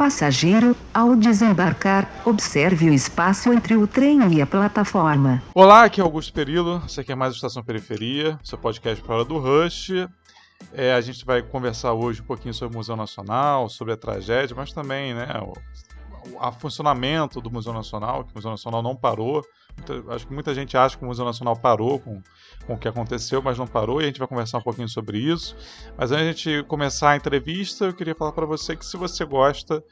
Passageiro, 0.00 0.74
ao 0.94 1.14
desembarcar, 1.14 2.10
observe 2.24 2.88
o 2.88 2.94
espaço 2.94 3.52
entre 3.52 3.76
o 3.76 3.86
trem 3.86 4.32
e 4.32 4.40
a 4.40 4.46
plataforma. 4.46 5.42
Olá, 5.54 5.84
aqui 5.84 6.00
é 6.00 6.02
Augusto 6.02 6.32
Perillo, 6.32 6.82
isso 6.86 6.98
aqui 7.02 7.12
é 7.12 7.14
mais 7.14 7.34
Estação 7.34 7.62
Periferia, 7.62 8.40
seu 8.42 8.56
podcast 8.56 9.04
para 9.04 9.26
do 9.26 9.36
Rush. 9.36 9.90
É, 10.72 10.94
a 10.94 11.02
gente 11.02 11.22
vai 11.22 11.42
conversar 11.42 11.92
hoje 11.92 12.22
um 12.22 12.24
pouquinho 12.24 12.54
sobre 12.54 12.74
o 12.74 12.78
Museu 12.78 12.96
Nacional, 12.96 13.68
sobre 13.68 13.92
a 13.92 13.96
tragédia, 13.98 14.56
mas 14.56 14.72
também 14.72 15.12
né, 15.12 15.28
o, 15.42 15.52
o 16.34 16.52
funcionamento 16.52 17.38
do 17.38 17.50
Museu 17.50 17.74
Nacional, 17.74 18.24
que 18.24 18.32
o 18.32 18.36
Museu 18.36 18.52
Nacional 18.52 18.82
não 18.82 18.96
parou. 18.96 19.44
Muita, 19.76 20.14
acho 20.14 20.26
que 20.26 20.32
muita 20.32 20.54
gente 20.54 20.76
acha 20.76 20.96
que 20.96 21.04
o 21.04 21.06
Museu 21.06 21.24
Nacional 21.24 21.56
parou 21.56 21.98
com, 21.98 22.22
com 22.66 22.74
o 22.74 22.78
que 22.78 22.88
aconteceu, 22.88 23.42
mas 23.42 23.58
não 23.58 23.66
parou, 23.66 24.00
e 24.00 24.04
a 24.04 24.06
gente 24.06 24.18
vai 24.18 24.28
conversar 24.28 24.58
um 24.58 24.62
pouquinho 24.62 24.88
sobre 24.88 25.18
isso. 25.18 25.56
Mas 25.96 26.12
antes 26.12 26.42
de 26.42 26.62
começar 26.64 27.10
a 27.10 27.16
entrevista, 27.16 27.86
eu 27.86 27.94
queria 27.94 28.14
falar 28.14 28.32
para 28.32 28.46
você 28.46 28.76
que 28.76 28.84
se 28.84 28.96
você 28.96 29.24
gosta 29.24 29.82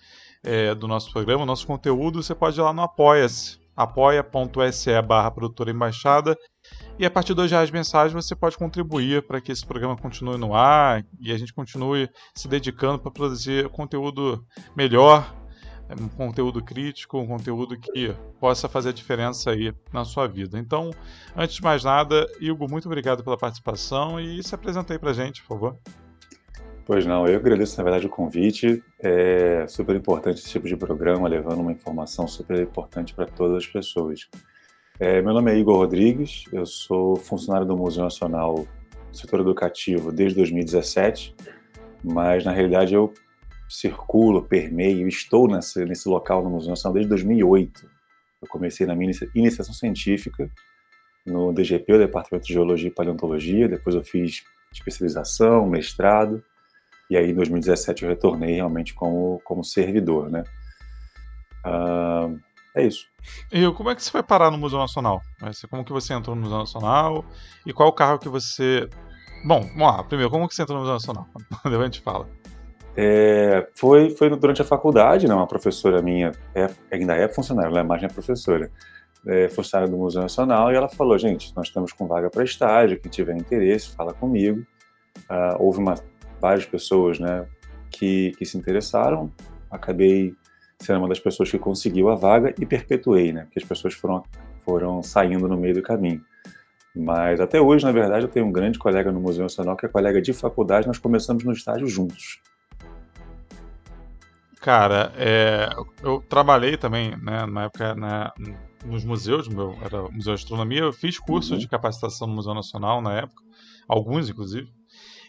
é, 0.43 0.75
do 0.75 0.87
nosso 0.87 1.13
programa, 1.13 1.45
nosso 1.45 1.67
conteúdo, 1.67 2.23
você 2.23 2.35
pode 2.35 2.59
ir 2.59 2.63
lá 2.63 2.73
no 2.73 2.83
Apoia-se, 2.83 3.59
apoia.se 3.77 5.03
barra 5.03 5.31
produtora 5.31 5.71
embaixada, 5.71 6.37
e 6.99 7.07
a 7.07 7.11
partir 7.11 7.29
de 7.29 7.37
dois 7.37 7.51
reais 7.51 7.71
mensagem 7.71 8.15
você 8.15 8.35
pode 8.35 8.59
contribuir 8.59 9.25
para 9.27 9.41
que 9.41 9.53
esse 9.53 9.65
programa 9.65 9.97
continue 9.97 10.37
no 10.37 10.53
ar 10.53 11.05
e 11.21 11.33
a 11.33 11.39
gente 11.39 11.55
continue 11.55 12.09
se 12.35 12.49
dedicando 12.49 12.99
para 12.99 13.11
produzir 13.11 13.69
conteúdo 13.69 14.45
melhor, 14.77 15.33
um 15.99 16.09
conteúdo 16.09 16.63
crítico, 16.63 17.19
um 17.19 17.27
conteúdo 17.27 17.79
que 17.79 18.15
possa 18.41 18.69
fazer 18.69 18.91
a 18.91 18.93
diferença 18.93 19.51
aí 19.51 19.73
na 19.93 20.05
sua 20.05 20.27
vida. 20.27 20.59
Então, 20.59 20.91
antes 21.37 21.57
de 21.57 21.63
mais 21.63 21.85
nada, 21.85 22.27
Igor, 22.41 22.71
muito 22.71 22.87
obrigado 22.87 23.23
pela 23.23 23.37
participação 23.37 24.21
e 24.21 24.43
se 24.43 24.55
apresenta 24.55 24.93
aí 24.93 24.99
para 24.99 25.13
gente, 25.13 25.43
por 25.43 25.49
favor. 25.49 25.77
Pois 26.85 27.05
não, 27.05 27.27
eu 27.27 27.37
agradeço 27.37 27.77
na 27.77 27.85
verdade 27.85 28.07
o 28.07 28.11
convite. 28.11 28.83
É 28.99 29.67
super 29.69 29.95
importante 29.95 30.39
esse 30.39 30.49
tipo 30.49 30.67
de 30.67 30.77
programa, 30.77 31.29
levando 31.29 31.61
uma 31.61 31.73
informação 31.73 32.27
super 32.27 32.59
importante 32.61 33.15
para 33.15 33.27
todas 33.27 33.59
as 33.59 33.67
pessoas. 33.67 34.29
É, 34.99 35.23
meu 35.23 35.33
nome 35.33 35.53
é 35.53 35.59
Igor 35.59 35.77
Rodrigues, 35.77 36.45
eu 36.53 36.67
sou 36.67 37.15
funcionário 37.17 37.67
do 37.67 37.77
Museu 37.77 38.03
Nacional 38.03 38.67
setor 39.13 39.41
educativo 39.41 40.13
desde 40.13 40.37
2017, 40.37 41.35
mas 42.03 42.45
na 42.45 42.53
realidade 42.53 42.95
eu 42.95 43.13
circulo, 43.69 44.43
permeio, 44.43 45.07
estou 45.07 45.47
nesse, 45.49 46.09
local 46.09 46.43
no 46.43 46.51
Museu 46.51 46.71
Nacional 46.71 46.95
desde 46.95 47.11
2008. 47.11 47.91
Eu 48.41 48.49
comecei 48.49 48.87
na 48.87 48.95
minha 48.95 49.13
iniciação 49.35 49.75
científica 49.75 50.51
no 51.27 51.53
DGP, 51.53 51.93
o 51.93 51.99
Departamento 51.99 52.47
de 52.47 52.53
Geologia 52.53 52.89
e 52.89 52.95
Paleontologia, 52.95 53.69
depois 53.69 53.95
eu 53.95 54.03
fiz 54.03 54.43
especialização, 54.73 55.67
mestrado, 55.67 56.43
e 57.11 57.17
aí 57.17 57.31
em 57.31 57.35
2017 57.35 58.03
eu 58.03 58.09
retornei 58.09 58.55
realmente 58.55 58.95
como, 58.95 59.41
como 59.45 59.65
servidor, 59.65 60.31
né? 60.31 60.45
Uh, 61.67 62.39
é 62.75 62.87
isso. 62.87 63.07
E 63.51 63.71
como 63.73 63.91
é 63.91 63.95
que 63.95 64.03
você 64.03 64.11
foi 64.11 64.23
parar 64.23 64.51
no 64.51 64.59
Museu 64.59 64.79
Nacional? 64.79 65.21
Como 65.69 65.85
que 65.85 65.93
você 65.93 66.15
entrou 66.15 66.37
no 66.37 66.43
Museu 66.43 66.59
Nacional? 66.59 67.25
E 67.67 67.73
qual 67.73 67.89
o 67.89 67.93
carro 67.93 68.19
que 68.19 68.29
você... 68.29 68.89
Bom, 69.45 69.61
vamos 69.61 69.81
lá. 69.81 70.05
Primeiro, 70.05 70.31
como 70.31 70.49
que 70.49 70.55
você 70.55 70.63
entrou 70.63 70.79
no 70.79 70.85
Museu 70.85 70.95
Nacional? 70.95 71.27
Depois 71.65 71.81
a 71.81 71.85
gente 71.85 72.01
fala. 72.01 72.29
É, 73.01 73.69
foi, 73.77 74.11
foi 74.11 74.29
durante 74.29 74.61
a 74.61 74.65
faculdade, 74.65 75.29
né? 75.29 75.33
Uma 75.33 75.47
professora 75.47 76.03
minha, 76.03 76.33
é, 76.53 76.69
ainda 76.91 77.15
é 77.15 77.29
funcionária, 77.29 77.69
ela 77.69 77.79
é 77.79 77.83
mais 77.85 78.01
minha 78.01 78.13
professora, 78.13 78.73
é 79.25 79.49
funcionária 79.49 79.89
do 79.89 79.97
Museu 79.97 80.21
Nacional, 80.21 80.73
e 80.73 80.75
ela 80.75 80.89
falou, 80.89 81.17
gente, 81.17 81.55
nós 81.55 81.69
estamos 81.69 81.93
com 81.93 82.09
vaga 82.09 82.29
para 82.29 82.43
estágio, 82.43 82.99
quem 82.99 83.09
tiver 83.09 83.37
interesse, 83.37 83.91
fala 83.91 84.13
comigo. 84.13 84.67
Uh, 85.31 85.55
houve 85.61 85.79
uma, 85.79 85.95
várias 86.41 86.67
pessoas, 86.67 87.21
né, 87.21 87.47
que, 87.89 88.33
que 88.37 88.45
se 88.45 88.59
interessaram, 88.59 89.33
acabei 89.71 90.35
sendo 90.81 90.99
uma 90.99 91.09
das 91.09 91.21
pessoas 91.21 91.49
que 91.49 91.59
conseguiu 91.59 92.09
a 92.09 92.17
vaga 92.17 92.53
e 92.61 92.67
perpetuei, 92.67 93.33
né? 93.33 93.43
Porque 93.45 93.61
as 93.61 93.65
pessoas 93.65 93.95
foram, 93.95 94.25
foram 94.65 95.05
saindo 95.05 95.47
no 95.47 95.57
meio 95.57 95.75
do 95.75 95.83
caminho. 95.83 96.21
Mas 96.97 97.41
até 97.41 97.61
hoje, 97.61 97.85
na 97.85 97.93
verdade, 97.93 98.25
eu 98.25 98.29
tenho 98.29 98.47
um 98.47 98.53
grande 98.53 98.77
colega 98.77 99.13
no 99.13 99.21
Museu 99.21 99.45
Nacional 99.45 99.77
que 99.77 99.87
é 99.87 99.89
colega 99.89 100.21
de 100.21 100.33
faculdade, 100.33 100.89
nós 100.89 100.99
começamos 100.99 101.45
no 101.45 101.53
estágio 101.53 101.87
juntos. 101.87 102.41
Cara, 104.61 105.13
é, 105.17 105.69
eu 106.03 106.21
trabalhei 106.29 106.77
também, 106.77 107.17
né, 107.23 107.47
na 107.47 107.65
época, 107.65 107.95
né, 107.95 108.31
nos 108.85 109.05
museus, 109.05 109.49
meu, 109.49 109.77
era 109.83 110.05
o 110.05 110.13
Museu 110.13 110.35
de 110.35 110.43
Astronomia, 110.43 110.81
eu 110.81 110.93
fiz 110.93 111.19
cursos 111.19 111.53
uhum. 111.53 111.59
de 111.59 111.69
capacitação 111.69 112.27
no 112.27 112.35
Museu 112.35 112.55
Nacional 112.55 113.01
na 113.01 113.15
época, 113.15 113.43
alguns 113.89 114.29
inclusive. 114.29 114.69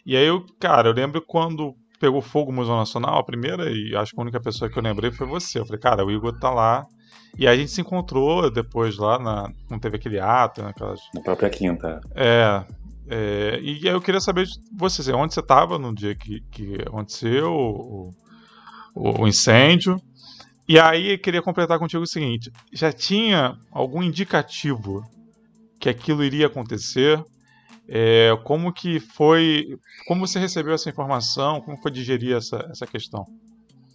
E 0.06 0.16
aí, 0.16 0.26
eu, 0.26 0.46
cara, 0.60 0.90
eu 0.90 0.94
lembro 0.94 1.22
quando 1.22 1.76
pegou 2.00 2.22
fogo 2.22 2.52
o 2.52 2.54
Museu 2.54 2.76
Nacional, 2.76 3.20
a 3.20 3.24
primeira 3.24 3.70
e 3.70 3.96
acho 3.96 4.14
que 4.14 4.20
a 4.20 4.24
única 4.24 4.40
pessoa 4.40 4.70
que 4.70 4.78
eu 4.78 4.84
lembrei 4.84 5.12
foi 5.12 5.28
você. 5.28 5.60
Eu 5.60 5.66
falei, 5.66 5.80
cara, 5.80 6.06
o 6.06 6.12
Igor 6.12 6.38
tá 6.40 6.50
lá. 6.50 6.88
E 7.38 7.46
aí 7.46 7.58
a 7.58 7.60
gente 7.60 7.72
se 7.72 7.82
encontrou 7.82 8.50
depois 8.50 8.98
lá, 8.98 9.20
na, 9.20 9.52
não 9.70 9.78
teve 9.78 9.98
aquele 9.98 10.20
ato, 10.20 10.64
né, 10.64 10.70
aquelas... 10.70 11.00
Na 11.14 11.22
própria 11.22 11.50
quinta. 11.50 12.02
É, 12.16 12.64
é, 13.08 13.60
e 13.62 13.88
aí 13.88 13.94
eu 13.94 14.02
queria 14.02 14.22
saber 14.22 14.46
de 14.46 14.54
você, 14.76 15.02
assim, 15.02 15.12
onde 15.12 15.34
você 15.34 15.42
estava 15.42 15.78
no 15.78 15.94
dia 15.94 16.16
que, 16.16 16.42
que 16.52 16.82
aconteceu 16.82 17.54
o, 17.54 18.10
o, 19.00 19.24
o 19.24 19.28
incêndio. 19.28 19.98
E 20.68 20.78
aí 20.78 21.18
queria 21.18 21.42
completar 21.42 21.80
contigo 21.80 22.04
o 22.04 22.08
seguinte: 22.08 22.52
já 22.72 22.92
tinha 22.92 23.58
algum 23.72 24.04
indicativo 24.04 25.04
que 25.80 25.90
aquilo 25.90 26.24
iria 26.24 26.48
acontecer? 26.48 27.24
É, 27.92 28.38
como 28.44 28.72
que 28.72 29.00
foi, 29.00 29.66
como 30.08 30.28
você 30.28 30.38
recebeu 30.38 30.76
essa 30.76 30.90
informação, 30.90 31.60
como 31.62 31.82
foi 31.82 31.90
digerir 31.90 32.36
essa, 32.36 32.68
essa 32.70 32.86
questão? 32.86 33.26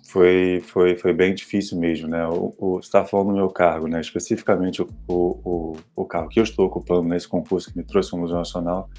Foi, 0.09 0.61
foi, 0.65 0.97
foi 0.97 1.13
bem 1.13 1.33
difícil 1.33 1.79
mesmo, 1.79 2.09
né? 2.09 2.27
O, 2.27 2.53
o, 2.59 2.75
você 2.75 2.87
está 2.87 3.05
falando 3.05 3.29
do 3.29 3.35
meu 3.35 3.49
cargo, 3.49 3.87
né? 3.87 4.01
Especificamente 4.01 4.83
o, 4.83 4.89
o, 5.09 5.77
o 5.95 6.05
cargo 6.05 6.29
que 6.29 6.41
eu 6.41 6.45
estou 6.45 6.67
ocupando 6.67 7.09
nesse 7.09 7.29
concurso 7.29 7.71
que 7.71 7.79
me 7.79 7.85
trouxe 7.85 8.13
ao 8.13 8.21
Museu 8.21 8.37
Nacional 8.37 8.91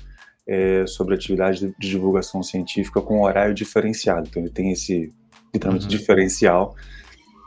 é 0.47 0.85
sobre 0.87 1.15
atividade 1.15 1.59
de, 1.59 1.67
de 1.77 1.89
divulgação 1.89 2.41
científica 2.41 3.01
com 3.01 3.21
horário 3.21 3.53
diferenciado. 3.53 4.27
Então 4.29 4.41
ele 4.41 4.51
tem 4.51 4.71
esse 4.71 5.11
literalmente 5.55 5.85
uhum. 5.85 5.89
diferencial 5.89 6.75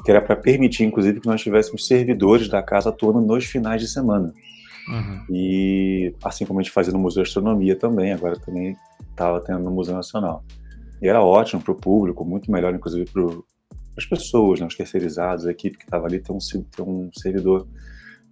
que 0.04 0.10
era 0.10 0.20
para 0.20 0.36
permitir, 0.36 0.84
inclusive, 0.84 1.20
que 1.20 1.26
nós 1.26 1.40
tivéssemos 1.40 1.86
servidores 1.86 2.48
da 2.48 2.62
casa 2.62 2.88
atuando 2.88 3.20
nos 3.20 3.44
finais 3.44 3.80
de 3.80 3.88
semana. 3.88 4.32
Uhum. 4.88 5.24
E 5.28 6.14
assim 6.24 6.46
como 6.46 6.60
a 6.60 6.62
gente 6.62 6.72
fazia 6.72 6.92
no 6.92 6.98
Museu 6.98 7.22
de 7.22 7.28
Astronomia 7.28 7.76
também, 7.76 8.12
agora 8.12 8.38
também 8.38 8.76
estava 9.10 9.40
tendo 9.40 9.60
no 9.60 9.70
Museu 9.70 9.94
Nacional. 9.94 10.44
E 11.02 11.08
era 11.08 11.22
ótimo 11.22 11.60
para 11.60 11.72
o 11.72 11.74
público, 11.74 12.24
muito 12.24 12.50
melhor, 12.50 12.74
inclusive, 12.74 13.04
para 13.10 13.22
as 13.96 14.06
pessoas, 14.06 14.60
né, 14.60 14.66
os 14.66 14.76
terceirizados, 14.76 15.46
a 15.46 15.50
equipe 15.50 15.76
que 15.76 15.84
estava 15.84 16.06
ali, 16.06 16.20
ter 16.20 16.32
um, 16.32 16.38
ter 16.38 16.82
um 16.82 17.10
servidor 17.12 17.66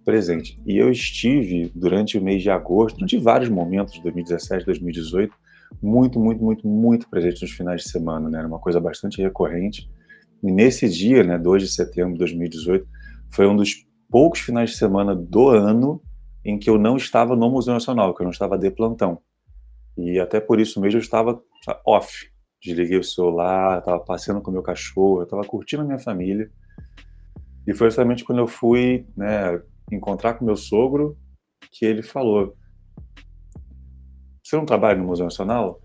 presente. 0.03 0.59
E 0.65 0.77
eu 0.77 0.89
estive, 0.89 1.71
durante 1.75 2.17
o 2.17 2.21
mês 2.23 2.41
de 2.41 2.49
agosto, 2.49 2.95
durante 2.95 3.17
vários 3.17 3.49
momentos 3.49 3.93
de 3.93 4.01
2017, 4.01 4.65
2018, 4.65 5.33
muito, 5.81 6.19
muito, 6.19 6.43
muito, 6.43 6.67
muito 6.67 7.09
presente 7.09 7.41
nos 7.41 7.51
finais 7.51 7.83
de 7.83 7.89
semana, 7.89 8.29
né? 8.29 8.39
Era 8.39 8.47
uma 8.47 8.59
coisa 8.59 8.79
bastante 8.79 9.21
recorrente. 9.21 9.89
E 10.43 10.51
nesse 10.51 10.87
dia, 10.87 11.23
né, 11.23 11.37
2 11.37 11.63
de 11.63 11.69
setembro 11.69 12.13
de 12.13 12.19
2018, 12.19 12.87
foi 13.29 13.47
um 13.47 13.55
dos 13.55 13.85
poucos 14.09 14.39
finais 14.39 14.71
de 14.71 14.77
semana 14.77 15.15
do 15.15 15.49
ano 15.49 16.01
em 16.45 16.57
que 16.57 16.69
eu 16.69 16.77
não 16.77 16.95
estava 16.95 17.35
no 17.35 17.49
Museu 17.49 17.73
Nacional, 17.73 18.13
que 18.13 18.21
eu 18.21 18.25
não 18.25 18.31
estava 18.31 18.57
de 18.57 18.71
plantão. 18.71 19.19
E 19.97 20.19
até 20.19 20.39
por 20.39 20.59
isso 20.59 20.79
mesmo 20.79 20.97
eu 20.97 21.01
estava 21.01 21.41
off. 21.85 22.31
Desliguei 22.61 22.97
o 22.97 23.03
celular, 23.03 23.79
estava 23.79 23.99
passeando 23.99 24.41
com 24.41 24.51
meu 24.51 24.63
cachorro, 24.63 25.23
estava 25.23 25.43
curtindo 25.43 25.81
a 25.83 25.85
minha 25.85 25.99
família. 25.99 26.49
E 27.67 27.73
foi 27.73 27.87
justamente 27.87 28.23
quando 28.23 28.39
eu 28.39 28.47
fui 28.47 29.05
né, 29.15 29.61
encontrar 29.91 30.35
com 30.35 30.45
meu 30.45 30.55
sogro 30.55 31.17
que 31.71 31.85
ele 31.85 32.01
falou: 32.01 32.55
Você 34.47 34.55
não 34.55 34.65
trabalha 34.65 34.97
no 34.97 35.05
Museu 35.05 35.25
Nacional? 35.25 35.81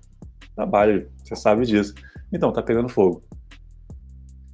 Trabalho, 0.55 1.11
você 1.25 1.35
sabe 1.35 1.67
disso. 1.67 1.95
Então, 2.33 2.53
tá 2.53 2.63
pegando 2.63 2.89
fogo. 2.89 3.25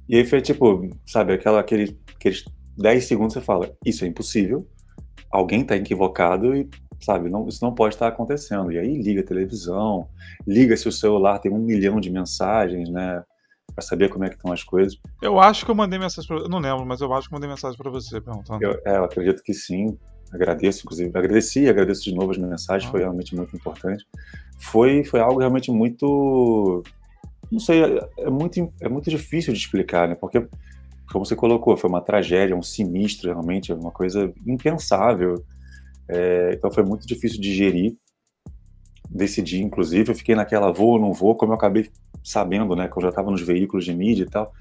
E 0.07 0.15
aí 0.15 0.25
foi 0.25 0.41
tipo, 0.41 0.89
sabe, 1.05 1.33
aquela, 1.33 1.59
aquele, 1.59 1.99
aqueles 2.15 2.43
10 2.77 3.05
segundos 3.05 3.33
você 3.33 3.41
fala: 3.41 3.71
Isso 3.85 4.03
é 4.03 4.07
impossível 4.07 4.67
alguém 5.31 5.61
está 5.61 5.75
equivocado 5.75 6.55
e, 6.55 6.69
sabe, 6.99 7.29
não, 7.29 7.47
isso 7.47 7.63
não 7.63 7.73
pode 7.73 7.95
estar 7.95 8.07
acontecendo. 8.07 8.71
E 8.71 8.79
aí 8.79 9.01
liga 9.01 9.21
a 9.21 9.25
televisão, 9.25 10.07
liga 10.45 10.75
se 10.75 10.87
o 10.87 10.91
celular 10.91 11.39
tem 11.39 11.51
um 11.51 11.59
milhão 11.59 11.99
de 11.99 12.09
mensagens, 12.09 12.89
né? 12.89 13.23
Pra 13.73 13.83
saber 13.83 14.09
como 14.09 14.25
é 14.25 14.29
que 14.29 14.35
estão 14.35 14.51
as 14.51 14.63
coisas. 14.63 14.97
Eu 15.21 15.39
acho 15.39 15.63
que 15.63 15.69
eu 15.69 15.75
mandei 15.75 15.99
mensagem 15.99 16.27
pra 16.27 16.37
Eu 16.37 16.49
não 16.49 16.57
lembro, 16.57 16.85
mas 16.85 17.01
eu 17.01 17.13
acho 17.13 17.29
que 17.29 17.33
eu 17.33 17.37
mandei 17.37 17.49
mensagem 17.49 17.77
para 17.77 17.91
você 17.91 18.19
perguntando. 18.19 18.63
Eu, 18.63 18.81
é, 18.85 18.97
eu 18.97 19.03
acredito 19.03 19.43
que 19.43 19.53
sim. 19.53 19.97
Agradeço, 20.31 20.81
inclusive. 20.83 21.11
Agradeci 21.17 21.61
e 21.61 21.69
agradeço 21.69 22.03
de 22.03 22.13
novo 22.13 22.31
as 22.31 22.37
mensagens, 22.37 22.87
ah. 22.87 22.91
foi 22.91 23.01
realmente 23.01 23.35
muito 23.35 23.55
importante. 23.55 24.05
Foi, 24.57 25.03
foi 25.03 25.19
algo 25.19 25.39
realmente 25.39 25.71
muito. 25.71 26.83
Não 27.51 27.59
sei, 27.59 27.83
é, 27.83 28.09
é 28.19 28.29
muito, 28.29 28.71
é 28.79 28.89
muito 28.89 29.09
difícil 29.09 29.53
de 29.53 29.59
explicar, 29.59 30.07
né? 30.07 30.15
Porque 30.15 30.47
como 31.11 31.25
você 31.25 31.35
colocou, 31.35 31.75
foi 31.75 31.89
uma 31.89 32.01
tragédia, 32.01 32.55
um 32.55 32.61
sinistro, 32.61 33.29
realmente, 33.29 33.73
uma 33.73 33.91
coisa 33.91 34.31
impensável. 34.45 35.43
É, 36.07 36.51
então 36.53 36.71
foi 36.71 36.83
muito 36.83 37.07
difícil 37.07 37.41
de 37.41 37.49
digerir. 37.49 37.97
Decidi, 39.09 39.63
inclusive, 39.63 40.11
eu 40.11 40.15
fiquei 40.15 40.35
naquela 40.35 40.71
vou 40.71 40.89
ou 40.89 40.99
não 40.99 41.11
vou, 41.11 41.35
como 41.35 41.51
eu 41.51 41.55
acabei 41.55 41.89
sabendo, 42.23 42.75
né, 42.75 42.87
que 42.87 42.95
eu 42.95 43.01
já 43.01 43.09
estava 43.09 43.31
nos 43.31 43.41
veículos 43.41 43.85
de 43.85 43.93
mídia 43.93 44.23
e 44.23 44.29
tal. 44.29 44.53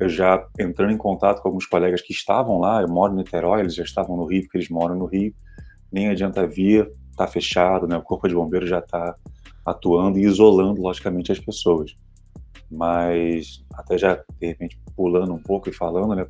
Eu 0.00 0.08
já 0.08 0.44
entrando 0.58 0.92
em 0.92 0.96
contato 0.96 1.40
com 1.40 1.48
alguns 1.48 1.66
colegas 1.66 2.00
que 2.00 2.12
estavam 2.12 2.58
lá, 2.58 2.82
eu 2.82 2.88
moro 2.88 3.12
em 3.12 3.16
Niterói, 3.16 3.60
eles 3.60 3.74
já 3.74 3.84
estavam 3.84 4.16
no 4.16 4.24
Rio, 4.24 4.42
porque 4.42 4.58
eles 4.58 4.68
moram 4.68 4.96
no 4.96 5.06
Rio, 5.06 5.34
nem 5.92 6.08
adianta 6.08 6.46
vir, 6.46 6.90
tá 7.16 7.26
fechado, 7.26 7.86
né? 7.86 7.96
O 7.96 8.02
Corpo 8.02 8.28
de 8.28 8.34
Bombeiros 8.34 8.68
já 8.68 8.78
está 8.78 9.14
atuando 9.64 10.18
e 10.18 10.24
isolando, 10.24 10.80
logicamente, 10.80 11.30
as 11.30 11.38
pessoas. 11.38 11.96
Mas, 12.70 13.64
até 13.74 13.98
já, 13.98 14.14
de 14.40 14.46
repente, 14.46 14.80
pulando 14.96 15.32
um 15.32 15.42
pouco 15.42 15.68
e 15.68 15.72
falando, 15.72 16.14
né? 16.14 16.26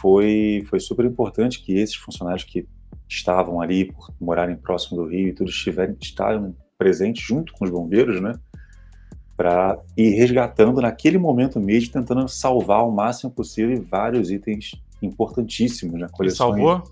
Foi, 0.00 0.64
foi 0.70 0.78
super 0.78 1.04
importante 1.04 1.62
que 1.62 1.72
esses 1.74 1.96
funcionários 1.96 2.44
que 2.44 2.66
estavam 3.08 3.60
ali 3.60 3.92
por 3.92 4.14
morarem 4.20 4.56
próximo 4.56 4.96
do 4.96 5.08
Rio 5.08 5.28
e 5.28 5.34
tudo 5.34 5.50
estiverem, 5.50 5.96
estavam 6.00 6.56
presentes 6.78 7.24
junto 7.24 7.52
com 7.52 7.64
os 7.64 7.70
bombeiros, 7.70 8.20
né? 8.20 8.32
Para 9.36 9.78
ir 9.96 10.10
resgatando 10.10 10.80
naquele 10.80 11.18
momento 11.18 11.58
mesmo, 11.60 11.92
tentando 11.92 12.28
salvar 12.28 12.86
o 12.86 12.92
máximo 12.92 13.30
possível 13.30 13.84
vários 13.90 14.30
itens 14.30 14.72
importantíssimos 15.02 16.00
na 16.00 16.08
coleção. 16.08 16.50
salvou? 16.50 16.82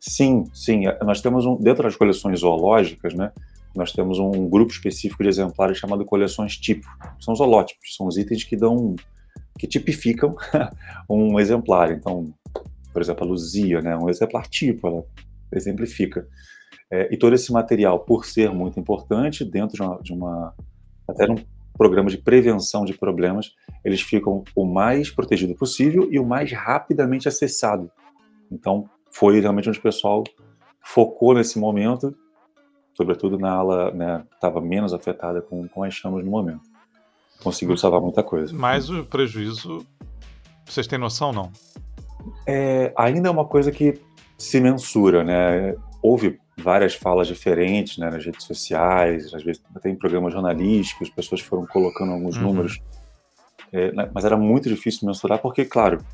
Sim, 0.00 0.44
sim. 0.52 0.84
Nós 1.04 1.20
temos 1.20 1.44
um 1.46 1.56
dentro 1.56 1.82
das 1.82 1.96
coleções 1.96 2.40
zoológicas, 2.40 3.14
né? 3.14 3.32
Nós 3.74 3.92
temos 3.92 4.18
um 4.18 4.48
grupo 4.48 4.72
específico 4.72 5.22
de 5.22 5.28
exemplares 5.28 5.78
chamado 5.78 6.04
coleções 6.04 6.56
tipo. 6.56 6.86
São 7.20 7.34
os 7.34 7.40
holótipos, 7.40 7.94
são 7.96 8.06
os 8.06 8.16
itens 8.16 8.44
que 8.44 8.56
dão, 8.56 8.96
que 9.58 9.66
tipificam 9.66 10.36
um 11.08 11.38
exemplar. 11.38 11.92
Então, 11.92 12.32
por 12.92 13.02
exemplo, 13.02 13.24
a 13.24 13.28
Luzia, 13.28 13.80
né? 13.80 13.96
Um 13.96 14.08
exemplar 14.08 14.46
tipo, 14.46 14.86
ela 14.86 15.04
exemplifica. 15.52 16.26
É, 16.90 17.12
e 17.12 17.16
todo 17.16 17.34
esse 17.34 17.52
material, 17.52 18.00
por 18.00 18.24
ser 18.24 18.50
muito 18.50 18.80
importante, 18.80 19.44
dentro 19.44 19.76
de 19.76 19.82
uma, 19.82 20.02
de 20.02 20.12
uma 20.12 20.54
até 21.06 21.26
num 21.26 21.36
programa 21.78 22.10
de 22.10 22.18
prevenção 22.18 22.84
de 22.84 22.92
problemas, 22.92 23.52
eles 23.84 24.02
ficam 24.02 24.42
o 24.54 24.66
mais 24.66 25.10
protegido 25.10 25.54
possível 25.54 26.08
e 26.10 26.18
o 26.18 26.26
mais 26.26 26.52
rapidamente 26.52 27.28
acessado. 27.28 27.90
Então, 28.50 28.90
foi 29.10 29.40
realmente 29.40 29.68
onde 29.68 29.78
o 29.78 29.82
pessoal 29.82 30.24
focou 30.82 31.34
nesse 31.34 31.58
momento, 31.58 32.14
sobretudo 32.94 33.38
na 33.38 33.52
ala, 33.52 33.90
né, 33.92 34.24
estava 34.34 34.60
menos 34.60 34.92
afetada 34.92 35.40
com, 35.40 35.68
com 35.68 35.84
as 35.84 35.94
chamas 35.94 36.24
no 36.24 36.30
momento. 36.30 36.62
Conseguiu 37.42 37.76
salvar 37.76 38.00
muita 38.00 38.22
coisa. 38.22 38.52
Mas 38.52 38.90
o 38.90 39.04
prejuízo, 39.04 39.86
vocês 40.66 40.86
têm 40.88 40.98
noção, 40.98 41.32
não? 41.32 41.52
É, 42.46 42.92
ainda 42.96 43.28
é 43.28 43.30
uma 43.30 43.44
coisa 43.44 43.70
que 43.70 44.00
se 44.36 44.60
mensura, 44.60 45.22
né? 45.22 45.76
Houve 46.02 46.40
várias 46.56 46.94
falas 46.94 47.26
diferentes 47.26 47.98
né, 47.98 48.10
nas 48.10 48.24
redes 48.24 48.44
sociais, 48.44 49.32
às 49.32 49.42
vezes 49.42 49.62
até 49.74 49.88
em 49.88 49.96
programas 49.96 50.32
jornalísticos, 50.32 51.10
pessoas 51.10 51.40
foram 51.40 51.66
colocando 51.66 52.12
alguns 52.12 52.36
uhum. 52.36 52.42
números, 52.42 52.80
é, 53.72 53.92
né, 53.92 54.10
mas 54.12 54.24
era 54.24 54.36
muito 54.36 54.68
difícil 54.68 55.06
mensurar 55.06 55.38
porque, 55.40 55.64
claro, 55.64 56.04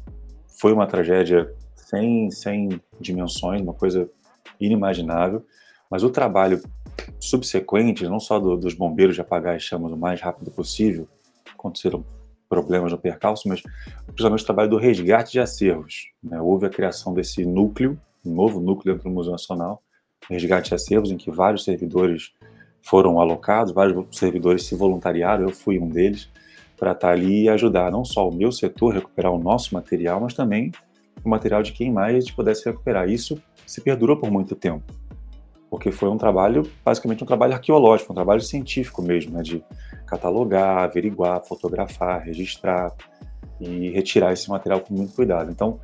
foi 0.61 0.73
uma 0.73 0.87
tragédia 0.87 1.53
sem, 1.75 2.31
sem 2.31 2.81
dimensões, 3.01 3.61
uma 3.61 3.75
coisa 3.75 4.09
inimaginável, 4.61 5.45
mas 5.91 6.03
o 6.03 6.11
trabalho 6.11 6.63
subsequente, 7.21 8.07
não 8.07 8.21
só 8.21 8.39
do, 8.39 8.57
dos 8.57 8.75
bombeiros 8.75 9.15
de 9.15 9.21
apagar 9.21 9.57
as 9.57 9.63
chamas 9.63 9.93
o 9.93 9.97
mais 9.97 10.21
rápido 10.21 10.51
possível, 10.51 11.09
aconteceram 11.53 12.05
problemas 12.49 12.93
no 12.93 12.99
percalço, 12.99 13.49
mas 13.49 13.63
principalmente 14.07 14.43
o 14.43 14.47
trabalho 14.47 14.71
do 14.71 14.77
resgate 14.77 15.33
de 15.33 15.41
acervos. 15.41 16.11
Né? 16.23 16.41
Houve 16.41 16.67
a 16.67 16.71
criação 16.71 17.13
desse 17.13 17.45
núcleo, 17.45 17.99
um 18.25 18.35
novo 18.35 18.61
núcleo 18.61 18.95
dentro 18.95 19.09
do 19.09 19.15
Museu 19.15 19.33
Nacional, 19.33 19.83
resgate 20.29 20.71
de 20.71 20.75
acervos, 20.75 21.11
em 21.11 21.17
que 21.17 21.31
vários 21.31 21.65
servidores 21.65 22.33
foram 22.83 23.21
alocados, 23.21 23.73
vários 23.73 24.05
servidores 24.17 24.65
se 24.65 24.75
voluntariaram, 24.75 25.45
eu 25.45 25.51
fui 25.51 25.79
um 25.79 25.89
deles, 25.89 26.29
para 26.77 26.93
estar 26.93 27.11
ali 27.11 27.45
e 27.45 27.49
ajudar 27.49 27.91
não 27.91 28.05
só 28.05 28.29
o 28.29 28.35
meu 28.35 28.51
setor 28.51 28.95
recuperar 28.95 29.33
o 29.33 29.39
nosso 29.39 29.75
material, 29.75 30.21
mas 30.21 30.35
também 30.35 30.73
o 31.25 31.29
material 31.29 31.63
de 31.63 31.73
quem 31.73 31.93
mais 31.93 32.17
a 32.17 32.21
gente 32.21 32.35
pudesse 32.35 32.65
recuperar. 32.65 33.09
Isso 33.09 33.41
se 33.67 33.81
perdurou 33.81 34.17
por 34.17 34.31
muito 34.31 34.55
tempo, 34.55 34.85
porque 35.71 35.91
foi 35.91 36.09
um 36.09 36.19
trabalho, 36.19 36.69
basicamente 36.85 37.23
um 37.23 37.27
trabalho 37.27 37.55
arqueológico, 37.55 38.13
um 38.13 38.15
trabalho 38.15 38.41
científico 38.41 39.03
mesmo, 39.03 39.33
né, 39.33 39.43
de 39.43 39.65
catalogar, 40.07 40.85
averiguar, 40.85 41.43
fotografar, 41.45 42.23
registrar 42.23 42.93
e 43.61 43.91
retirar 43.91 44.33
esse 44.33 44.51
material 44.51 44.81
com 44.81 44.93
muito 44.93 45.15
cuidado. 45.15 45.51
Então, 45.51 45.79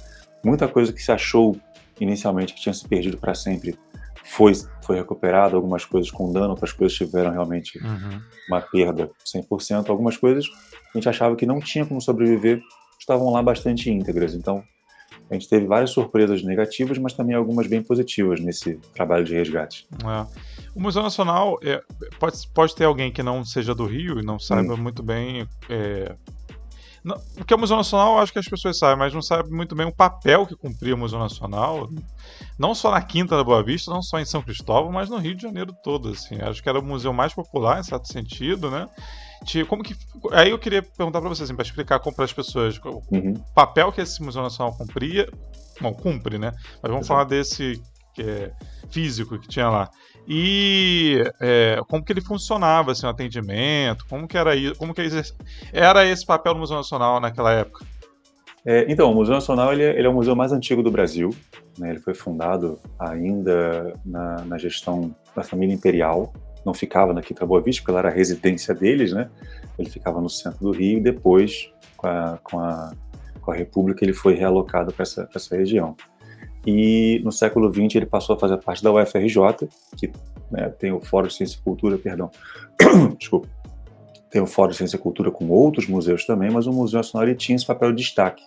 muita 0.45 0.69
coisa 0.69 0.93
que 0.93 1.03
se 1.03 1.13
achou 1.13 1.57
inicialmente 2.01 2.55
que 2.55 2.61
tinha 2.61 2.75
se 2.75 2.87
perdido 2.89 3.19
para 3.19 3.35
sempre 3.35 3.79
foi, 4.25 4.53
foi 4.83 4.97
recuperado, 4.97 5.57
algumas 5.57 5.85
coisas 5.85 6.11
com 6.11 6.33
dano, 6.33 6.51
outras 6.51 6.73
coisas 6.73 6.97
tiveram 6.97 7.31
realmente 7.31 7.79
uhum. 7.79 8.21
uma 8.49 8.61
perda 8.61 9.11
100%. 9.25 9.89
Algumas 9.89 10.17
coisas 10.17 10.47
a 10.95 10.99
gente 10.99 11.09
achava 11.09 11.37
que 11.37 11.47
não 11.47 11.61
tinha 11.61 11.85
como 11.85 12.01
sobreviver, 12.01 12.61
estavam 12.99 13.31
lá 13.33 13.43
bastante 13.43 13.91
íntegras. 13.91 14.35
Então, 14.35 14.63
a 15.31 15.35
gente 15.35 15.49
teve 15.49 15.67
várias 15.67 15.91
surpresas 15.91 16.43
negativas, 16.43 16.99
mas 16.99 17.13
também 17.13 17.37
algumas 17.37 17.67
bem 17.67 17.83
positivas 17.83 18.41
nesse 18.41 18.77
trabalho 18.95 19.25
de 19.25 19.35
resgate. 19.35 19.87
É. 20.05 20.27
O 20.75 20.81
Museu 20.81 21.03
Nacional 21.03 21.59
é, 21.63 21.81
pode, 22.19 22.37
pode 22.53 22.75
ter 22.75 22.85
alguém 22.85 23.13
que 23.13 23.23
não 23.23 23.45
seja 23.45 23.75
do 23.75 23.87
Rio 23.87 24.19
e 24.19 24.25
não 24.25 24.39
saiba 24.39 24.75
hum. 24.75 24.77
muito 24.77 25.03
bem 25.03 25.47
é, 25.69 26.15
não, 27.03 27.19
porque 27.35 27.55
o 27.55 27.59
Museu 27.59 27.77
Nacional, 27.77 28.19
acho 28.19 28.33
que 28.33 28.39
as 28.39 28.49
pessoas 28.49 28.79
sabem, 28.79 28.99
mas 28.99 29.15
não 29.15 29.23
sabem 29.23 29.51
muito 29.51 29.75
bem 29.75 29.87
o 29.87 29.93
papel 29.93 30.47
que 30.47 30.55
cumpria 30.55 30.95
o 30.95 30.99
Museu 30.99 31.19
Nacional, 31.19 31.89
não 32.59 32.75
só 32.75 32.91
na 32.91 33.01
Quinta 33.01 33.37
da 33.37 33.45
Boa 33.45 33.63
Vista, 33.63 33.91
não 33.91 34.03
só 34.03 34.19
em 34.19 34.25
São 34.25 34.43
Cristóvão, 34.43 34.93
mas 34.93 35.09
no 35.09 35.17
Rio 35.17 35.35
de 35.35 35.43
Janeiro 35.43 35.75
todo, 35.83 36.11
assim. 36.11 36.41
Acho 36.43 36.63
que 36.63 36.69
era 36.69 36.79
o 36.79 36.85
museu 36.85 37.13
mais 37.13 37.33
popular, 37.33 37.81
em 37.81 37.83
certo 37.83 38.13
sentido, 38.13 38.71
né? 38.71 38.87
Como 39.67 39.83
que, 39.83 39.97
aí 40.33 40.51
eu 40.51 40.59
queria 40.59 40.83
perguntar 40.83 41.21
para 41.21 41.31
vocês, 41.31 41.49
assim, 41.49 41.57
para 41.57 41.65
explicar 41.65 41.99
para 41.99 42.25
as 42.25 42.33
pessoas 42.33 42.79
uhum. 42.85 43.33
o 43.33 43.55
papel 43.55 43.91
que 43.91 44.03
esse 44.03 44.23
Museu 44.23 44.43
Nacional 44.43 44.77
cumpria, 44.77 45.27
não, 45.81 45.95
cumpre, 45.95 46.39
né? 46.39 46.53
Mas 46.83 46.91
vamos 46.91 47.07
Exato. 47.07 47.09
falar 47.09 47.25
desse 47.25 47.83
que 48.15 48.23
é 48.23 48.53
físico 48.91 49.39
que 49.39 49.49
tinha 49.49 49.71
lá 49.71 49.91
e 50.33 51.25
é, 51.41 51.81
como 51.89 52.05
que 52.05 52.13
ele 52.13 52.21
funcionava, 52.21 52.93
assim, 52.93 53.05
o 53.05 53.09
atendimento, 53.09 54.07
como 54.09 54.29
que 54.29 54.39
era 54.39 54.53
como 54.79 54.95
que 54.95 55.03
era 55.73 56.07
esse 56.07 56.25
papel 56.25 56.55
do 56.55 56.61
Museu 56.61 56.77
Nacional 56.77 57.19
naquela 57.19 57.53
época? 57.53 57.85
É, 58.65 58.87
então, 58.89 59.11
o 59.11 59.15
Museu 59.17 59.35
Nacional 59.35 59.73
ele, 59.73 59.83
ele, 59.83 60.07
é 60.07 60.09
o 60.09 60.15
museu 60.15 60.37
mais 60.37 60.53
antigo 60.53 60.85
do 60.85 60.91
Brasil. 60.91 61.35
Né? 61.77 61.91
Ele 61.91 61.99
foi 61.99 62.15
fundado 62.15 62.79
ainda 62.97 63.93
na, 64.07 64.45
na, 64.45 64.57
gestão 64.57 65.13
da 65.35 65.43
família 65.43 65.75
imperial. 65.75 66.33
Não 66.65 66.75
ficava 66.75 67.13
na 67.13 67.23
Quinta 67.23 67.45
Boa 67.45 67.61
Vista, 67.61 67.83
porque 67.83 67.91
ela 67.91 67.99
era 67.99 68.09
a 68.11 68.13
residência 68.13 68.73
deles, 68.73 69.13
né? 69.13 69.29
Ele 69.77 69.91
ficava 69.91 70.21
no 70.21 70.29
centro 70.29 70.61
do 70.61 70.71
Rio 70.71 70.99
e 70.99 71.01
depois, 71.01 71.73
com 71.97 72.07
a, 72.07 72.39
com 72.45 72.61
a, 72.61 72.93
com 73.41 73.51
a 73.51 73.55
República, 73.57 74.05
ele 74.05 74.13
foi 74.13 74.35
realocado 74.35 74.93
para 74.93 75.03
essa, 75.03 75.29
essa 75.35 75.57
região 75.57 75.97
e 76.67 77.21
no 77.25 77.33
século 77.33 77.73
XX 77.73 77.97
ele 77.97 78.07
passou 78.07 78.37
a 78.37 78.39
fazer 78.39 78.59
parte 78.59 78.83
da 78.83 78.93
UFRJ, 78.93 79.69
que 79.97 80.11
né, 80.51 80.69
tem 80.79 80.93
o 80.93 81.01
Fórum 81.01 81.29
de 81.29 81.35
Ciência 81.35 81.59
e 81.59 81.63
Cultura, 81.63 81.97
perdão, 81.97 82.31
desculpa, 83.19 83.49
tem 84.31 84.41
o 84.41 84.47
Fórum 84.47 84.71
de 84.71 84.77
Ciência 84.77 84.97
e 84.97 85.01
Cultura 85.01 85.31
com 85.31 85.49
outros 85.49 85.87
museus 85.87 86.25
também, 86.25 86.51
mas 86.51 86.67
o 86.67 86.73
Museu 86.73 86.99
Nacional 86.99 87.27
ele 87.27 87.37
tinha 87.37 87.57
esse 87.57 87.67
papel 87.67 87.91
de 87.93 88.03
destaque. 88.03 88.45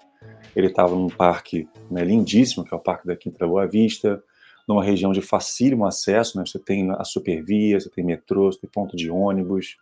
Ele 0.55 0.67
estava 0.67 0.95
num 0.95 1.09
parque 1.09 1.67
né, 1.89 2.03
lindíssimo, 2.03 2.63
que 2.63 2.73
é 2.73 2.77
o 2.77 2.79
Parque 2.79 3.07
da 3.07 3.15
Quinta 3.15 3.47
Boa 3.47 3.67
Vista, 3.67 4.21
numa 4.67 4.83
região 4.83 5.11
de 5.11 5.21
facílimo 5.21 5.85
acesso, 5.85 6.37
né, 6.37 6.45
você 6.45 6.59
tem 6.59 6.89
a 6.91 7.03
supervia, 7.03 7.79
você 7.79 7.89
tem 7.89 8.03
metrô, 8.03 8.51
você 8.51 8.59
tem 8.59 8.69
ponto 8.69 8.95
de 8.95 9.09
ônibus, 9.09 9.75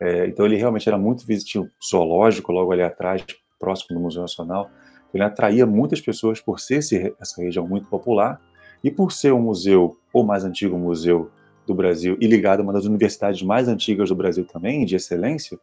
é, 0.00 0.26
então 0.26 0.44
ele 0.44 0.56
realmente 0.56 0.88
era 0.88 0.98
muito 0.98 1.26
visitado, 1.26 1.68
zoológico 1.84 2.52
logo 2.52 2.72
ali 2.72 2.82
atrás, 2.82 3.24
próximo 3.58 3.96
do 3.96 4.02
Museu 4.02 4.22
Nacional, 4.22 4.70
ele 5.14 5.24
atraía 5.24 5.66
muitas 5.66 6.00
pessoas 6.00 6.40
por 6.40 6.60
ser 6.60 6.76
esse, 6.76 7.14
essa 7.20 7.42
região 7.42 7.66
muito 7.66 7.86
popular 7.88 8.40
e 8.82 8.90
por 8.90 9.12
ser 9.12 9.32
o 9.32 9.38
museu, 9.38 9.96
o 10.12 10.22
mais 10.22 10.44
antigo 10.44 10.76
museu 10.78 11.30
do 11.66 11.74
Brasil 11.74 12.16
e 12.20 12.26
ligado 12.26 12.60
a 12.60 12.62
uma 12.62 12.72
das 12.72 12.84
universidades 12.84 13.42
mais 13.42 13.68
antigas 13.68 14.08
do 14.08 14.14
Brasil 14.14 14.44
também, 14.44 14.84
de 14.84 14.96
excelência, 14.96 15.58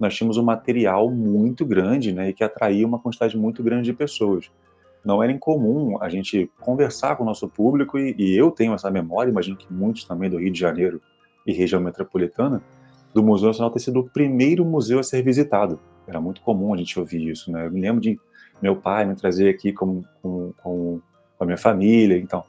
nós 0.00 0.14
tínhamos 0.14 0.36
um 0.36 0.42
material 0.42 1.10
muito 1.10 1.64
grande 1.64 2.12
né, 2.12 2.30
e 2.30 2.32
que 2.32 2.42
atraía 2.42 2.86
uma 2.86 2.98
quantidade 2.98 3.36
muito 3.36 3.62
grande 3.62 3.84
de 3.84 3.92
pessoas. 3.92 4.50
Não 5.04 5.22
era 5.22 5.32
incomum 5.32 5.98
a 6.00 6.08
gente 6.08 6.50
conversar 6.60 7.16
com 7.16 7.24
o 7.24 7.26
nosso 7.26 7.48
público 7.48 7.98
e, 7.98 8.14
e 8.18 8.36
eu 8.36 8.50
tenho 8.50 8.72
essa 8.72 8.90
memória, 8.90 9.30
imagino 9.30 9.56
que 9.56 9.72
muitos 9.72 10.04
também 10.04 10.30
do 10.30 10.38
Rio 10.38 10.52
de 10.52 10.58
Janeiro 10.58 11.00
e 11.46 11.52
região 11.52 11.80
metropolitana, 11.80 12.62
do 13.12 13.22
Museu 13.22 13.48
Nacional 13.48 13.70
ter 13.70 13.80
sido 13.80 14.00
o 14.00 14.08
primeiro 14.08 14.64
museu 14.64 14.98
a 14.98 15.02
ser 15.02 15.22
visitado. 15.22 15.78
Era 16.06 16.20
muito 16.20 16.40
comum 16.40 16.72
a 16.72 16.76
gente 16.76 16.98
ouvir 16.98 17.28
isso. 17.28 17.52
Né? 17.52 17.66
Eu 17.66 17.70
me 17.70 17.80
lembro 17.80 18.00
de 18.00 18.18
meu 18.62 18.76
pai 18.76 19.04
me 19.04 19.16
trazia 19.16 19.50
aqui 19.50 19.72
com, 19.72 20.04
com, 20.22 20.54
com 20.62 21.00
a 21.40 21.44
minha 21.44 21.58
família, 21.58 22.16
então. 22.16 22.44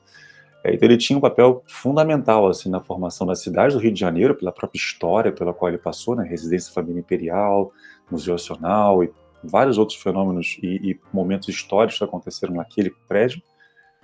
É, 0.64 0.74
então 0.74 0.88
ele 0.88 0.98
tinha 0.98 1.18
um 1.18 1.22
papel 1.22 1.64
fundamental 1.68 2.48
assim 2.48 2.70
na 2.70 2.80
formação 2.80 3.26
da 3.26 3.36
cidade 3.36 3.74
do 3.74 3.82
Rio 3.82 3.92
de 3.92 4.00
Janeiro, 4.00 4.36
pela 4.36 4.52
própria 4.52 4.78
história 4.78 5.32
pela 5.32 5.54
qual 5.54 5.70
ele 5.70 5.80
passou, 5.80 6.16
né, 6.16 6.24
residência 6.24 6.72
família 6.72 7.00
imperial, 7.00 7.74
museu 8.10 8.36
nacional 8.36 9.04
e 9.04 9.12
vários 9.44 9.78
outros 9.78 10.00
fenômenos 10.00 10.58
e, 10.62 10.92
e 10.92 11.00
momentos 11.12 11.50
históricos 11.50 11.98
que 11.98 12.04
aconteceram 12.04 12.54
naquele 12.54 12.92
prédio, 13.08 13.42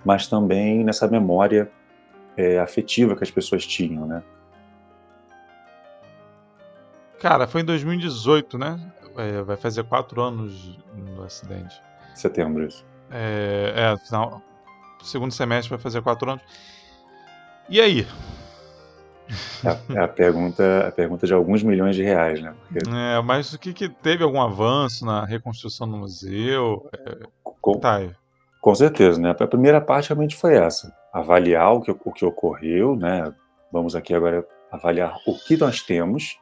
mas 0.04 0.26
também 0.26 0.84
nessa 0.84 1.08
memória 1.08 1.70
é, 2.36 2.58
afetiva 2.58 3.16
que 3.16 3.24
as 3.24 3.30
pessoas 3.30 3.66
tinham, 3.66 4.06
né? 4.06 4.22
Cara, 7.18 7.46
foi 7.46 7.60
em 7.60 7.64
2018, 7.64 8.58
né? 8.58 8.92
é, 9.16 9.42
vai 9.42 9.56
fazer 9.56 9.84
quatro 9.84 10.20
anos 10.20 10.78
do 11.14 11.22
acidente. 11.22 11.80
Setembro, 12.14 12.66
isso. 12.66 12.84
É, 13.10 13.72
é 13.76 13.96
final, 14.06 14.42
segundo 15.02 15.32
semestre 15.32 15.70
vai 15.70 15.78
fazer 15.78 16.02
quatro 16.02 16.30
anos. 16.30 16.42
E 17.68 17.80
aí? 17.80 18.06
É, 19.64 19.94
é 19.94 20.00
a, 20.00 20.08
pergunta, 20.08 20.88
a 20.88 20.92
pergunta 20.92 21.26
de 21.26 21.32
alguns 21.32 21.62
milhões 21.62 21.94
de 21.94 22.02
reais, 22.02 22.40
né? 22.42 22.54
Porque... 22.68 22.88
É, 22.88 23.20
mas 23.22 23.52
o 23.52 23.58
que, 23.58 23.72
que 23.72 23.88
teve 23.88 24.24
algum 24.24 24.40
avanço 24.40 25.04
na 25.04 25.24
reconstrução 25.24 25.88
do 25.88 25.96
museu? 25.96 26.88
É, 26.92 27.18
com, 27.42 27.78
tá 27.78 27.96
aí. 27.96 28.10
com 28.60 28.74
certeza, 28.74 29.20
né? 29.20 29.30
A 29.30 29.46
primeira 29.46 29.80
parte 29.80 30.08
realmente 30.08 30.36
foi 30.36 30.56
essa: 30.56 30.92
avaliar 31.12 31.72
o 31.74 31.80
que, 31.80 31.90
o 31.90 32.12
que 32.12 32.24
ocorreu, 32.24 32.96
né? 32.96 33.32
Vamos 33.72 33.94
aqui 33.94 34.14
agora 34.14 34.44
avaliar 34.70 35.16
o 35.26 35.34
que 35.38 35.56
nós 35.56 35.82
temos 35.82 36.38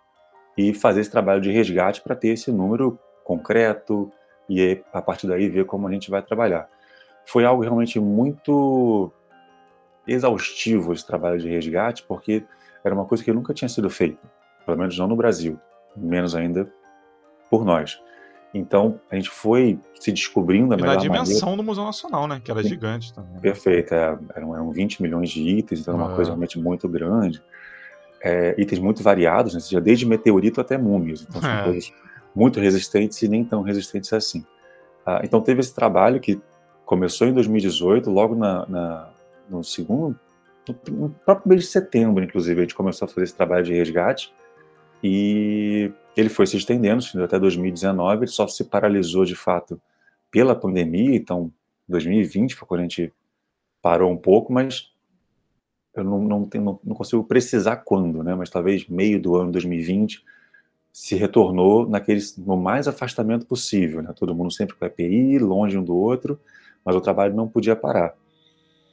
e 0.56 0.72
fazer 0.72 1.00
esse 1.00 1.10
trabalho 1.10 1.40
de 1.40 1.52
resgate 1.52 2.00
para 2.00 2.16
ter 2.16 2.28
esse 2.28 2.50
número 2.50 2.98
concreto 3.24 4.10
e 4.48 4.82
a 4.92 5.02
partir 5.02 5.26
daí 5.26 5.48
ver 5.48 5.64
como 5.66 5.86
a 5.86 5.92
gente 5.92 6.10
vai 6.10 6.22
trabalhar. 6.22 6.68
Foi 7.24 7.44
algo 7.44 7.62
realmente 7.62 8.00
muito 8.00 9.12
exaustivo 10.06 10.92
esse 10.92 11.06
trabalho 11.06 11.38
de 11.38 11.48
resgate, 11.48 12.02
porque 12.04 12.44
era 12.82 12.94
uma 12.94 13.04
coisa 13.04 13.22
que 13.22 13.32
nunca 13.32 13.52
tinha 13.52 13.68
sido 13.68 13.90
feita, 13.90 14.20
pelo 14.64 14.78
menos 14.78 14.98
não 14.98 15.06
no 15.06 15.16
Brasil, 15.16 15.60
menos 15.96 16.34
ainda 16.34 16.68
por 17.50 17.64
nós. 17.64 18.00
Então, 18.52 18.98
a 19.10 19.14
gente 19.14 19.28
foi 19.28 19.78
se 20.00 20.10
descobrindo 20.10 20.72
a 20.72 20.76
melhor 20.76 20.96
maneira. 20.96 21.20
a 21.20 21.22
dimensão 21.22 21.56
do 21.56 21.62
Museu 21.62 21.84
Nacional, 21.84 22.26
né? 22.26 22.40
Que 22.42 22.50
era 22.50 22.62
Sim. 22.62 22.70
gigante 22.70 23.12
também. 23.12 23.34
Né? 23.34 23.40
Perfeito. 23.40 23.94
É, 23.94 24.18
eram, 24.34 24.54
eram 24.54 24.70
20 24.70 25.02
milhões 25.02 25.28
de 25.28 25.42
itens, 25.42 25.80
então 25.80 25.94
era 25.94 26.02
uma 26.02 26.12
é. 26.12 26.16
coisa 26.16 26.30
realmente 26.30 26.58
muito 26.58 26.88
grande. 26.88 27.42
É, 28.22 28.54
itens 28.58 28.80
muito 28.80 29.02
variados, 29.02 29.54
né? 29.54 29.60
seja, 29.60 29.80
desde 29.80 30.06
meteorito 30.06 30.60
até 30.60 30.78
múmias. 30.78 31.26
Então, 31.28 31.42
são 31.42 31.50
é. 31.50 31.64
coisas 31.64 31.92
muito 32.34 32.60
resistentes 32.60 33.20
e 33.22 33.28
nem 33.28 33.44
tão 33.44 33.62
resistentes 33.62 34.12
assim. 34.12 34.44
Ah, 35.04 35.20
então, 35.24 35.40
teve 35.40 35.60
esse 35.60 35.74
trabalho 35.74 36.20
que 36.20 36.40
começou 36.84 37.26
em 37.26 37.32
2018, 37.32 38.10
logo 38.10 38.34
na, 38.34 38.66
na 38.66 39.10
no 39.48 39.64
segundo, 39.64 40.18
no 40.90 41.08
próprio 41.08 41.48
mês 41.48 41.62
de 41.62 41.68
setembro, 41.68 42.22
inclusive, 42.22 42.60
a 42.60 42.62
gente 42.62 42.74
começou 42.74 43.06
a 43.06 43.08
fazer 43.08 43.24
esse 43.24 43.34
trabalho 43.34 43.64
de 43.64 43.72
resgate. 43.72 44.32
E 45.02 45.90
ele 46.16 46.28
foi 46.28 46.46
se 46.46 46.56
estendendo 46.56 47.02
até 47.22 47.38
2019, 47.38 48.24
ele 48.24 48.26
só 48.26 48.46
se 48.46 48.64
paralisou 48.64 49.24
de 49.24 49.34
fato 49.34 49.80
pela 50.30 50.54
pandemia, 50.54 51.16
então 51.16 51.52
2020 51.88 52.54
foi 52.54 52.68
quando 52.68 52.80
a 52.80 52.82
gente 52.82 53.12
parou 53.80 54.10
um 54.10 54.16
pouco, 54.16 54.52
mas 54.52 54.92
eu 55.94 56.04
não, 56.04 56.22
não, 56.22 56.44
tenho, 56.44 56.78
não 56.84 56.94
consigo 56.94 57.24
precisar 57.24 57.76
quando, 57.76 58.22
né? 58.22 58.34
Mas 58.34 58.50
talvez 58.50 58.86
meio 58.88 59.20
do 59.20 59.36
ano 59.36 59.52
2020 59.52 60.24
se 60.98 61.14
retornou 61.14 61.88
naquele, 61.88 62.20
no 62.38 62.56
mais 62.56 62.88
afastamento 62.88 63.46
possível, 63.46 64.02
né? 64.02 64.12
Todo 64.16 64.34
mundo 64.34 64.50
sempre 64.50 64.74
com 64.74 64.84
EPI, 64.84 65.38
longe 65.38 65.78
um 65.78 65.84
do 65.84 65.96
outro, 65.96 66.40
mas 66.84 66.96
o 66.96 67.00
trabalho 67.00 67.36
não 67.36 67.46
podia 67.46 67.76
parar. 67.76 68.16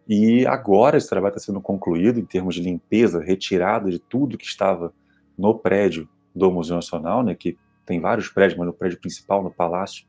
E 0.08 0.46
agora 0.46 0.98
esse 0.98 1.10
trabalho 1.10 1.36
está 1.36 1.44
sendo 1.44 1.60
concluído 1.60 2.20
em 2.20 2.24
termos 2.24 2.54
de 2.54 2.62
limpeza, 2.62 3.20
retirada 3.20 3.90
de 3.90 3.98
tudo 3.98 4.38
que 4.38 4.46
estava 4.46 4.94
no 5.36 5.58
prédio 5.58 6.08
do 6.34 6.52
Museu 6.52 6.76
Nacional, 6.76 7.24
né, 7.24 7.34
que 7.34 7.58
tem 7.88 8.00
vários 8.00 8.30
prédios, 8.30 8.56
mas 8.56 8.68
no 8.68 8.74
prédio 8.74 9.00
principal, 9.00 9.42
no 9.42 9.50
palácio 9.50 10.06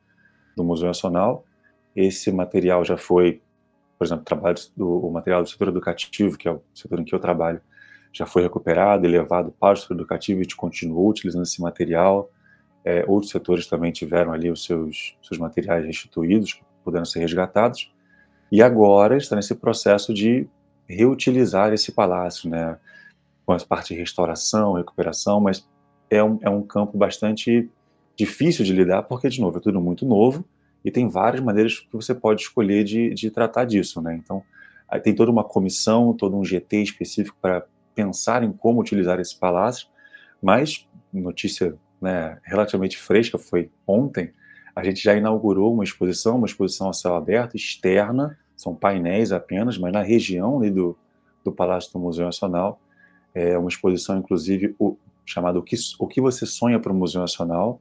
do 0.54 0.62
Museu 0.62 0.88
Nacional, 0.88 1.46
esse 1.96 2.30
material 2.30 2.84
já 2.84 2.98
foi, 2.98 3.40
por 3.98 4.04
exemplo, 4.04 4.22
trabalho 4.22 4.58
do, 4.76 5.06
o 5.06 5.10
material 5.10 5.42
do 5.42 5.48
setor 5.48 5.68
educativo, 5.68 6.36
que 6.36 6.46
é 6.46 6.52
o 6.52 6.60
setor 6.74 7.00
em 7.00 7.04
que 7.04 7.14
eu 7.14 7.18
trabalho, 7.18 7.62
já 8.16 8.24
foi 8.24 8.42
recuperado 8.42 9.04
e 9.04 9.08
levado 9.10 9.52
para 9.60 9.74
o 9.74 9.76
setor 9.76 9.94
educativo 9.94 10.40
e 10.40 10.54
continuou 10.54 11.10
utilizando 11.10 11.42
esse 11.42 11.60
material. 11.60 12.30
É, 12.82 13.04
outros 13.06 13.30
setores 13.30 13.66
também 13.66 13.92
tiveram 13.92 14.32
ali 14.32 14.50
os 14.50 14.64
seus, 14.64 15.18
seus 15.22 15.38
materiais 15.38 15.84
restituídos, 15.84 16.58
podendo 16.82 17.04
ser 17.04 17.18
resgatados. 17.18 17.92
E 18.50 18.62
agora 18.62 19.18
está 19.18 19.36
nesse 19.36 19.54
processo 19.54 20.14
de 20.14 20.48
reutilizar 20.88 21.74
esse 21.74 21.92
palácio, 21.92 22.48
né? 22.48 22.78
com 23.44 23.52
a 23.52 23.58
parte 23.58 23.92
de 23.92 24.00
restauração, 24.00 24.72
recuperação, 24.72 25.38
mas 25.38 25.68
é 26.08 26.24
um, 26.24 26.38
é 26.40 26.48
um 26.48 26.62
campo 26.62 26.96
bastante 26.96 27.68
difícil 28.16 28.64
de 28.64 28.72
lidar, 28.72 29.02
porque, 29.02 29.28
de 29.28 29.42
novo, 29.42 29.58
é 29.58 29.60
tudo 29.60 29.78
muito 29.78 30.06
novo 30.06 30.42
e 30.82 30.90
tem 30.90 31.06
várias 31.06 31.42
maneiras 31.42 31.80
que 31.80 31.92
você 31.92 32.14
pode 32.14 32.42
escolher 32.42 32.82
de, 32.82 33.12
de 33.12 33.30
tratar 33.30 33.66
disso. 33.66 34.00
Né? 34.00 34.16
Então, 34.16 34.42
tem 35.02 35.14
toda 35.14 35.30
uma 35.30 35.44
comissão, 35.44 36.14
todo 36.14 36.34
um 36.34 36.44
GT 36.44 36.82
específico 36.82 37.36
para 37.42 37.66
pensar 37.96 38.44
em 38.44 38.52
como 38.52 38.80
utilizar 38.80 39.18
esse 39.18 39.36
palácio, 39.36 39.88
mas, 40.40 40.86
notícia 41.12 41.74
né, 42.00 42.38
relativamente 42.44 42.98
fresca, 42.98 43.38
foi 43.38 43.70
ontem, 43.86 44.32
a 44.74 44.84
gente 44.84 45.02
já 45.02 45.16
inaugurou 45.16 45.72
uma 45.72 45.82
exposição, 45.82 46.36
uma 46.36 46.46
exposição 46.46 46.90
a 46.90 46.92
céu 46.92 47.16
aberto, 47.16 47.56
externa, 47.56 48.38
são 48.54 48.74
painéis 48.74 49.32
apenas, 49.32 49.78
mas 49.78 49.92
na 49.92 50.02
região 50.02 50.60
do, 50.70 50.96
do 51.42 51.50
Palácio 51.50 51.92
do 51.92 51.98
Museu 51.98 52.26
Nacional, 52.26 52.78
é 53.34 53.56
uma 53.56 53.68
exposição, 53.68 54.18
inclusive, 54.18 54.74
o, 54.78 54.96
chamada 55.24 55.58
o 55.58 55.62
que, 55.62 55.76
o 55.98 56.06
que 56.06 56.20
você 56.20 56.46
sonha 56.46 56.78
para 56.78 56.92
o 56.92 56.94
Museu 56.94 57.20
Nacional. 57.20 57.80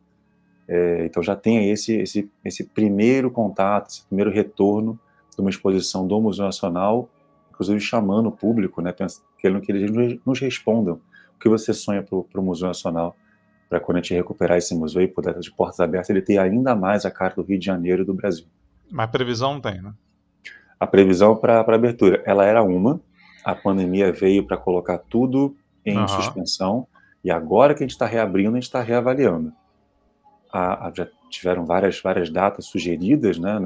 É, 0.67 1.05
então 1.05 1.21
já 1.21 1.35
tem 1.35 1.69
esse, 1.69 1.93
esse, 1.97 2.29
esse 2.43 2.63
primeiro 2.63 3.29
contato, 3.29 3.89
esse 3.89 4.05
primeiro 4.05 4.31
retorno 4.31 4.99
de 5.33 5.41
uma 5.41 5.49
exposição 5.49 6.07
do 6.07 6.19
Museu 6.19 6.45
Nacional, 6.45 7.09
inclusive 7.51 7.79
chamando 7.79 8.27
o 8.27 8.31
público, 8.31 8.81
né, 8.81 8.91
querendo 9.45 9.61
que 9.61 9.71
eles 9.71 10.19
nos 10.25 10.39
respondam 10.39 10.99
o 11.35 11.39
que 11.39 11.49
você 11.49 11.73
sonha 11.73 12.03
para 12.03 12.41
o 12.41 12.43
Museu 12.43 12.67
Nacional, 12.67 13.15
para 13.69 13.79
quando 13.79 13.97
a 13.97 14.01
gente 14.01 14.13
recuperar 14.13 14.57
esse 14.57 14.73
museu 14.75 15.01
e 15.01 15.07
puder 15.07 15.37
de 15.39 15.51
portas 15.51 15.79
abertas, 15.79 16.09
ele 16.09 16.21
ter 16.21 16.37
ainda 16.37 16.75
mais 16.75 17.05
a 17.05 17.11
cara 17.11 17.35
do 17.35 17.43
Rio 17.43 17.59
de 17.59 17.65
Janeiro 17.65 18.03
e 18.03 18.05
do 18.05 18.13
Brasil. 18.13 18.45
Mas 18.91 19.09
previsão 19.09 19.59
tem, 19.59 19.81
né? 19.81 19.93
A 20.79 20.87
previsão 20.87 21.35
para 21.35 21.59
abertura, 21.59 22.21
ela 22.25 22.45
era 22.45 22.61
uma, 22.63 23.01
a 23.43 23.55
pandemia 23.55 24.11
veio 24.11 24.45
para 24.45 24.57
colocar 24.57 24.97
tudo 24.97 25.55
em 25.85 25.97
uhum. 25.97 26.07
suspensão 26.07 26.87
e 27.23 27.31
agora 27.31 27.73
que 27.73 27.83
a 27.83 27.85
gente 27.85 27.91
está 27.91 28.05
reabrindo, 28.05 28.51
a 28.51 28.55
gente 28.55 28.63
está 28.63 28.81
reavaliando. 28.81 29.51
A, 30.51 30.87
a, 30.87 30.93
já 30.93 31.07
tiveram 31.29 31.65
várias, 31.65 31.99
várias 31.99 32.29
datas 32.29 32.65
sugeridas, 32.65 33.37
né, 33.37 33.59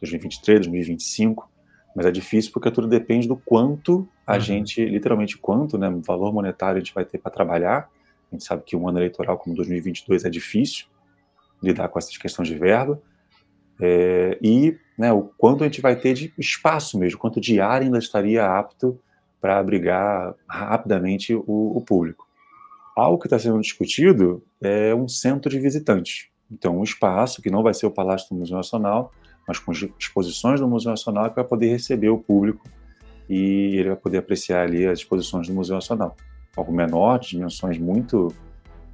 2023, 0.00 0.60
2025, 0.66 1.49
mas 1.94 2.06
é 2.06 2.10
difícil 2.10 2.52
porque 2.52 2.70
tudo 2.70 2.86
depende 2.86 3.26
do 3.26 3.36
quanto 3.36 4.08
a 4.26 4.34
uhum. 4.34 4.40
gente, 4.40 4.84
literalmente 4.84 5.36
quanto, 5.36 5.76
né, 5.76 5.90
valor 6.06 6.32
monetário 6.32 6.76
a 6.76 6.80
gente 6.80 6.94
vai 6.94 7.04
ter 7.04 7.18
para 7.18 7.30
trabalhar. 7.30 7.90
A 8.30 8.34
gente 8.34 8.44
sabe 8.44 8.62
que 8.62 8.76
um 8.76 8.88
ano 8.88 8.98
eleitoral 8.98 9.36
como 9.38 9.56
2022 9.56 10.24
é 10.24 10.30
difícil 10.30 10.86
lidar 11.62 11.88
com 11.88 11.98
essas 11.98 12.16
questões 12.16 12.48
de 12.48 12.56
verba. 12.56 13.00
É, 13.80 14.38
e 14.42 14.76
né, 14.96 15.12
o 15.12 15.22
quanto 15.22 15.64
a 15.64 15.66
gente 15.66 15.80
vai 15.80 15.96
ter 15.96 16.14
de 16.14 16.32
espaço 16.38 16.98
mesmo, 16.98 17.18
quanto 17.18 17.40
de 17.40 17.60
área 17.60 17.86
ainda 17.86 17.98
estaria 17.98 18.46
apto 18.46 19.00
para 19.40 19.58
abrigar 19.58 20.34
rapidamente 20.46 21.34
o, 21.34 21.42
o 21.46 21.80
público. 21.80 22.28
Algo 22.94 23.18
que 23.18 23.26
está 23.26 23.38
sendo 23.38 23.60
discutido 23.60 24.44
é 24.60 24.94
um 24.94 25.08
centro 25.08 25.50
de 25.50 25.58
visitantes. 25.58 26.28
Então, 26.50 26.78
um 26.78 26.84
espaço 26.84 27.40
que 27.40 27.50
não 27.50 27.62
vai 27.62 27.72
ser 27.72 27.86
o 27.86 27.90
Palácio 27.90 28.28
do 28.30 28.38
Museu 28.38 28.56
Nacional, 28.56 29.12
mas 29.46 29.58
com 29.58 29.72
exposições 29.98 30.60
do 30.60 30.68
Museu 30.68 30.90
Nacional 30.90 31.28
que 31.30 31.36
vai 31.36 31.44
poder 31.44 31.68
receber 31.68 32.08
o 32.08 32.18
público 32.18 32.68
e 33.28 33.76
ele 33.76 33.88
vai 33.88 33.96
poder 33.96 34.18
apreciar 34.18 34.62
ali 34.62 34.86
as 34.86 35.00
exposições 35.00 35.46
do 35.46 35.54
Museu 35.54 35.76
Nacional. 35.76 36.16
Algo 36.56 36.72
menor, 36.72 37.18
de 37.18 37.30
dimensões 37.30 37.78
muito, 37.78 38.34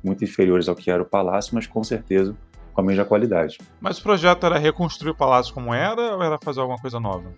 muito 0.05 0.23
inferiores 0.23 0.69
ao 0.69 0.77
que 0.77 0.91
era 0.91 1.03
o 1.03 1.07
Palácio, 1.07 1.55
mas 1.55 1.67
com 1.67 1.83
certeza 1.83 2.37
com 2.73 2.81
a 2.83 2.85
mesma 2.85 3.07
qualidade. 3.07 3.59
Mas 3.81 3.99
o 3.99 4.03
projeto 4.03 4.45
era 4.45 4.59
reconstruir 4.59 5.13
o 5.13 5.15
palácio 5.15 5.55
como 5.55 5.73
era 5.73 6.15
ou 6.15 6.23
era 6.23 6.39
fazer 6.39 6.61
alguma 6.61 6.79
coisa 6.79 7.01
nova? 7.01 7.33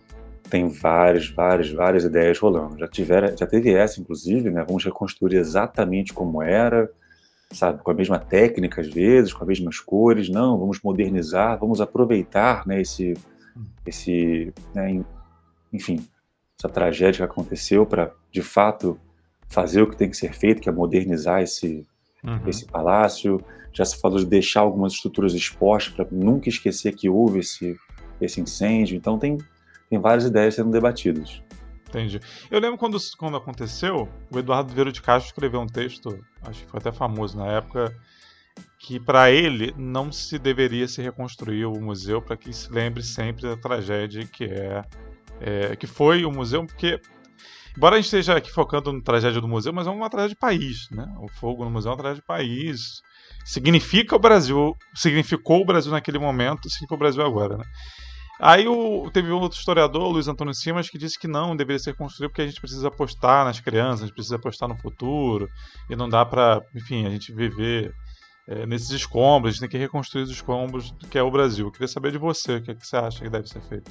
tem 0.48 0.68
várias, 0.68 1.28
várias, 1.28 1.70
várias 1.70 2.04
ideias 2.04 2.38
rolando. 2.38 2.78
Já 2.78 2.88
tiveram, 2.88 3.36
já 3.36 3.46
teve 3.46 3.72
essa, 3.72 4.00
inclusive, 4.00 4.50
né? 4.50 4.64
Vamos 4.66 4.84
reconstruir 4.84 5.36
exatamente 5.36 6.12
como 6.12 6.42
era, 6.42 6.90
sabe, 7.52 7.82
com 7.82 7.90
a 7.90 7.94
mesma 7.94 8.18
técnica 8.18 8.80
às 8.80 8.88
vezes, 8.88 9.32
com 9.32 9.42
as 9.42 9.48
mesmas 9.48 9.80
cores. 9.80 10.28
Não, 10.28 10.58
vamos 10.58 10.80
modernizar, 10.82 11.58
vamos 11.58 11.80
aproveitar, 11.80 12.66
né? 12.66 12.80
Esse, 12.80 13.14
esse, 13.86 14.52
né, 14.74 15.02
enfim, 15.72 16.06
essa 16.58 16.68
tragédia 16.68 17.26
que 17.26 17.32
aconteceu 17.32 17.86
para, 17.86 18.12
de 18.30 18.42
fato, 18.42 18.98
fazer 19.48 19.82
o 19.82 19.90
que 19.90 19.96
tem 19.96 20.10
que 20.10 20.16
ser 20.16 20.32
feito, 20.34 20.60
que 20.60 20.68
é 20.68 20.72
modernizar 20.72 21.42
esse, 21.42 21.86
uhum. 22.22 22.40
esse 22.46 22.66
palácio. 22.66 23.40
Já 23.72 23.84
se 23.84 24.00
falou 24.00 24.18
de 24.18 24.26
deixar 24.26 24.60
algumas 24.60 24.94
estruturas 24.94 25.34
expostas 25.34 25.94
para 25.94 26.06
nunca 26.10 26.48
esquecer 26.48 26.94
que 26.94 27.08
houve 27.08 27.40
esse, 27.40 27.76
esse 28.20 28.40
incêndio. 28.40 28.96
Então 28.96 29.18
tem 29.18 29.38
tem 29.88 29.98
várias 29.98 30.24
ideias 30.24 30.54
sendo 30.54 30.70
debatidas. 30.70 31.42
Entendi. 31.88 32.20
Eu 32.50 32.60
lembro 32.60 32.76
quando, 32.76 32.98
quando 33.16 33.36
aconteceu, 33.36 34.08
o 34.30 34.38
Eduardo 34.38 34.72
Vieira 34.74 34.92
de 34.92 35.00
Castro 35.00 35.30
escreveu 35.30 35.60
um 35.60 35.66
texto, 35.66 36.22
acho 36.42 36.64
que 36.64 36.70
foi 36.70 36.78
até 36.78 36.92
famoso 36.92 37.38
na 37.38 37.46
época, 37.46 37.94
que 38.78 39.00
para 39.00 39.30
ele 39.30 39.74
não 39.76 40.12
se 40.12 40.38
deveria 40.38 40.86
se 40.86 41.00
reconstruir 41.00 41.64
o 41.64 41.80
museu 41.80 42.20
para 42.20 42.36
que 42.36 42.52
se 42.52 42.70
lembre 42.70 43.02
sempre 43.02 43.42
da 43.42 43.56
tragédia 43.56 44.26
que 44.26 44.44
é, 44.44 44.84
é, 45.40 45.76
que 45.76 45.86
foi 45.86 46.24
o 46.24 46.30
museu, 46.30 46.64
porque 46.66 47.00
Embora 47.78 47.94
a 47.94 47.98
gente 47.98 48.06
esteja 48.06 48.36
aqui 48.36 48.50
focando 48.50 48.92
na 48.92 49.00
tragédia 49.00 49.40
do 49.40 49.46
museu, 49.46 49.72
mas 49.72 49.86
é 49.86 49.90
uma 49.90 50.10
tragédia 50.10 50.34
de 50.34 50.40
país, 50.40 50.88
né? 50.90 51.06
O 51.20 51.28
fogo 51.28 51.64
no 51.64 51.70
museu 51.70 51.90
é 51.90 51.94
uma 51.94 52.00
tragédia 52.00 52.20
de 52.20 52.26
país. 52.26 53.02
Significa 53.44 54.16
o 54.16 54.18
Brasil, 54.18 54.76
significou 54.92 55.62
o 55.62 55.64
Brasil 55.64 55.92
naquele 55.92 56.18
momento, 56.18 56.68
significa 56.68 56.94
o 56.96 56.98
Brasil 56.98 57.24
agora, 57.24 57.56
né? 57.56 57.64
Aí 58.40 58.68
o, 58.68 59.10
teve 59.10 59.32
um 59.32 59.40
outro 59.40 59.58
historiador, 59.58 60.08
Luiz 60.08 60.28
Antônio 60.28 60.54
Simas, 60.54 60.88
que 60.88 60.96
disse 60.96 61.18
que 61.18 61.26
não, 61.26 61.56
deveria 61.56 61.78
ser 61.78 61.96
construído 61.96 62.30
porque 62.30 62.42
a 62.42 62.46
gente 62.46 62.60
precisa 62.60 62.86
apostar 62.86 63.44
nas 63.44 63.58
crianças, 63.58 64.02
a 64.02 64.06
gente 64.06 64.14
precisa 64.14 64.36
apostar 64.36 64.68
no 64.68 64.76
futuro, 64.76 65.48
e 65.90 65.96
não 65.96 66.08
dá 66.08 66.24
para, 66.24 66.62
enfim, 66.74 67.04
a 67.04 67.10
gente 67.10 67.32
viver 67.32 67.92
é, 68.46 68.64
nesses 68.64 68.90
escombros, 68.90 69.50
a 69.50 69.52
gente 69.52 69.60
tem 69.60 69.68
que 69.68 69.78
reconstruir 69.78 70.22
os 70.22 70.30
escombros 70.30 70.94
que 71.10 71.18
é 71.18 71.22
o 71.22 71.30
Brasil. 71.30 71.66
Eu 71.66 71.72
queria 71.72 71.88
saber 71.88 72.12
de 72.12 72.18
você, 72.18 72.56
o 72.56 72.62
que, 72.62 72.70
é 72.70 72.74
que 72.74 72.86
você 72.86 72.96
acha 72.96 73.20
que 73.20 73.28
deve 73.28 73.48
ser 73.48 73.60
feito? 73.62 73.90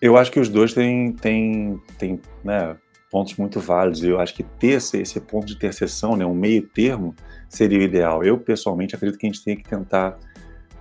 Eu 0.00 0.16
acho 0.16 0.30
que 0.30 0.38
os 0.38 0.48
dois 0.48 0.72
têm, 0.72 1.12
têm, 1.12 1.82
têm 1.98 2.20
né, 2.44 2.76
pontos 3.10 3.36
muito 3.36 3.58
válidos. 3.60 4.02
Eu 4.02 4.20
acho 4.20 4.34
que 4.34 4.42
ter 4.42 4.76
esse, 4.76 5.00
esse 5.00 5.20
ponto 5.20 5.46
de 5.46 5.54
interseção, 5.54 6.16
né, 6.16 6.24
um 6.24 6.34
meio 6.34 6.62
termo, 6.62 7.14
seria 7.48 7.78
o 7.78 7.82
ideal. 7.82 8.22
Eu, 8.22 8.38
pessoalmente, 8.38 8.94
acredito 8.94 9.18
que 9.18 9.26
a 9.26 9.30
gente 9.30 9.44
tem 9.44 9.56
que 9.56 9.68
tentar 9.68 10.16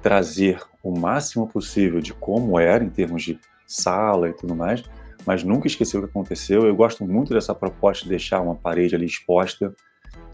trazer 0.02 0.62
o 0.84 0.98
máximo 0.98 1.48
possível 1.48 2.00
de 2.00 2.14
como 2.14 2.60
era 2.60 2.84
em 2.84 2.90
termos 2.90 3.24
de 3.24 3.40
sala 3.66 4.30
e 4.30 4.34
tudo 4.34 4.56
mais, 4.56 4.84
mas 5.26 5.44
nunca 5.44 5.68
esquecer 5.68 5.98
o 5.98 6.02
que 6.02 6.10
aconteceu. 6.10 6.66
Eu 6.66 6.76
gosto 6.76 7.06
muito 7.06 7.34
dessa 7.34 7.54
proposta 7.54 8.04
de 8.04 8.10
deixar 8.10 8.42
uma 8.42 8.56
parede 8.56 8.96
ali 8.96 9.06
exposta, 9.06 9.74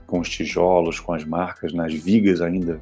com 0.06 0.20
os 0.20 0.30
tijolos, 0.30 1.00
com 1.00 1.14
as 1.14 1.26
marcas, 1.26 1.74
nas 1.74 1.94
vigas 1.94 2.42
ainda 2.42 2.80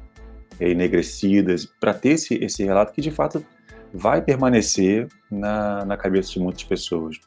enegrecidas, 0.60 1.64
para 1.64 1.94
ter 1.94 2.10
esse, 2.10 2.34
esse 2.34 2.62
relato 2.62 2.92
que 2.92 3.00
de 3.00 3.10
fato 3.10 3.44
vai 3.92 4.20
permanecer 4.20 5.08
na, 5.30 5.84
na 5.84 5.96
cabeça 5.96 6.32
de 6.32 6.40
muitas 6.40 6.64
pessoas 6.64 7.18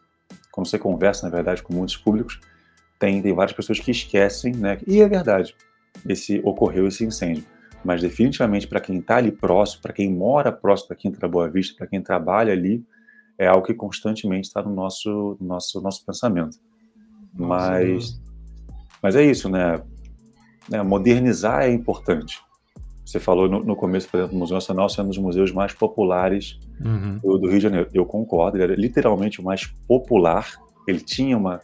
quando 0.55 0.67
você 0.67 0.79
conversa, 0.79 1.27
na 1.27 1.35
verdade, 1.35 1.61
com 1.61 1.73
muitos 1.73 1.97
públicos, 1.97 2.39
tem, 2.97 3.21
tem 3.21 3.33
várias 3.33 3.53
pessoas 3.53 3.77
que 3.77 3.91
esquecem, 3.91 4.55
né? 4.55 4.77
E 4.87 5.01
é 5.01 5.07
verdade, 5.07 5.53
esse 6.07 6.39
ocorreu 6.45 6.87
esse 6.87 7.03
incêndio. 7.03 7.43
Mas 7.85 8.01
definitivamente 8.01 8.67
para 8.67 8.81
quem 8.81 8.97
está 8.97 9.17
ali 9.17 9.31
próximo, 9.31 9.83
para 9.83 9.93
quem 9.93 10.11
mora 10.11 10.51
próximo 10.51 10.89
da 10.89 10.95
Quinta 10.95 11.19
da 11.19 11.27
Boa 11.27 11.47
Vista, 11.47 11.75
para 11.77 11.85
quem 11.85 12.01
trabalha 12.01 12.51
ali, 12.51 12.83
é 13.37 13.47
algo 13.47 13.65
que 13.65 13.75
constantemente 13.75 14.47
está 14.47 14.63
no 14.63 14.73
nosso, 14.73 15.37
nosso, 15.39 15.79
nosso 15.81 16.03
pensamento. 16.03 16.57
Mas, 17.31 18.19
mas 19.03 19.15
é 19.15 19.23
isso, 19.23 19.49
né? 19.49 19.81
né? 20.67 20.81
Modernizar 20.81 21.63
é 21.63 21.71
importante. 21.71 22.39
Você 23.05 23.19
falou 23.19 23.47
no, 23.47 23.63
no, 23.63 23.75
começo, 23.75 24.09
por 24.09 24.17
exemplo, 24.17 24.35
o 24.35 24.39
Museu 24.39 24.55
Nacional 24.55 24.89
sendo 24.89 25.05
um 25.05 25.09
dos 25.09 25.17
museus 25.19 25.51
mais 25.51 25.73
populares 25.73 26.59
uhum. 26.83 27.19
do, 27.19 27.37
do, 27.37 27.47
Rio 27.47 27.57
de 27.57 27.63
Janeiro. 27.63 27.89
Eu 27.93 28.05
concordo, 28.05 28.57
ele 28.57 28.63
era 28.63 28.75
literalmente 28.75 29.39
o 29.39 29.43
mais 29.43 29.67
popular. 29.87 30.51
Ele 30.87 30.99
tinha 30.99 31.37
uma, 31.37 31.61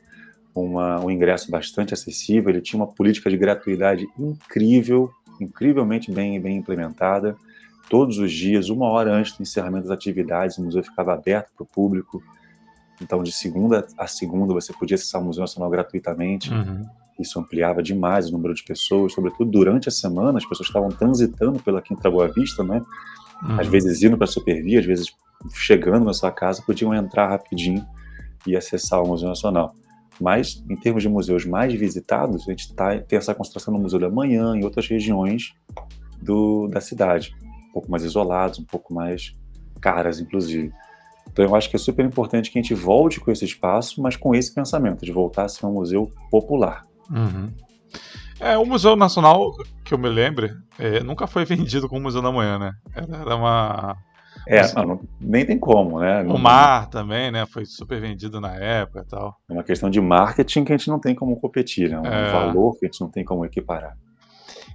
uma, 0.54 1.04
um 1.04 1.10
ingresso 1.10 1.50
bastante 1.50 1.96
acessível, 1.96 2.51
ele 2.51 2.62
tinha 2.62 2.80
uma 2.80 2.88
política 2.88 3.28
de 3.28 3.38
gratuidade 3.38 4.08
incrível, 4.20 5.10
incrivelmente 5.43 6.12
bem, 6.12 6.39
bem 6.39 6.57
implementada. 6.57 7.36
Todos 7.89 8.17
os 8.17 8.31
dias, 8.31 8.69
uma 8.69 8.88
hora 8.88 9.12
antes 9.13 9.36
do 9.36 9.41
encerramento 9.41 9.88
das 9.88 9.98
atividades, 9.98 10.57
o 10.57 10.63
museu 10.63 10.83
ficava 10.83 11.13
aberto 11.13 11.51
para 11.55 11.63
o 11.63 11.65
público. 11.65 12.24
Então, 13.01 13.24
de 13.24 13.31
segunda 13.31 13.86
a 13.98 14.07
segunda, 14.07 14.53
você 14.53 14.71
podia 14.71 14.95
acessar 14.95 15.21
o 15.21 15.25
Museu 15.25 15.41
Nacional 15.41 15.69
gratuitamente. 15.69 16.53
Uhum. 16.53 16.86
Isso 17.19 17.39
ampliava 17.39 17.81
demais 17.83 18.29
o 18.29 18.31
número 18.31 18.53
de 18.53 18.63
pessoas, 18.63 19.13
sobretudo 19.13 19.50
durante 19.51 19.89
a 19.89 19.91
semana, 19.91 20.38
as 20.38 20.45
pessoas 20.45 20.67
estavam 20.67 20.89
transitando 20.89 21.60
pela 21.60 21.81
Quinta 21.81 22.10
Boa 22.10 22.27
Vista, 22.27 22.63
né? 22.63 22.81
Uhum. 23.43 23.60
Às 23.60 23.67
vezes 23.67 24.01
indo 24.03 24.17
para 24.17 24.25
a 24.25 24.31
Supervia, 24.31 24.79
às 24.79 24.86
vezes 24.86 25.07
chegando 25.53 26.05
na 26.05 26.13
sua 26.13 26.31
casa, 26.31 26.62
podiam 26.62 26.93
entrar 26.93 27.27
rapidinho 27.27 27.86
e 28.45 28.55
acessar 28.55 29.01
o 29.03 29.07
Museu 29.07 29.29
Nacional. 29.29 29.75
Mas, 30.20 30.63
em 30.70 30.75
termos 30.75 31.03
de 31.03 31.10
museus 31.10 31.46
mais 31.46 31.74
visitados, 31.74 32.48
a 32.48 32.51
gente 32.51 32.74
tá, 32.74 33.00
tem 33.00 33.18
essa 33.18 33.33
concentração 33.33 33.74
no 33.74 33.79
Museu 33.79 34.00
da 34.00 34.09
Manhã, 34.09 34.55
em 34.55 34.64
outras 34.64 34.88
regiões 34.88 35.53
do, 36.22 36.68
da 36.68 36.79
cidade, 36.79 37.33
um 37.70 37.74
pouco 37.74 37.90
mais 37.90 38.03
isolados, 38.03 38.59
um 38.59 38.66
pouco 38.66 38.94
mais 38.94 39.35
caras, 39.79 40.20
inclusive. 40.20 40.72
Então, 41.31 41.46
eu 41.46 41.55
acho 41.55 41.70
que 41.70 41.75
é 41.75 41.79
super 41.79 42.05
importante 42.05 42.51
que 42.51 42.59
a 42.59 42.62
gente 42.62 42.74
volte 42.74 43.20
com 43.20 43.31
esse 43.31 43.46
espaço, 43.46 44.01
mas 44.01 44.16
com 44.16 44.35
esse 44.35 44.53
pensamento, 44.53 45.05
de 45.05 45.12
voltar 45.12 45.46
a 45.46 45.50
ser 45.50 45.66
um 45.66 45.74
museu 45.74 46.12
popular. 46.29 46.85
Uhum. 47.09 47.51
É, 48.40 48.57
o 48.57 48.66
Museu 48.66 48.96
Nacional, 48.96 49.51
que 49.85 49.94
eu 49.94 49.98
me 49.98 50.09
lembre, 50.09 50.51
é, 50.79 51.01
nunca 51.01 51.27
foi 51.27 51.46
vendido 51.46 51.88
como 51.88 52.01
Museu 52.01 52.22
da 52.22 52.31
Manhã, 52.31 52.57
né? 52.57 52.74
Era, 52.94 53.18
era 53.18 53.35
uma. 53.35 53.98
É, 54.48 54.74
não, 54.74 55.00
nem 55.20 55.46
tem 55.46 55.58
como, 55.58 56.00
né? 56.00 56.24
O 56.24 56.38
mar 56.38 56.90
também, 56.90 57.32
né? 57.32 57.46
Foi 57.46 57.66
super 57.66 58.01
vendido 58.01 58.42
na 58.42 58.56
época 58.56 59.01
e 59.06 59.10
tal. 59.10 59.38
É 59.50 59.54
uma 59.54 59.64
questão 59.64 59.90
de 59.90 60.01
marketing 60.01 60.64
que 60.64 60.74
a 60.74 60.77
gente 60.77 60.90
não 60.90 61.00
tem 61.00 61.14
como 61.14 61.40
competir, 61.40 61.90
né? 61.90 62.00
Um 62.00 62.06
é... 62.06 62.32
valor 62.32 62.77
que 62.77 62.86
a 62.86 62.88
gente 62.88 63.01
não 63.01 63.10
tem 63.10 63.24
como 63.24 63.46
equiparar. 63.46 63.96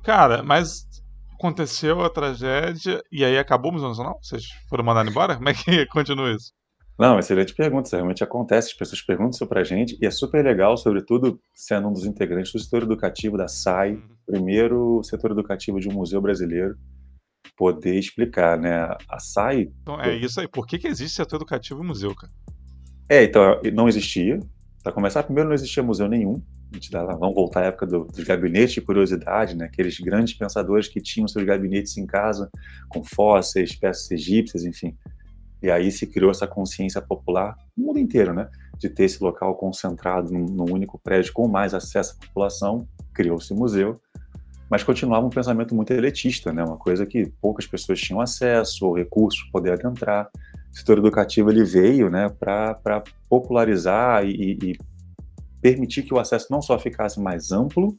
Cara, 0.02 0.42
mas 0.42 0.86
aconteceu 1.34 2.00
a 2.00 2.08
tragédia 2.08 3.02
e 3.10 3.24
aí 3.24 3.38
acabou 3.38 3.70
o 3.70 3.74
Museu 3.74 3.88
Nacional? 3.88 4.18
Vocês 4.22 4.44
foram 4.68 4.84
mandados 4.84 5.10
embora? 5.10 5.36
Como 5.36 5.48
é 5.48 5.54
que 5.54 5.86
continua 5.90 6.30
isso? 6.32 6.52
Não, 6.98 7.18
excelente 7.18 7.54
pergunta. 7.54 7.88
Isso 7.88 7.96
realmente 7.96 8.24
acontece. 8.24 8.68
As 8.68 8.74
pessoas 8.74 9.02
perguntam 9.02 9.30
isso 9.30 9.46
para 9.46 9.60
a 9.60 9.64
gente 9.64 9.98
e 10.00 10.06
é 10.06 10.10
super 10.10 10.42
legal, 10.42 10.76
sobretudo 10.76 11.38
sendo 11.54 11.88
um 11.88 11.92
dos 11.92 12.06
integrantes 12.06 12.52
do 12.52 12.58
setor 12.58 12.84
educativo 12.84 13.36
da 13.36 13.48
SAI, 13.48 13.92
uhum. 13.92 14.02
primeiro 14.24 15.02
setor 15.02 15.32
educativo 15.32 15.78
de 15.78 15.88
um 15.88 15.92
museu 15.92 16.20
brasileiro, 16.22 16.76
poder 17.56 17.98
explicar, 17.98 18.58
né? 18.58 18.94
A 19.08 19.18
SAI. 19.18 19.70
Então, 19.82 20.00
é 20.00 20.14
isso 20.14 20.40
aí. 20.40 20.46
Por 20.46 20.66
que, 20.66 20.78
que 20.78 20.86
existe 20.86 21.16
setor 21.16 21.36
educativo 21.36 21.82
e 21.82 21.86
museu, 21.86 22.14
cara? 22.14 22.32
É, 23.08 23.24
então, 23.24 23.60
não 23.72 23.88
existia. 23.88 24.38
Para 24.82 24.92
começar, 24.92 25.22
primeiro 25.22 25.48
não 25.48 25.54
existia 25.54 25.82
museu 25.82 26.08
nenhum. 26.08 26.42
A 26.72 26.76
gente 26.76 26.90
dá, 26.90 27.04
vamos 27.04 27.34
voltar 27.34 27.62
à 27.62 27.66
época 27.66 27.86
do, 27.86 28.04
dos 28.04 28.24
gabinetes 28.24 28.74
de 28.74 28.80
curiosidade, 28.80 29.56
né? 29.56 29.66
Aqueles 29.66 29.98
grandes 29.98 30.34
pensadores 30.34 30.88
que 30.88 31.00
tinham 31.00 31.26
seus 31.28 31.44
gabinetes 31.44 31.96
em 31.96 32.06
casa, 32.06 32.50
com 32.88 33.02
fósseis, 33.02 33.74
peças 33.74 34.10
egípcias, 34.10 34.64
enfim. 34.64 34.96
E 35.62 35.70
aí 35.70 35.90
se 35.90 36.06
criou 36.06 36.30
essa 36.30 36.46
consciência 36.46 37.00
popular 37.00 37.56
no 37.76 37.86
mundo 37.86 37.98
inteiro, 37.98 38.34
né? 38.34 38.48
De 38.78 38.90
ter 38.90 39.04
esse 39.04 39.22
local 39.22 39.56
concentrado 39.56 40.30
num, 40.32 40.44
num 40.44 40.72
único 40.72 40.98
prédio 40.98 41.32
com 41.32 41.48
mais 41.48 41.72
acesso 41.72 42.16
à 42.20 42.26
população, 42.26 42.86
criou-se 43.14 43.52
museu, 43.54 44.00
mas 44.70 44.82
continuava 44.82 45.26
um 45.26 45.30
pensamento 45.30 45.74
muito 45.74 45.92
elitista, 45.92 46.52
né? 46.52 46.64
Uma 46.64 46.76
coisa 46.76 47.06
que 47.06 47.26
poucas 47.40 47.66
pessoas 47.66 48.00
tinham 48.00 48.20
acesso 48.20 48.86
ou 48.86 48.96
recursos 48.96 49.42
para 49.42 49.52
poder 49.52 49.72
adentrar. 49.72 50.28
O 50.72 50.76
setor 50.76 50.98
educativo 50.98 51.50
ele 51.50 51.64
veio, 51.64 52.10
né, 52.10 52.28
para 52.28 53.02
popularizar 53.28 54.26
e, 54.26 54.58
e 54.62 54.78
permitir 55.60 56.02
que 56.02 56.12
o 56.12 56.18
acesso 56.18 56.48
não 56.50 56.60
só 56.60 56.78
ficasse 56.78 57.18
mais 57.20 57.50
amplo, 57.50 57.96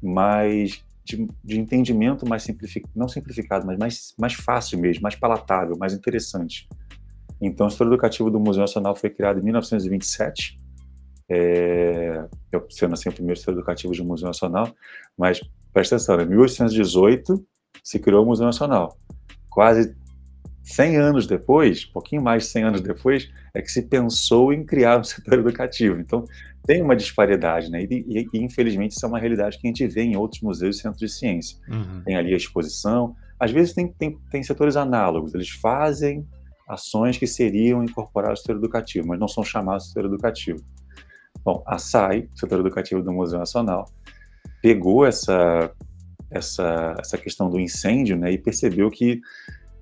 mas 0.00 0.84
de, 1.04 1.28
de, 1.42 1.58
entendimento 1.58 2.28
mais 2.28 2.42
simplificado, 2.42 2.92
não 2.94 3.08
simplificado, 3.08 3.66
mas 3.66 3.78
mais, 3.78 4.14
mais 4.18 4.34
fácil 4.34 4.78
mesmo, 4.78 5.02
mais 5.02 5.16
palatável, 5.16 5.76
mais 5.76 5.92
interessante. 5.92 6.68
Então, 7.40 7.66
o 7.66 7.70
setor 7.70 7.88
educativo 7.88 8.30
do 8.30 8.38
Museu 8.38 8.60
Nacional 8.60 8.94
foi 8.94 9.10
criado 9.10 9.40
em 9.40 9.42
1927, 9.42 10.60
é, 11.28 12.24
eu 12.52 12.66
sendo 12.70 12.92
assim 12.94 13.08
o 13.08 13.12
primeiro 13.12 13.38
setor 13.38 13.54
educativo 13.54 13.92
de 13.92 14.02
um 14.02 14.06
Museu 14.06 14.26
Nacional, 14.26 14.72
mas 15.16 15.40
presta 15.72 15.96
atenção, 15.96 16.20
em 16.20 16.26
1818 16.26 17.44
se 17.82 17.98
criou 17.98 18.24
o 18.24 18.26
Museu 18.26 18.46
Nacional. 18.46 18.96
Quase 19.50 19.94
100 20.62 20.96
anos 20.96 21.26
depois, 21.26 21.86
um 21.88 21.92
pouquinho 21.92 22.22
mais 22.22 22.44
de 22.44 22.50
100 22.50 22.64
anos 22.64 22.80
depois, 22.80 23.28
é 23.54 23.60
que 23.60 23.70
se 23.70 23.82
pensou 23.82 24.52
em 24.52 24.64
criar 24.64 25.00
um 25.00 25.04
setor 25.04 25.38
educativo. 25.38 25.98
Então, 25.98 26.24
tem 26.64 26.80
uma 26.80 26.94
disparidade, 26.94 27.70
né? 27.70 27.82
E, 27.82 28.04
e, 28.08 28.28
e, 28.32 28.38
infelizmente 28.38 28.92
isso 28.92 29.04
é 29.04 29.08
uma 29.08 29.18
realidade 29.18 29.58
que 29.58 29.66
a 29.66 29.68
gente 29.68 29.86
vê 29.86 30.02
em 30.02 30.16
outros 30.16 30.40
museus 30.40 30.76
e 30.76 30.80
centros 30.80 31.00
de 31.00 31.08
ciência. 31.08 31.58
Uhum. 31.68 32.02
Tem 32.04 32.16
ali 32.16 32.32
a 32.32 32.36
exposição, 32.36 33.16
às 33.38 33.50
vezes 33.50 33.74
tem, 33.74 33.88
tem, 33.88 34.16
tem 34.30 34.42
setores 34.42 34.76
análogos, 34.76 35.34
eles 35.34 35.50
fazem 35.50 36.24
ações 36.68 37.18
que 37.18 37.26
seriam 37.26 37.82
incorporadas 37.82 38.38
ao 38.38 38.42
setor 38.42 38.56
educativo, 38.56 39.08
mas 39.08 39.18
não 39.18 39.26
são 39.26 39.44
chamados 39.44 39.84
de 39.84 39.88
setor 39.88 40.04
educativo. 40.04 40.60
Bom, 41.44 41.62
a 41.66 41.76
SAI, 41.76 42.28
setor 42.36 42.60
educativo 42.60 43.02
do 43.02 43.12
Museu 43.12 43.40
Nacional, 43.40 43.86
pegou 44.62 45.04
essa, 45.04 45.70
essa, 46.30 46.94
essa 46.98 47.18
questão 47.18 47.50
do 47.50 47.58
incêndio 47.58 48.16
né, 48.16 48.30
e 48.30 48.38
percebeu 48.38 48.88
que, 48.88 49.20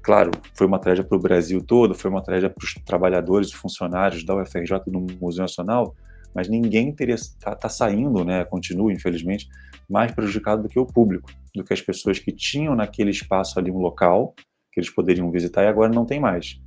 claro, 0.02 0.30
foi 0.54 0.66
uma 0.66 0.78
tragédia 0.78 1.04
para 1.06 1.18
o 1.18 1.20
Brasil 1.20 1.62
todo, 1.62 1.94
foi 1.94 2.10
uma 2.10 2.22
tragédia 2.22 2.48
para 2.48 2.64
os 2.64 2.74
trabalhadores 2.86 3.50
e 3.50 3.54
funcionários 3.54 4.24
da 4.24 4.34
UFRJ 4.34 4.80
no 4.86 5.06
Museu 5.20 5.42
Nacional, 5.42 5.94
mas 6.34 6.48
ninguém 6.48 6.92
teria 6.94 7.16
tá, 7.38 7.54
tá, 7.54 7.68
saindo, 7.68 8.24
né, 8.24 8.44
continua 8.44 8.90
infelizmente, 8.90 9.48
mais 9.88 10.12
prejudicado 10.12 10.62
do 10.62 10.68
que 10.68 10.78
o 10.78 10.86
público, 10.86 11.30
do 11.54 11.62
que 11.62 11.74
as 11.74 11.82
pessoas 11.82 12.18
que 12.18 12.32
tinham 12.32 12.74
naquele 12.74 13.10
espaço 13.10 13.58
ali 13.58 13.70
um 13.70 13.78
local 13.78 14.34
que 14.72 14.80
eles 14.80 14.90
poderiam 14.90 15.30
visitar 15.30 15.64
e 15.64 15.66
agora 15.66 15.92
não 15.92 16.06
tem 16.06 16.20
mais. 16.20 16.60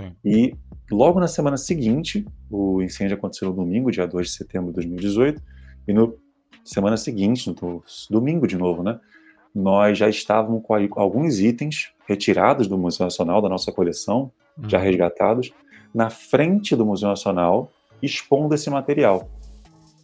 Sim. 0.00 0.12
E 0.22 0.54
logo 0.90 1.18
na 1.18 1.26
semana 1.26 1.56
seguinte, 1.56 2.24
o 2.50 2.82
incêndio 2.82 3.16
aconteceu 3.16 3.48
no 3.48 3.54
domingo, 3.54 3.90
dia 3.90 4.06
2 4.06 4.26
de 4.26 4.32
setembro 4.34 4.68
de 4.68 4.74
2018, 4.74 5.42
e 5.88 5.92
no 5.94 6.14
semana 6.66 6.96
seguinte, 6.96 7.48
no 7.48 7.82
domingo 8.10 8.46
de 8.46 8.56
novo, 8.56 8.82
né, 8.82 8.98
nós 9.54 9.96
já 9.96 10.08
estávamos 10.08 10.62
com 10.64 10.74
alguns 11.00 11.38
itens 11.38 11.92
retirados 12.06 12.66
do 12.66 12.76
Museu 12.76 13.04
Nacional, 13.04 13.40
da 13.40 13.48
nossa 13.48 13.72
coleção, 13.72 14.30
uhum. 14.58 14.68
já 14.68 14.78
resgatados, 14.78 15.52
na 15.94 16.10
frente 16.10 16.76
do 16.76 16.84
Museu 16.84 17.08
Nacional, 17.08 17.70
expondo 18.02 18.54
esse 18.54 18.68
material. 18.68 19.30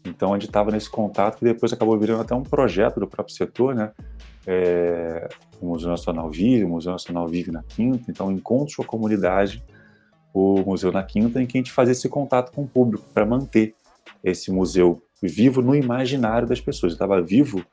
Então 0.05 0.31
a 0.31 0.39
gente 0.39 0.47
estava 0.47 0.71
nesse 0.71 0.91
contato 0.91 1.39
que 1.39 1.45
depois 1.45 1.73
acabou 1.73 1.99
virando 1.99 2.23
até 2.23 2.35
um 2.35 2.43
projeto 2.43 2.99
do 2.99 3.07
próprio 3.07 3.35
setor, 3.35 3.75
né? 3.75 3.93
É, 4.45 5.29
o 5.61 5.67
Museu 5.67 5.91
Nacional 5.91 6.29
Vive, 6.29 6.65
o 6.65 6.69
Museu 6.69 6.91
Nacional 6.91 7.29
Vive 7.29 7.53
na 7.53 7.63
Quinta, 7.63 8.11
então 8.11 8.33
encontros 8.33 8.75
com 8.75 8.83
a 8.83 8.87
comunidade, 8.87 9.63
o 10.35 10.61
Museu 10.63 10.91
na 10.91 11.03
Quinta, 11.03 11.41
em 11.41 11.47
que 11.47 11.57
a 11.57 11.61
gente 11.61 11.71
fazia 11.71 11.93
esse 11.93 12.09
contato 12.09 12.51
com 12.53 12.63
o 12.63 12.69
público 12.69 13.05
para 13.15 13.25
manter 13.25 13.75
esse 14.25 14.51
museu 14.51 15.01
vivo 15.23 15.63
no 15.63 15.75
imaginário 15.75 16.49
das 16.49 16.61
pessoas. 16.61 16.93
Estava 16.93 17.21
vivo 17.23 17.65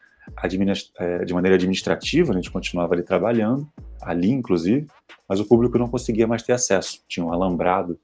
é, 0.99 1.25
de 1.25 1.33
maneira 1.33 1.55
administrativa, 1.55 2.31
a 2.31 2.35
gente 2.35 2.51
continuava 2.51 2.93
ali 2.93 3.03
trabalhando, 3.03 3.67
ali 4.01 4.29
inclusive, 4.29 4.87
mas 5.27 5.39
o 5.39 5.45
público 5.45 5.77
não 5.77 5.87
conseguia 5.87 6.27
mais 6.27 6.43
ter 6.43 6.53
acesso. 6.53 7.01
Tinha 7.07 7.25
um 7.25 7.33
alambrado 7.33 7.99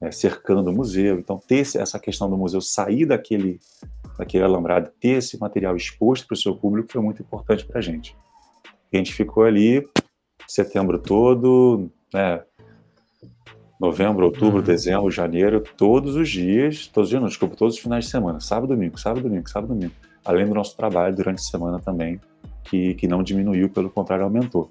é, 0.00 0.10
cercando 0.10 0.70
o 0.70 0.72
museu. 0.72 1.18
Então, 1.18 1.38
ter 1.38 1.60
essa 1.60 1.98
questão 1.98 2.30
do 2.30 2.36
museu 2.36 2.60
sair 2.60 3.04
daquele, 3.04 3.58
daquele 4.16 4.44
alambrado, 4.44 4.90
ter 5.00 5.18
esse 5.18 5.38
material 5.38 5.76
exposto 5.76 6.26
para 6.26 6.34
o 6.34 6.38
seu 6.38 6.54
público 6.54 6.92
foi 6.92 7.02
muito 7.02 7.22
importante 7.22 7.66
para 7.66 7.78
a 7.78 7.82
gente. 7.82 8.16
A 8.92 8.96
gente 8.96 9.12
ficou 9.12 9.44
ali 9.44 9.86
setembro 10.46 10.98
todo, 10.98 11.90
né, 12.14 12.42
novembro, 13.78 14.26
outubro, 14.26 14.58
uhum. 14.58 14.62
dezembro, 14.62 15.10
janeiro, 15.10 15.62
todos 15.76 16.16
os 16.16 16.28
dias, 16.28 16.86
todos 16.86 17.08
os 17.08 17.10
dias, 17.10 17.22
não, 17.22 17.28
desculpa, 17.28 17.56
todos 17.56 17.76
os 17.76 17.80
finais 17.80 18.06
de 18.06 18.10
semana, 18.10 18.40
sábado, 18.40 18.74
domingo, 18.74 18.98
sábado, 18.98 19.22
domingo, 19.22 19.48
sábado, 19.48 19.74
domingo, 19.74 19.92
além 20.24 20.46
do 20.46 20.54
nosso 20.54 20.76
trabalho 20.76 21.14
durante 21.14 21.38
a 21.38 21.42
semana 21.42 21.78
também, 21.78 22.20
que, 22.64 22.94
que 22.94 23.06
não 23.06 23.22
diminuiu, 23.22 23.68
pelo 23.68 23.88
contrário, 23.88 24.24
aumentou. 24.24 24.70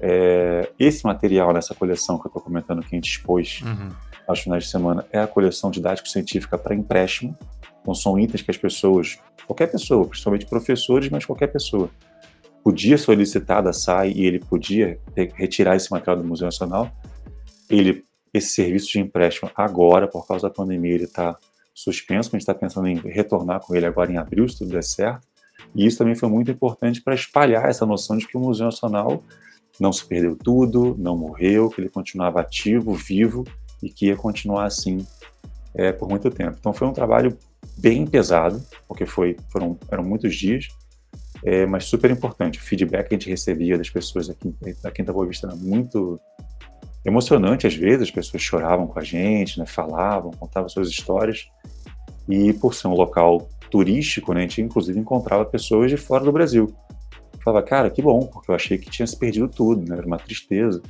É, 0.00 0.70
esse 0.78 1.04
material 1.04 1.52
nessa 1.52 1.74
coleção 1.74 2.18
que 2.18 2.26
eu 2.26 2.28
estou 2.28 2.42
comentando 2.42 2.80
que 2.80 2.94
a 2.94 2.96
gente 2.96 3.08
expôs 3.08 3.62
uhum. 3.64 3.90
aos 4.26 4.40
finais 4.40 4.64
de 4.64 4.70
semana 4.70 5.04
é 5.12 5.20
a 5.20 5.26
coleção 5.26 5.70
didático-científica 5.70 6.58
para 6.58 6.74
empréstimo. 6.74 7.36
Então, 7.80 7.94
são 7.94 8.18
itens 8.18 8.42
que 8.42 8.50
as 8.50 8.56
pessoas, 8.56 9.18
qualquer 9.46 9.70
pessoa, 9.70 10.06
principalmente 10.06 10.46
professores, 10.46 11.08
mas 11.10 11.24
qualquer 11.24 11.48
pessoa, 11.48 11.90
podia 12.64 12.96
solicitar 12.96 13.62
da 13.62 13.72
SAI 13.72 14.12
e 14.16 14.24
ele 14.24 14.40
podia 14.40 14.98
retirar 15.34 15.76
esse 15.76 15.90
material 15.90 16.16
do 16.16 16.24
Museu 16.24 16.46
Nacional. 16.46 16.90
Ele, 17.68 18.02
esse 18.34 18.48
serviço 18.48 18.88
de 18.88 18.98
empréstimo, 18.98 19.48
agora, 19.54 20.08
por 20.08 20.26
causa 20.26 20.48
da 20.48 20.54
pandemia, 20.54 20.94
ele 20.94 21.04
está 21.04 21.38
suspenso, 21.72 22.28
a 22.28 22.32
gente 22.32 22.42
está 22.42 22.54
pensando 22.54 22.88
em 22.88 22.96
retornar 22.96 23.60
com 23.60 23.76
ele 23.76 23.86
agora 23.86 24.12
em 24.12 24.16
abril, 24.16 24.48
se 24.48 24.58
tudo 24.58 24.72
der 24.72 24.82
certo. 24.82 25.26
E 25.72 25.86
isso 25.86 25.98
também 25.98 26.16
foi 26.16 26.28
muito 26.28 26.50
importante 26.50 27.00
para 27.00 27.14
espalhar 27.14 27.68
essa 27.68 27.86
noção 27.86 28.16
de 28.16 28.26
que 28.26 28.36
o 28.36 28.40
Museu 28.40 28.66
Nacional 28.66 29.22
não 29.78 29.92
se 29.92 30.04
perdeu 30.04 30.36
tudo, 30.36 30.96
não 30.98 31.16
morreu, 31.16 31.68
que 31.68 31.80
ele 31.80 31.88
continuava 31.88 32.40
ativo, 32.40 32.92
vivo 32.92 33.44
e 33.82 33.88
que 33.88 34.06
ia 34.06 34.16
continuar 34.16 34.66
assim 34.66 35.06
é, 35.74 35.92
por 35.92 36.08
muito 36.08 36.28
tempo. 36.30 36.56
Então 36.58 36.72
foi 36.72 36.88
um 36.88 36.92
trabalho 36.92 37.36
bem 37.78 38.06
pesado, 38.06 38.62
porque 38.86 39.06
foi, 39.06 39.36
foram, 39.50 39.78
eram 39.90 40.04
muitos 40.04 40.34
dias, 40.34 40.68
é, 41.44 41.66
mas 41.66 41.84
super 41.84 42.10
importante. 42.10 42.58
O 42.58 42.62
feedback 42.62 43.08
que 43.08 43.14
a 43.14 43.18
gente 43.18 43.30
recebia 43.30 43.78
das 43.78 43.90
pessoas 43.90 44.28
aqui 44.28 44.54
da 44.82 44.90
Quinta 44.90 45.12
Boa 45.12 45.26
Vista 45.26 45.46
era 45.46 45.56
muito 45.56 46.20
emocionante 47.04 47.66
às 47.66 47.74
vezes, 47.74 48.02
as 48.02 48.10
pessoas 48.10 48.42
choravam 48.42 48.86
com 48.86 48.98
a 48.98 49.04
gente, 49.04 49.58
né, 49.58 49.66
falavam, 49.66 50.30
contavam 50.32 50.68
suas 50.68 50.88
histórias. 50.88 51.48
E 52.28 52.52
por 52.54 52.74
ser 52.74 52.88
um 52.88 52.94
local 52.94 53.48
turístico, 53.70 54.32
né, 54.32 54.40
a 54.40 54.42
gente 54.42 54.62
inclusive 54.62 54.98
encontrava 54.98 55.44
pessoas 55.44 55.90
de 55.90 55.96
fora 55.96 56.24
do 56.24 56.32
Brasil. 56.32 56.74
falava, 57.42 57.64
cara, 57.64 57.90
que 57.90 58.00
bom, 58.00 58.26
porque 58.26 58.50
eu 58.50 58.54
achei 58.54 58.78
que 58.78 58.88
tinha 58.88 59.06
se 59.06 59.18
perdido 59.18 59.48
tudo, 59.48 59.86
né, 59.86 59.98
era 59.98 60.06
uma 60.06 60.18
tristeza. 60.18 60.80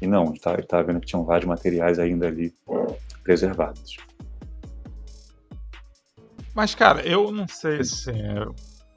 E 0.00 0.06
não, 0.06 0.26
ele 0.26 0.36
estava 0.36 0.82
vendo 0.84 1.00
que 1.00 1.06
tinham 1.06 1.24
vários 1.24 1.48
materiais 1.48 1.98
ainda 1.98 2.28
ali 2.28 2.54
preservados. 3.24 3.96
Mas, 6.54 6.74
cara, 6.74 7.02
eu 7.02 7.30
não 7.30 7.46
sei 7.46 7.84
se. 7.84 8.10
Assim, 8.10 8.20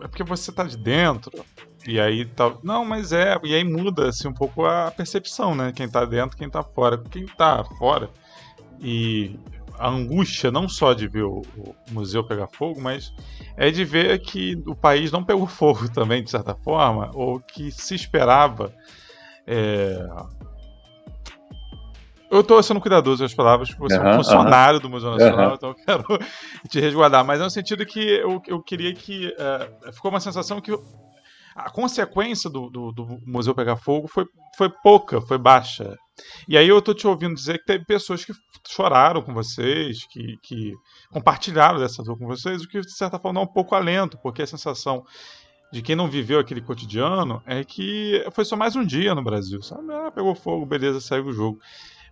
é 0.02 0.08
porque 0.08 0.24
você 0.24 0.52
tá 0.52 0.64
de 0.64 0.78
dentro, 0.78 1.44
e 1.86 2.00
aí 2.00 2.26
tá. 2.26 2.54
Não, 2.64 2.86
mas 2.86 3.12
é. 3.12 3.40
E 3.44 3.56
aí 3.56 3.64
muda 3.64 4.10
assim, 4.10 4.28
um 4.28 4.34
pouco 4.34 4.66
a 4.66 4.92
percepção, 4.92 5.56
né? 5.56 5.72
Quem 5.72 5.90
tá 5.90 6.06
dentro, 6.06 6.38
quem 6.38 6.50
tá 6.50 6.64
fora. 6.64 6.98
Quem 6.98 7.26
tá 7.26 7.64
fora 7.78 8.10
e 8.82 9.40
a 9.78 9.88
angústia 9.88 10.52
não 10.52 10.68
só 10.68 10.94
de 10.94 11.08
ver 11.08 11.24
o, 11.24 11.44
museu 11.92 12.24
pegar 12.24 12.48
fogo, 12.48 12.82
mas 12.82 13.14
é 13.56 13.70
de 13.70 13.86
ver 13.86 14.20
que 14.20 14.62
o 14.66 14.76
país 14.76 15.12
não 15.12 15.24
pegou 15.24 15.46
fogo 15.48 15.90
também, 15.90 16.24
de 16.24 16.32
certa 16.32 16.56
forma, 16.56 17.12
ou 17.14 17.40
que 17.40 17.72
se 17.72 17.96
esperava. 17.96 18.74
É... 19.46 20.08
Eu 22.30 22.40
estou 22.40 22.64
sendo 22.64 22.80
cuidadoso 22.80 23.26
as 23.26 23.34
palavras, 23.34 23.70
porque 23.70 23.94
você 23.94 24.00
uhum, 24.00 24.08
é 24.08 24.12
um 24.12 24.16
funcionário 24.16 24.76
uhum. 24.78 24.82
do 24.84 24.90
Museu 24.90 25.12
Nacional, 25.12 25.50
uhum. 25.50 25.56
então 25.56 25.70
eu 25.70 25.76
quero 25.76 26.06
te 26.70 26.80
resguardar. 26.80 27.26
Mas 27.26 27.42
é 27.42 27.44
no 27.44 27.50
sentido 27.50 27.86
que 27.86 28.00
eu, 28.00 28.42
eu 28.48 28.64
queria 28.64 28.94
que. 28.94 29.28
Uh, 29.28 29.92
ficou 29.92 30.10
uma 30.10 30.20
sensação 30.22 30.62
que 30.62 30.72
a 31.56 31.70
consequência 31.70 32.50
do, 32.50 32.70
do, 32.70 32.92
do, 32.92 33.20
museu 33.26 33.54
pegar 33.54 33.76
fogo 33.76 34.08
foi, 34.08 34.26
foi 34.58 34.70
pouca, 34.82 35.22
foi 35.22 35.38
baixa. 35.38 35.96
E 36.48 36.58
aí 36.58 36.68
eu 36.68 36.82
tô 36.82 36.94
te 36.94 37.08
ouvindo 37.08 37.36
dizer 37.36 37.60
que 37.60 37.66
teve 37.66 37.86
pessoas 37.86 38.24
que 38.24 38.34
choraram 38.68 39.22
com 39.22 39.34
vocês, 39.34 40.06
que, 40.08 40.38
que 40.44 40.74
compartilharam 41.12 41.80
dessa 41.80 42.04
dor 42.04 42.18
com 42.18 42.28
vocês, 42.28 42.62
o 42.62 42.68
que 42.68 42.80
de 42.80 42.96
certa 42.96 43.20
forma 43.20 43.40
dá 43.40 43.46
um 43.46 43.54
pouco 43.54 43.76
alento, 43.76 44.18
porque 44.22 44.42
a 44.42 44.48
sensação 44.48 45.04
de 45.72 45.82
quem 45.82 45.96
não 45.96 46.10
viveu 46.10 46.40
aquele 46.40 46.62
cotidiano 46.62 47.42
é 47.46 47.64
que 47.64 48.24
foi 48.32 48.46
só 48.46 48.56
mais 48.56 48.76
um 48.76 48.86
dia 48.86 49.16
no 49.16 49.24
Brasil, 49.24 49.62
sabe? 49.62 49.92
Ah, 49.94 50.12
pegou 50.12 50.36
fogo, 50.36 50.66
beleza, 50.66 51.00
segue 51.00 51.30
o 51.30 51.34
jogo. 51.34 51.60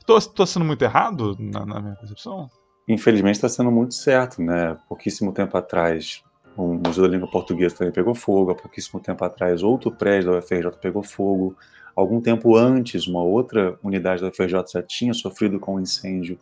Tô, 0.06 0.20
tô 0.22 0.46
sendo 0.46 0.66
muito 0.66 0.82
errado 0.82 1.36
na, 1.38 1.66
na 1.66 1.80
minha 1.80 1.96
percepção? 1.96 2.50
Infelizmente 2.88 3.36
está 3.36 3.50
sendo 3.50 3.70
muito 3.70 3.94
certo, 3.94 4.42
né? 4.42 4.76
Pouquíssimo 4.88 5.32
tempo 5.34 5.56
atrás 5.58 6.24
o 6.60 6.74
Museu 6.74 7.04
da 7.04 7.10
Língua 7.10 7.30
Portuguesa 7.30 7.78
também 7.78 7.94
pegou 7.94 8.14
fogo, 8.14 8.52
há 8.52 8.56
pouquíssimo 8.56 9.00
tempo 9.00 9.24
atrás 9.24 9.64
outro 9.64 9.92
prédio 9.92 10.32
da 10.32 10.40
UFRJ 10.40 10.72
pegou 10.82 11.02
fogo, 11.02 11.56
algum 11.96 12.20
tempo 12.20 12.56
antes 12.58 13.08
uma 13.08 13.24
outra 13.24 13.80
unidade 13.82 14.22
da 14.22 14.28
UFRJ 14.28 14.66
já 14.74 14.84
tinha 14.84 15.14
sofrido 15.14 15.58
com 15.58 15.76
um 15.76 15.80
incêndio, 15.80 16.38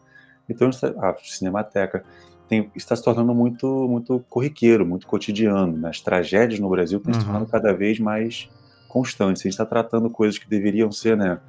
então 0.50 0.70
a 0.70 1.16
Cinemateca 1.22 2.04
tem, 2.48 2.72
está 2.76 2.96
se 2.96 3.04
tornando 3.04 3.34
muito, 3.36 3.68
muito 3.88 4.24
corriqueiro, 4.28 4.86
muito 4.86 5.06
cotidiano, 5.06 5.78
né? 5.78 5.90
as 5.90 6.02
tragédias 6.02 6.60
no 6.60 6.70
Brasil 6.70 7.00
têm 7.00 7.14
uhum. 7.14 7.20
se 7.20 7.26
tornando 7.26 7.46
cada 7.46 7.72
vez 7.74 8.00
mais 8.00 8.50
constantes, 8.88 9.42
a 9.42 9.44
gente 9.44 9.54
está 9.54 9.66
tratando 9.66 10.10
coisas 10.10 10.40
que 10.40 10.50
deveriam 10.50 10.92
ser 10.92 11.16
né, 11.16 11.40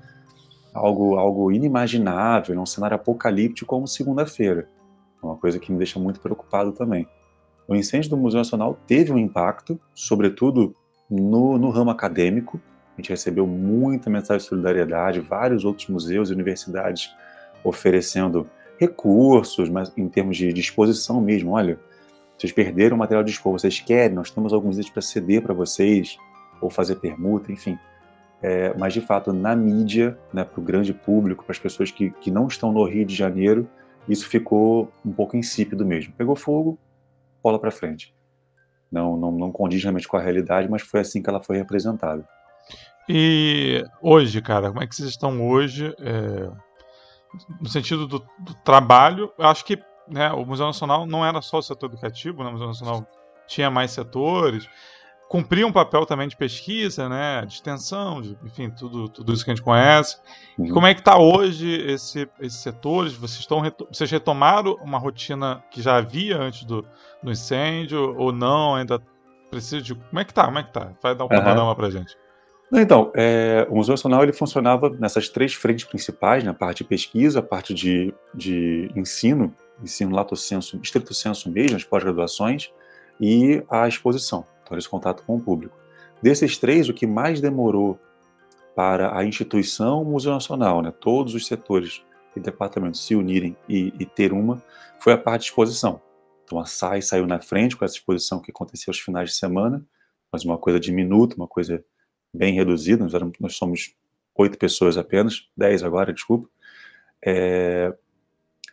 algo, 0.75 1.17
algo 1.17 1.51
inimaginável, 1.51 2.55
num 2.55 2.67
cenário 2.67 2.97
apocalíptico 2.97 3.67
como 3.67 3.89
segunda-feira, 3.89 4.69
é 5.23 5.27
uma 5.27 5.37
coisa 5.37 5.59
que 5.59 5.73
me 5.73 5.79
deixa 5.79 5.99
muito 5.99 6.21
preocupado 6.21 6.73
também 6.73 7.09
o 7.69 7.77
incêndio 7.77 8.09
do 8.09 8.17
Museu 8.17 8.39
Nacional 8.39 8.79
teve 8.87 9.13
um 9.13 9.19
impacto, 9.19 9.79
sobretudo 9.95 10.75
no, 11.09 11.59
no 11.59 11.69
ramo 11.69 11.91
acadêmico. 11.91 12.59
A 12.97 13.01
gente 13.01 13.11
recebeu 13.11 13.47
muita 13.47 14.09
mensagem 14.09 14.43
de 14.43 14.49
solidariedade, 14.49 15.21
vários 15.21 15.67
outros 15.67 15.87
museus 15.89 16.31
e 16.31 16.33
universidades 16.33 17.15
oferecendo 17.63 18.49
recursos, 18.79 19.69
mas 19.69 19.93
em 19.97 20.09
termos 20.09 20.39
de 20.39 20.51
disposição 20.51 21.21
mesmo. 21.21 21.53
Olha, 21.53 21.79
vocês 22.39 22.53
perderam 22.53 22.97
o 22.97 22.99
material 22.99 23.23
de 23.23 23.33
expor, 23.33 23.53
vocês 23.53 23.81
querem, 23.81 24.17
nós 24.17 24.31
temos 24.31 24.55
alguns 24.55 24.79
itens 24.79 24.91
para 24.91 25.03
ceder 25.03 25.43
para 25.43 25.53
vocês, 25.53 26.17
ou 26.63 26.71
fazer 26.71 26.97
permuta, 26.97 27.53
enfim. 27.53 27.79
É, 28.41 28.73
mas, 28.79 28.95
de 28.95 29.01
fato, 29.01 29.33
na 29.33 29.55
mídia, 29.55 30.17
né, 30.33 30.43
para 30.43 30.61
o 30.61 30.63
grande 30.63 30.95
público, 30.95 31.45
para 31.45 31.53
as 31.53 31.59
pessoas 31.59 31.91
que, 31.91 32.11
que 32.13 32.31
não 32.31 32.47
estão 32.47 32.73
no 32.73 32.85
Rio 32.85 33.05
de 33.05 33.15
Janeiro, 33.15 33.69
isso 34.09 34.27
ficou 34.27 34.91
um 35.05 35.13
pouco 35.13 35.37
insípido 35.37 35.85
mesmo. 35.85 36.15
Pegou 36.17 36.35
fogo, 36.35 36.79
bola 37.43 37.59
para 37.59 37.71
frente. 37.71 38.15
Não, 38.91 39.17
não, 39.17 39.33
não 39.33 39.53
condiz 39.53 39.83
realmente 39.83 40.09
com 40.09 40.17
a 40.17 40.21
realidade, 40.21 40.69
mas 40.69 40.83
foi 40.83 41.01
assim 41.01 41.23
que 41.23 41.29
ela 41.29 41.43
foi 41.43 41.57
representada. 41.57 42.27
E 43.09 43.85
hoje, 44.03 44.41
cara, 44.43 44.69
como 44.69 44.83
é 44.83 44.87
que 44.87 44.95
vocês 44.95 45.09
estão 45.09 45.47
hoje? 45.47 45.95
É, 45.99 46.51
no 47.61 47.69
sentido 47.69 48.07
do, 48.07 48.19
do, 48.39 48.55
trabalho, 48.65 49.33
eu 49.39 49.47
acho 49.47 49.65
que 49.65 49.79
né, 50.07 50.31
o 50.33 50.45
Museu 50.45 50.67
Nacional 50.67 51.07
não 51.07 51.25
era 51.25 51.41
só 51.41 51.59
o 51.59 51.63
setor 51.63 51.87
educativo, 51.87 52.43
né, 52.43 52.51
o 52.51 52.53
Museu 52.53 52.69
Nacional 52.69 53.07
tinha 53.47 53.71
mais 53.71 53.91
setores 53.91 54.69
cumprir 55.29 55.65
um 55.65 55.73
papel 55.73 56.07
também 56.07 56.27
de 56.27 56.37
pesquisa, 56.37 57.09
né, 57.09 57.45
de 57.45 57.55
extensão, 57.55 58.23
de, 58.23 58.37
enfim, 58.45 58.71
tudo, 58.71 59.09
tudo 59.09 59.33
isso 59.33 59.45
que 59.45 59.51
a 59.51 59.55
gente 59.55 59.63
conhece. 59.63 60.17
Uhum. 60.59 60.71
Como 60.71 60.87
é 60.87 60.95
que 60.95 61.01
está 61.01 61.19
hoje 61.19 61.71
esse, 61.87 62.29
esses 62.41 62.61
setores? 62.61 63.13
Vocês, 63.13 63.41
estão, 63.41 63.63
vocês 63.93 64.11
retomaram 64.11 64.75
uma 64.83 64.99
rotina 64.99 65.63
que 65.71 65.83
já 65.83 65.97
havia 65.97 66.39
antes 66.39 66.65
do, 66.65 66.85
do 67.23 67.31
incêndio 67.31 68.17
ou 68.17 68.33
não? 68.33 68.77
Ainda 68.77 69.01
precisa 69.51 69.83
de... 69.83 69.95
Como 69.95 70.19
é 70.19 70.25
que 70.25 70.31
está? 70.31 70.47
Como 70.47 70.59
é 70.59 70.63
que 70.63 70.73
tá? 70.73 70.93
Vai 71.03 71.15
dar 71.15 71.27
um 71.27 71.29
panorama 71.29 71.69
uhum. 71.69 71.75
para 71.75 71.91
gente. 71.91 72.17
Então, 72.73 73.13
é, 73.15 73.67
o 73.71 73.77
Museu 73.77 73.93
Nacional 73.93 74.23
ele 74.23 74.33
funcionava 74.33 74.91
nessas 74.91 75.29
três 75.29 75.55
frentes 75.55 75.85
principais, 75.85 76.45
na 76.45 76.53
né, 76.53 76.57
parte 76.59 76.79
de 76.79 76.85
pesquisa, 76.85 77.39
a 77.39 77.43
parte 77.43 77.73
de, 77.73 78.15
de 78.35 78.91
ensino, 78.95 79.55
ensino 79.83 80.15
lato 80.15 80.37
senso, 80.37 80.79
estrito 80.83 81.15
senso 81.15 81.51
mesmo, 81.51 81.77
as 81.77 81.85
pós-graduações, 81.85 82.71
e 83.21 83.63
a 83.71 83.89
exposição. 83.89 84.45
Então, 84.69 84.77
esse 84.77 84.89
contato 84.89 85.23
com 85.25 85.37
o 85.37 85.41
público. 85.41 85.75
Desses 86.23 86.59
três, 86.59 86.91
o 86.91 86.95
que 86.95 87.07
mais 87.07 87.41
demorou 87.41 87.99
para 88.77 89.17
a 89.17 89.25
instituição 89.25 90.05
Museu 90.05 90.31
Nacional, 90.31 90.83
né, 90.83 90.93
todos 90.93 91.35
os 91.35 91.47
setores 91.47 92.03
e 92.37 92.41
departamentos 92.41 93.05
se 93.05 93.15
unirem 93.15 93.57
e, 93.67 93.95
e 93.99 94.05
ter 94.05 94.33
uma, 94.33 94.63
foi 95.01 95.15
a 95.15 95.19
parte 95.19 95.43
de 95.43 95.47
exposição. 95.49 96.03
Então 96.45 96.61
a 96.61 96.67
SAI 96.67 97.01
saiu 97.01 97.27
na 97.27 97.41
frente 97.41 97.77
com 97.77 97.85
essa 97.85 97.95
exposição 97.95 98.41
que 98.41 98.51
acontecia 98.51 98.91
aos 98.91 99.01
finais 99.01 99.31
de 99.31 99.37
semana, 99.37 99.85
mas 100.31 100.45
uma 100.45 100.59
coisa 100.59 100.79
diminuta, 100.79 101.35
uma 101.35 101.49
coisa 101.49 101.83
bem 102.33 102.55
reduzida, 102.55 103.03
nós, 103.03 103.15
éramos, 103.15 103.39
nós 103.41 103.57
somos 103.57 103.95
oito 104.35 104.59
pessoas 104.59 104.99
apenas, 104.99 105.49
dez 105.57 105.83
agora, 105.83 106.13
desculpa. 106.13 106.49
É, 107.25 107.93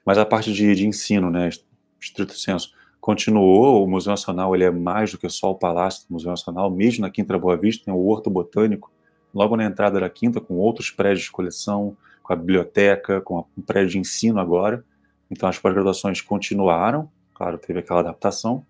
mas 0.06 0.18
a 0.18 0.26
parte 0.26 0.52
de, 0.52 0.76
de 0.76 0.86
ensino, 0.86 1.32
né, 1.32 1.50
estrito 2.00 2.38
senso, 2.38 2.74
continuou, 3.06 3.84
o 3.84 3.88
Museu 3.88 4.10
Nacional 4.10 4.56
ele 4.56 4.64
é 4.64 4.72
mais 4.72 5.12
do 5.12 5.20
que 5.20 5.30
só 5.30 5.52
o 5.52 5.56
Palácio 5.56 6.08
do 6.10 6.14
Museu 6.14 6.32
Nacional, 6.32 6.72
mesmo 6.72 7.04
na 7.04 7.12
Quinta 7.12 7.38
Boa 7.38 7.56
Vista 7.56 7.86
tem 7.86 7.94
o 7.94 8.00
Horto 8.00 8.32
Botânico, 8.32 8.92
logo 9.32 9.56
na 9.56 9.64
entrada 9.64 10.00
da 10.00 10.10
Quinta, 10.10 10.42
com 10.42 10.56
outros 10.56 10.90
prédios 10.90 11.26
de 11.26 11.32
coleção, 11.32 11.96
com 12.24 12.34
a 12.34 12.36
biblioteca, 12.36 13.22
com 13.22 13.46
um 13.56 13.62
prédio 13.62 13.92
de 13.92 14.00
ensino 14.00 14.40
agora, 14.40 14.84
então 15.30 15.48
as 15.48 15.60
pós-graduações 15.60 16.20
continuaram, 16.20 17.08
claro, 17.36 17.60
teve 17.60 17.78
aquela 17.78 18.00
adaptação, 18.00 18.66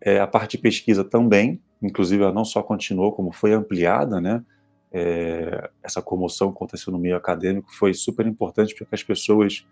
é, 0.00 0.20
a 0.20 0.26
parte 0.28 0.52
de 0.52 0.58
pesquisa 0.58 1.02
também, 1.02 1.60
inclusive 1.82 2.22
ela 2.22 2.32
não 2.32 2.44
só 2.44 2.62
continuou, 2.62 3.10
como 3.10 3.32
foi 3.32 3.54
ampliada, 3.54 4.20
né, 4.20 4.44
é, 4.92 5.68
essa 5.82 6.00
comoção 6.00 6.52
que 6.52 6.58
aconteceu 6.58 6.92
no 6.92 6.98
meio 7.00 7.16
acadêmico 7.16 7.74
foi 7.74 7.92
super 7.92 8.24
importante 8.24 8.72
para 8.72 8.86
que 8.86 8.94
as 8.94 9.02
pessoas 9.02 9.66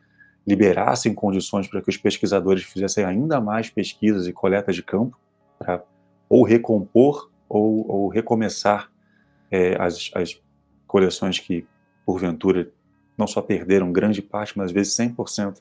liberassem 0.46 1.14
condições 1.14 1.68
para 1.68 1.80
que 1.80 1.88
os 1.88 1.96
pesquisadores 1.96 2.64
fizessem 2.64 3.04
ainda 3.04 3.40
mais 3.40 3.70
pesquisas 3.70 4.26
e 4.26 4.32
coletas 4.32 4.74
de 4.74 4.82
campo, 4.82 5.18
para 5.58 5.84
ou 6.28 6.42
recompor 6.42 7.30
ou, 7.48 7.86
ou 7.88 8.08
recomeçar 8.08 8.90
é, 9.50 9.76
as, 9.80 10.10
as 10.14 10.40
coleções 10.86 11.38
que, 11.38 11.66
porventura, 12.06 12.70
não 13.16 13.26
só 13.26 13.42
perderam 13.42 13.92
grande 13.92 14.22
parte, 14.22 14.56
mas 14.56 14.66
às 14.66 14.72
vezes 14.72 14.96
100% 14.96 15.60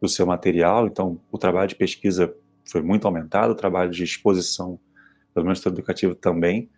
do 0.00 0.08
seu 0.08 0.26
material. 0.26 0.86
Então, 0.88 1.20
o 1.30 1.38
trabalho 1.38 1.68
de 1.68 1.76
pesquisa 1.76 2.34
foi 2.64 2.82
muito 2.82 3.06
aumentado, 3.06 3.52
o 3.52 3.54
trabalho 3.54 3.90
de 3.90 4.02
exposição, 4.02 4.78
pelo 5.32 5.46
menos 5.46 5.64
educativo 5.64 6.14
também. 6.14 6.68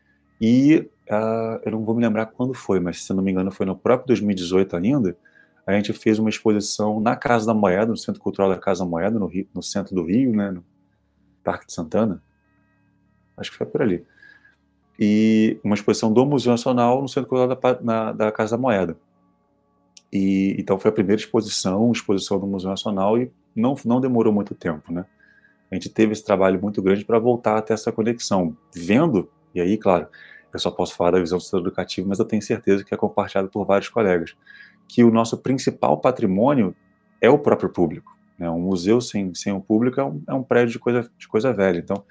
E 0.40 0.90
uh, 1.10 1.60
eu 1.64 1.72
não 1.72 1.84
vou 1.84 1.94
me 1.94 2.02
lembrar 2.02 2.26
quando 2.26 2.52
foi, 2.52 2.78
mas 2.78 3.02
se 3.02 3.12
não 3.14 3.22
me 3.22 3.30
engano 3.30 3.50
foi 3.50 3.64
no 3.64 3.76
próprio 3.76 4.08
2018 4.08 4.76
ainda, 4.76 5.16
a 5.66 5.72
gente 5.72 5.92
fez 5.92 6.18
uma 6.18 6.28
exposição 6.28 7.00
na 7.00 7.16
Casa 7.16 7.46
da 7.46 7.54
Moeda, 7.54 7.86
no 7.86 7.96
Centro 7.96 8.20
Cultural 8.20 8.50
da 8.50 8.58
Casa 8.58 8.84
da 8.84 8.90
Moeda, 8.90 9.18
no, 9.18 9.26
Rio, 9.26 9.48
no 9.54 9.62
centro 9.62 9.94
do 9.94 10.04
Rio, 10.04 10.34
né, 10.34 10.50
no 10.50 10.64
Parque 11.42 11.66
de 11.66 11.72
Santana. 11.72 12.22
Acho 13.36 13.50
que 13.50 13.56
foi 13.56 13.66
por 13.66 13.80
ali. 13.80 14.04
E 14.98 15.58
uma 15.64 15.74
exposição 15.74 16.12
do 16.12 16.24
Museu 16.26 16.52
Nacional 16.52 17.00
no 17.00 17.08
Centro 17.08 17.28
Cultural 17.28 17.56
da, 17.56 17.80
na, 17.80 18.12
da 18.12 18.32
Casa 18.32 18.56
da 18.56 18.60
Moeda. 18.60 18.96
E, 20.12 20.54
então 20.58 20.78
foi 20.78 20.90
a 20.90 20.94
primeira 20.94 21.20
exposição, 21.20 21.90
exposição 21.90 22.38
do 22.38 22.46
Museu 22.46 22.70
Nacional, 22.70 23.18
e 23.18 23.32
não, 23.56 23.74
não 23.84 24.00
demorou 24.00 24.32
muito 24.32 24.54
tempo, 24.54 24.92
né? 24.92 25.04
A 25.70 25.74
gente 25.74 25.88
teve 25.88 26.12
esse 26.12 26.24
trabalho 26.24 26.60
muito 26.60 26.80
grande 26.80 27.04
para 27.04 27.18
voltar 27.18 27.56
até 27.56 27.74
essa 27.74 27.90
conexão, 27.90 28.56
vendo, 28.72 29.28
e 29.52 29.60
aí, 29.60 29.76
claro, 29.76 30.06
eu 30.52 30.58
só 30.60 30.70
posso 30.70 30.94
falar 30.94 31.12
da 31.12 31.18
visão 31.18 31.38
do 31.38 31.42
setor 31.42 31.60
educativo, 31.62 32.08
mas 32.08 32.20
eu 32.20 32.24
tenho 32.24 32.40
certeza 32.40 32.84
que 32.84 32.94
é 32.94 32.96
compartilhado 32.96 33.48
por 33.48 33.64
vários 33.64 33.88
colegas 33.88 34.36
que 34.94 35.02
o 35.02 35.10
nosso 35.10 35.38
principal 35.38 36.00
patrimônio 36.00 36.72
é 37.20 37.28
o 37.28 37.36
próprio 37.36 37.68
público. 37.68 38.16
Né? 38.38 38.48
Um 38.48 38.60
museu 38.60 39.00
sem, 39.00 39.34
sem 39.34 39.52
o 39.52 39.60
público 39.60 40.00
é 40.00 40.04
um, 40.04 40.22
é 40.28 40.32
um 40.32 40.42
prédio 40.44 40.70
de 40.70 40.78
coisa, 40.78 41.10
de 41.18 41.26
coisa 41.26 41.52
velha. 41.52 41.78
Então, 41.78 42.04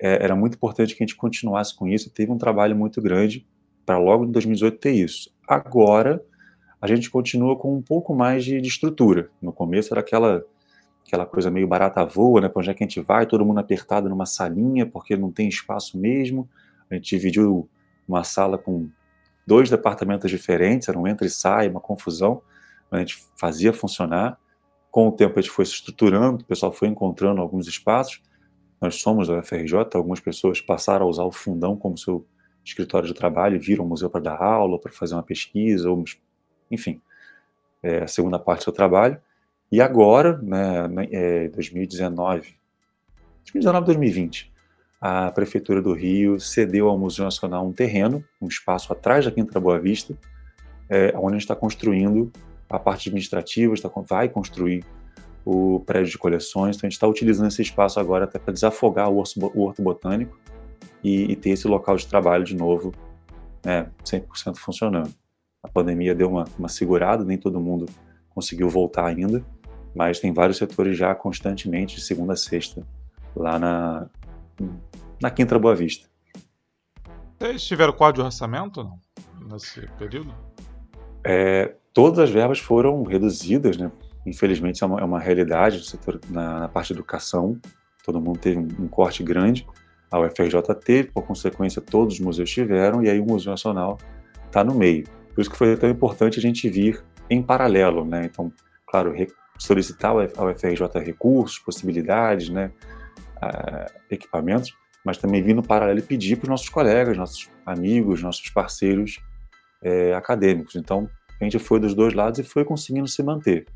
é, 0.00 0.24
era 0.24 0.34
muito 0.34 0.56
importante 0.56 0.96
que 0.96 1.04
a 1.04 1.06
gente 1.06 1.14
continuasse 1.14 1.76
com 1.76 1.86
isso. 1.86 2.10
Teve 2.10 2.32
um 2.32 2.36
trabalho 2.36 2.74
muito 2.74 3.00
grande 3.00 3.46
para 3.86 3.98
logo 3.98 4.24
em 4.24 4.32
2018 4.32 4.78
ter 4.78 4.90
isso. 4.90 5.32
Agora, 5.46 6.20
a 6.80 6.88
gente 6.88 7.08
continua 7.08 7.56
com 7.56 7.72
um 7.72 7.80
pouco 7.80 8.12
mais 8.12 8.44
de, 8.44 8.60
de 8.60 8.66
estrutura. 8.66 9.30
No 9.40 9.52
começo 9.52 9.94
era 9.94 10.00
aquela 10.00 10.44
aquela 11.06 11.26
coisa 11.26 11.52
meio 11.52 11.68
barata 11.68 12.04
voa, 12.04 12.40
né? 12.40 12.48
Para 12.48 12.60
onde 12.60 12.70
é 12.70 12.74
que 12.74 12.82
a 12.82 12.86
gente 12.86 12.98
vai? 13.00 13.26
Todo 13.26 13.44
mundo 13.44 13.60
apertado 13.60 14.08
numa 14.08 14.26
salinha, 14.26 14.86
porque 14.86 15.16
não 15.16 15.30
tem 15.30 15.48
espaço 15.48 15.96
mesmo. 15.96 16.48
A 16.90 16.94
gente 16.94 17.10
dividiu 17.10 17.68
uma 18.08 18.24
sala 18.24 18.58
com 18.58 18.88
dois 19.46 19.70
departamentos 19.70 20.30
diferentes, 20.30 20.88
era 20.88 20.98
um 20.98 21.06
entra 21.06 21.26
e 21.26 21.30
sai, 21.30 21.68
uma 21.68 21.80
confusão, 21.80 22.42
a 22.90 22.98
gente 22.98 23.26
fazia 23.36 23.72
funcionar. 23.72 24.38
Com 24.90 25.08
o 25.08 25.12
tempo 25.12 25.38
a 25.38 25.42
gente 25.42 25.50
foi 25.50 25.66
se 25.66 25.72
estruturando, 25.72 26.42
o 26.42 26.46
pessoal 26.46 26.72
foi 26.72 26.88
encontrando 26.88 27.40
alguns 27.40 27.66
espaços. 27.66 28.22
Nós 28.80 28.96
somos 28.96 29.28
da 29.28 29.38
UFRJ, 29.38 29.74
algumas 29.94 30.20
pessoas 30.20 30.60
passaram 30.60 31.06
a 31.06 31.08
usar 31.08 31.24
o 31.24 31.32
fundão 31.32 31.76
como 31.76 31.98
seu 31.98 32.26
escritório 32.64 33.08
de 33.08 33.14
trabalho, 33.14 33.60
viram 33.60 33.84
o 33.84 33.88
museu 33.88 34.08
para 34.08 34.20
dar 34.20 34.40
aula, 34.40 34.78
para 34.78 34.92
fazer 34.92 35.14
uma 35.14 35.22
pesquisa, 35.22 35.90
ou, 35.90 36.04
enfim, 36.70 37.00
é 37.82 38.04
a 38.04 38.06
segunda 38.06 38.38
parte 38.38 38.60
do 38.60 38.64
seu 38.64 38.72
trabalho. 38.72 39.20
E 39.70 39.80
agora, 39.80 40.38
né, 40.40 40.86
é 41.10 41.48
2019, 41.48 42.56
2019, 43.52 43.86
2020, 43.86 44.53
a 45.06 45.30
Prefeitura 45.30 45.82
do 45.82 45.92
Rio 45.92 46.40
cedeu 46.40 46.88
ao 46.88 46.98
Museu 46.98 47.26
Nacional 47.26 47.66
um 47.66 47.74
terreno, 47.74 48.24
um 48.40 48.48
espaço 48.48 48.90
atrás 48.90 49.26
da 49.26 49.30
Quinta 49.30 49.60
Boa 49.60 49.78
Vista, 49.78 50.16
é, 50.88 51.12
onde 51.14 51.26
a 51.26 51.32
gente 51.32 51.42
está 51.42 51.54
construindo 51.54 52.32
a 52.70 52.78
parte 52.78 53.10
administrativa, 53.10 53.74
está, 53.74 53.90
vai 54.08 54.30
construir 54.30 54.82
o 55.44 55.80
prédio 55.80 56.12
de 56.12 56.16
coleções, 56.16 56.76
então 56.76 56.86
a 56.86 56.88
gente 56.88 56.94
está 56.96 57.06
utilizando 57.06 57.48
esse 57.48 57.60
espaço 57.60 58.00
agora 58.00 58.24
até 58.24 58.38
para 58.38 58.54
desafogar 58.54 59.10
o, 59.10 59.18
orso, 59.18 59.38
o 59.54 59.64
Horto 59.64 59.82
Botânico 59.82 60.38
e, 61.02 61.32
e, 61.32 61.36
ter 61.36 61.50
esse 61.50 61.68
local 61.68 61.96
de 61.96 62.06
trabalho 62.06 62.42
de 62.42 62.56
novo 62.56 62.94
né, 63.62 63.90
100% 64.06 64.56
funcionando. 64.56 65.14
A 65.62 65.68
pandemia 65.68 66.14
deu 66.14 66.30
uma, 66.30 66.46
uma 66.58 66.70
segurada, 66.70 67.26
nem 67.26 67.36
todo 67.36 67.60
mundo 67.60 67.84
conseguiu 68.30 68.70
voltar 68.70 69.04
ainda, 69.04 69.44
mas 69.94 70.18
tem 70.18 70.32
vários 70.32 70.56
setores 70.56 70.96
já 70.96 71.14
constantemente, 71.14 71.96
de 71.96 72.00
segunda 72.00 72.32
a 72.32 72.36
sexta, 72.36 72.86
lá 73.36 73.58
na, 73.58 74.08
na 75.24 75.30
Quinta 75.30 75.58
Boa 75.58 75.74
Vista. 75.74 76.06
Vocês 77.38 77.64
tiveram 77.64 77.94
quadro 77.94 78.20
de 78.20 78.26
orçamento 78.26 78.84
não? 78.84 79.00
nesse 79.50 79.88
período? 79.98 80.34
É, 81.24 81.74
todas 81.94 82.18
as 82.18 82.28
verbas 82.28 82.58
foram 82.58 83.02
reduzidas, 83.04 83.78
né? 83.78 83.90
Infelizmente 84.26 84.84
é 84.84 84.86
uma, 84.86 85.00
é 85.00 85.04
uma 85.04 85.18
realidade 85.18 85.82
setor 85.88 86.20
na, 86.28 86.60
na, 86.60 86.68
parte 86.68 86.88
de 86.88 86.98
educação. 86.98 87.58
Todo 88.04 88.20
mundo 88.20 88.38
teve 88.38 88.58
um, 88.58 88.84
um, 88.84 88.86
corte 88.86 89.22
grande. 89.22 89.66
A 90.10 90.20
UFRJ 90.20 90.60
teve, 90.84 91.10
por 91.10 91.22
consequência, 91.22 91.80
todos 91.80 92.14
os 92.14 92.20
museus 92.20 92.50
tiveram, 92.50 93.02
e 93.02 93.08
aí 93.08 93.18
o 93.18 93.24
Museu 93.24 93.50
Nacional 93.50 93.96
está 94.46 94.62
no 94.62 94.74
meio. 94.74 95.04
Por 95.34 95.40
isso 95.40 95.50
que 95.50 95.56
foi 95.56 95.74
tão 95.74 95.88
importante 95.88 96.38
a 96.38 96.42
gente 96.42 96.68
vir 96.68 97.02
em 97.30 97.42
paralelo, 97.42 98.04
né? 98.04 98.26
Então, 98.26 98.52
claro, 98.86 99.14
solicitar 99.58 100.10
ao 100.36 100.50
UFRJ 100.50 101.00
recursos, 101.02 101.58
possibilidades, 101.58 102.50
né? 102.50 102.70
uh, 103.44 103.90
equipamentos, 104.10 104.74
mas 105.04 105.18
também 105.18 105.42
vir 105.42 105.54
no 105.54 105.62
paralelo 105.62 105.98
e 105.98 106.02
pedir 106.02 106.36
para 106.36 106.44
os 106.44 106.50
nossos 106.50 106.68
colegas, 106.68 107.16
nossos 107.16 107.50
amigos, 107.66 108.22
nossos 108.22 108.48
parceiros 108.48 109.20
é, 109.82 110.14
acadêmicos. 110.14 110.76
Então, 110.76 111.08
a 111.40 111.44
gente 111.44 111.58
foi 111.58 111.78
dos 111.78 111.94
dois 111.94 112.14
lados 112.14 112.38
e 112.38 112.42
foi 112.42 112.64
conseguindo 112.64 113.06
se 113.06 113.22
manter. 113.22 113.66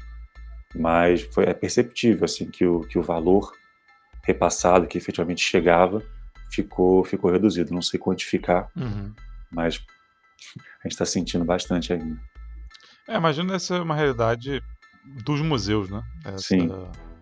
Mas 0.74 1.22
foi, 1.22 1.44
é 1.44 1.54
perceptível 1.54 2.24
assim 2.24 2.50
que 2.50 2.64
o, 2.64 2.80
que 2.80 2.98
o 2.98 3.02
valor 3.02 3.52
repassado, 4.22 4.86
que 4.86 4.96
efetivamente 4.96 5.42
chegava, 5.42 6.02
ficou, 6.50 7.04
ficou 7.04 7.30
reduzido. 7.30 7.74
Não 7.74 7.82
sei 7.82 8.00
quantificar, 8.00 8.70
uhum. 8.74 9.12
mas 9.50 9.82
a 10.56 10.88
gente 10.88 10.92
está 10.92 11.04
sentindo 11.04 11.44
bastante 11.44 11.92
ainda. 11.92 12.18
É, 13.06 13.16
imagino 13.16 13.52
essa 13.54 13.76
é 13.76 13.80
uma 13.80 13.94
realidade 13.94 14.62
dos 15.24 15.40
museus, 15.40 15.90
né? 15.90 16.02
Essa, 16.24 16.38
sim. 16.38 16.68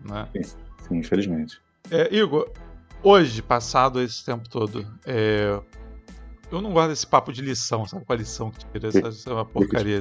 Né? 0.03 0.27
sim. 0.33 0.57
Sim, 0.87 0.97
infelizmente. 0.97 1.61
É, 1.89 2.13
Igor, 2.13 2.51
hoje, 3.03 3.41
passado 3.41 4.01
esse 4.01 4.23
tempo 4.23 4.47
todo, 4.49 4.85
é, 5.05 5.59
eu 6.51 6.61
não 6.61 6.71
gosto 6.71 6.89
desse 6.89 7.05
papo 7.05 7.31
de 7.33 7.41
lição, 7.41 7.85
sabe 7.85 8.05
qual 8.05 8.15
a 8.15 8.19
lição 8.19 8.51
que 8.51 8.65
tira? 8.67 8.87
Essa, 8.87 9.07
essa 9.07 9.29
é 9.29 9.33
uma 9.33 9.45
porcaria. 9.45 9.99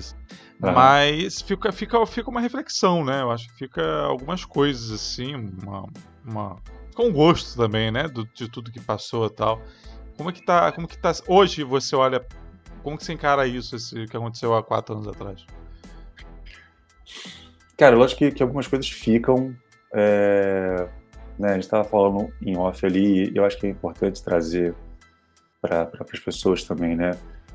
Ah. 0.62 0.72
Mas 0.72 1.40
fica, 1.40 1.72
fica, 1.72 2.06
fica 2.06 2.30
uma 2.30 2.40
reflexão, 2.40 3.04
né? 3.04 3.20
Eu 3.20 3.30
acho 3.30 3.48
que 3.48 3.59
fica 3.59 4.02
algumas 4.02 4.44
coisas 4.44 4.90
assim, 4.92 5.35
uma, 5.35 5.88
uma 6.24 6.56
com 6.94 7.12
gosto 7.12 7.56
também, 7.56 7.90
né? 7.90 8.09
Do, 8.09 8.24
de 8.26 8.48
tudo 8.48 8.70
que 8.70 8.80
passou 8.80 9.26
e 9.26 9.30
tal. 9.30 9.61
Como 10.16 10.30
é 10.30 10.32
que 10.32 10.44
tá? 10.44 10.70
Como 10.72 10.87
que 10.87 10.96
tá? 10.96 11.12
Hoje 11.26 11.64
você 11.64 11.96
olha. 11.96 12.24
Como 12.82 12.96
que 12.96 13.04
você 13.04 13.12
encara 13.12 13.46
isso, 13.46 13.74
esse 13.74 14.06
que 14.06 14.16
aconteceu 14.16 14.54
há 14.54 14.62
quatro 14.62 14.94
anos 14.94 15.09
atrás? 15.09 15.44
Cara, 17.76 17.96
eu 17.96 18.02
acho 18.04 18.16
que, 18.16 18.30
que 18.30 18.42
algumas 18.42 18.68
coisas 18.68 18.88
ficam. 18.88 19.54
É 19.92 20.88
né, 21.38 21.51
a 21.51 21.55
gente 21.55 21.64
estava 21.64 21.85
falando 21.85 22.33
em 22.40 22.57
off 22.57 22.85
ali, 22.85 23.31
e 23.31 23.37
eu 23.37 23.44
acho 23.44 23.59
que 23.59 23.66
é 23.66 23.70
importante 23.70 24.22
trazer 24.22 24.75
para 25.61 25.90
as 26.12 26.20
pessoas 26.20 26.64
também, 26.64 26.96
né? 26.96 27.12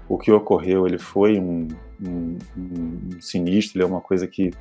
O 0.08 0.18
que 0.18 0.32
ocorreu, 0.32 0.86
ele 0.86 0.98
foi 0.98 1.40
um, 1.40 1.68
um, 2.02 2.38
um 2.58 3.22
sinistro, 3.22 3.78
ele 3.78 3.86
é 3.86 3.88
uma 3.88 4.02
coisa 4.02 4.28
que 4.28 4.52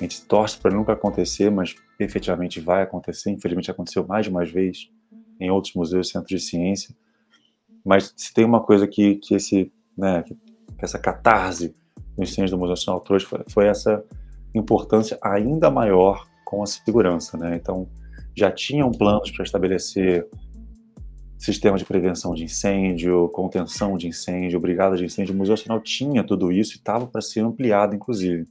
a 0.00 0.04
gente 0.04 0.22
torce 0.22 0.56
para 0.56 0.74
nunca 0.74 0.92
acontecer, 0.92 1.50
mas 1.50 1.74
efetivamente 1.98 2.60
vai 2.60 2.82
acontecer. 2.82 3.30
Infelizmente 3.30 3.70
aconteceu 3.70 4.06
mais 4.06 4.24
de 4.24 4.30
uma 4.30 4.44
vez 4.44 4.90
em 5.40 5.50
outros 5.50 5.74
museus, 5.74 6.08
centros 6.08 6.40
de 6.40 6.46
ciência. 6.46 6.94
Mas 7.84 8.12
se 8.16 8.32
tem 8.32 8.44
uma 8.44 8.62
coisa 8.62 8.86
que, 8.86 9.16
que 9.16 9.34
esse, 9.34 9.72
né, 9.96 10.22
que, 10.22 10.36
essa 10.78 10.98
catarse 10.98 11.74
dos 12.16 12.30
incêndio 12.30 12.52
do 12.52 12.58
Museu 12.58 12.70
Nacional 12.70 13.00
trouxe, 13.00 13.26
foi, 13.26 13.44
foi 13.48 13.66
essa 13.66 14.04
importância 14.54 15.18
ainda 15.22 15.70
maior 15.70 16.26
com 16.44 16.62
a 16.62 16.66
segurança, 16.66 17.36
né? 17.36 17.56
Então, 17.56 17.88
já 18.38 18.50
tinham 18.50 18.90
planos 18.90 19.30
para 19.30 19.44
estabelecer 19.44 20.26
sistema 21.38 21.78
de 21.78 21.84
prevenção 21.84 22.34
de 22.34 22.44
incêndio, 22.44 23.28
contenção 23.28 23.96
de 23.96 24.08
incêndio, 24.08 24.58
brigada 24.58 24.96
de 24.96 25.04
incêndio. 25.04 25.34
O 25.34 25.38
Museu 25.38 25.52
Nacional 25.52 25.80
tinha 25.80 26.24
tudo 26.24 26.50
isso 26.50 26.74
e 26.74 26.76
estava 26.76 27.06
para 27.06 27.20
ser 27.20 27.40
ampliado, 27.40 27.94
inclusive. 27.94 28.46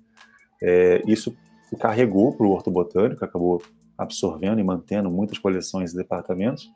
É, 0.62 1.02
isso 1.06 1.36
carregou 1.80 2.34
para 2.34 2.48
o 2.48 2.52
Horto 2.52 2.72
Botânico, 2.72 3.24
acabou 3.26 3.62
absorvendo 3.98 4.60
e 4.60 4.64
mantendo 4.64 5.10
muitas 5.10 5.38
coleções 5.38 5.92
e 5.92 5.98
departamentos, 5.98 6.72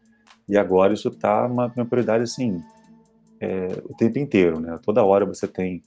e 0.50 0.58
agora 0.58 0.94
isso 0.94 1.08
está 1.08 1.46
uma, 1.46 1.68
uma 1.68 1.86
prioridade 1.86 2.24
assim, 2.24 2.62
é, 3.40 3.82
o 3.86 3.96
tempo 3.96 4.20
inteiro, 4.20 4.60
né? 4.60 4.78
Toda 4.84 5.04
hora 5.04 5.26
você 5.26 5.48
tem 5.48 5.82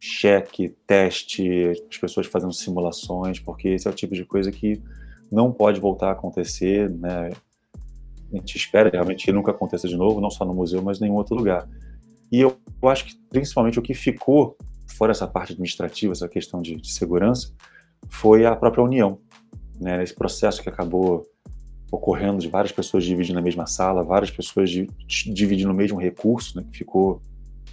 cheque, 0.00 0.74
teste, 0.86 1.72
as 1.90 1.98
pessoas 1.98 2.26
fazendo 2.26 2.52
simulações, 2.52 3.40
porque 3.40 3.68
esse 3.68 3.86
é 3.86 3.90
o 3.90 3.94
tipo 3.94 4.14
de 4.14 4.24
coisa 4.24 4.50
que 4.50 4.80
não 5.34 5.52
pode 5.52 5.80
voltar 5.80 6.08
a 6.08 6.12
acontecer, 6.12 6.88
né? 6.88 7.30
A 8.32 8.36
gente 8.36 8.56
espera 8.56 8.88
realmente 8.88 9.24
que 9.24 9.32
nunca 9.32 9.50
aconteça 9.50 9.86
de 9.88 9.96
novo, 9.96 10.20
não 10.20 10.30
só 10.30 10.44
no 10.44 10.54
museu, 10.54 10.82
mas 10.82 10.98
em 10.98 11.02
nenhum 11.02 11.16
outro 11.16 11.36
lugar. 11.36 11.68
E 12.32 12.40
eu, 12.40 12.56
eu 12.82 12.88
acho 12.88 13.04
que 13.04 13.16
principalmente 13.28 13.78
o 13.78 13.82
que 13.82 13.94
ficou, 13.94 14.56
fora 14.86 15.12
essa 15.12 15.26
parte 15.26 15.52
administrativa, 15.52 16.12
essa 16.12 16.28
questão 16.28 16.62
de, 16.62 16.76
de 16.76 16.92
segurança, 16.92 17.52
foi 18.08 18.46
a 18.46 18.56
própria 18.56 18.82
união. 18.82 19.18
Né? 19.80 20.02
Esse 20.02 20.14
processo 20.14 20.62
que 20.62 20.68
acabou 20.68 21.26
ocorrendo 21.92 22.38
de 22.38 22.48
várias 22.48 22.72
pessoas 22.72 23.04
dividindo 23.04 23.38
a 23.38 23.42
mesma 23.42 23.66
sala, 23.66 24.02
várias 24.02 24.30
pessoas 24.30 24.70
de, 24.70 24.88
dividindo 25.06 25.70
o 25.70 25.74
mesmo 25.74 26.00
recurso, 26.00 26.56
né? 26.56 26.66
que 26.70 26.78
ficou 26.78 27.22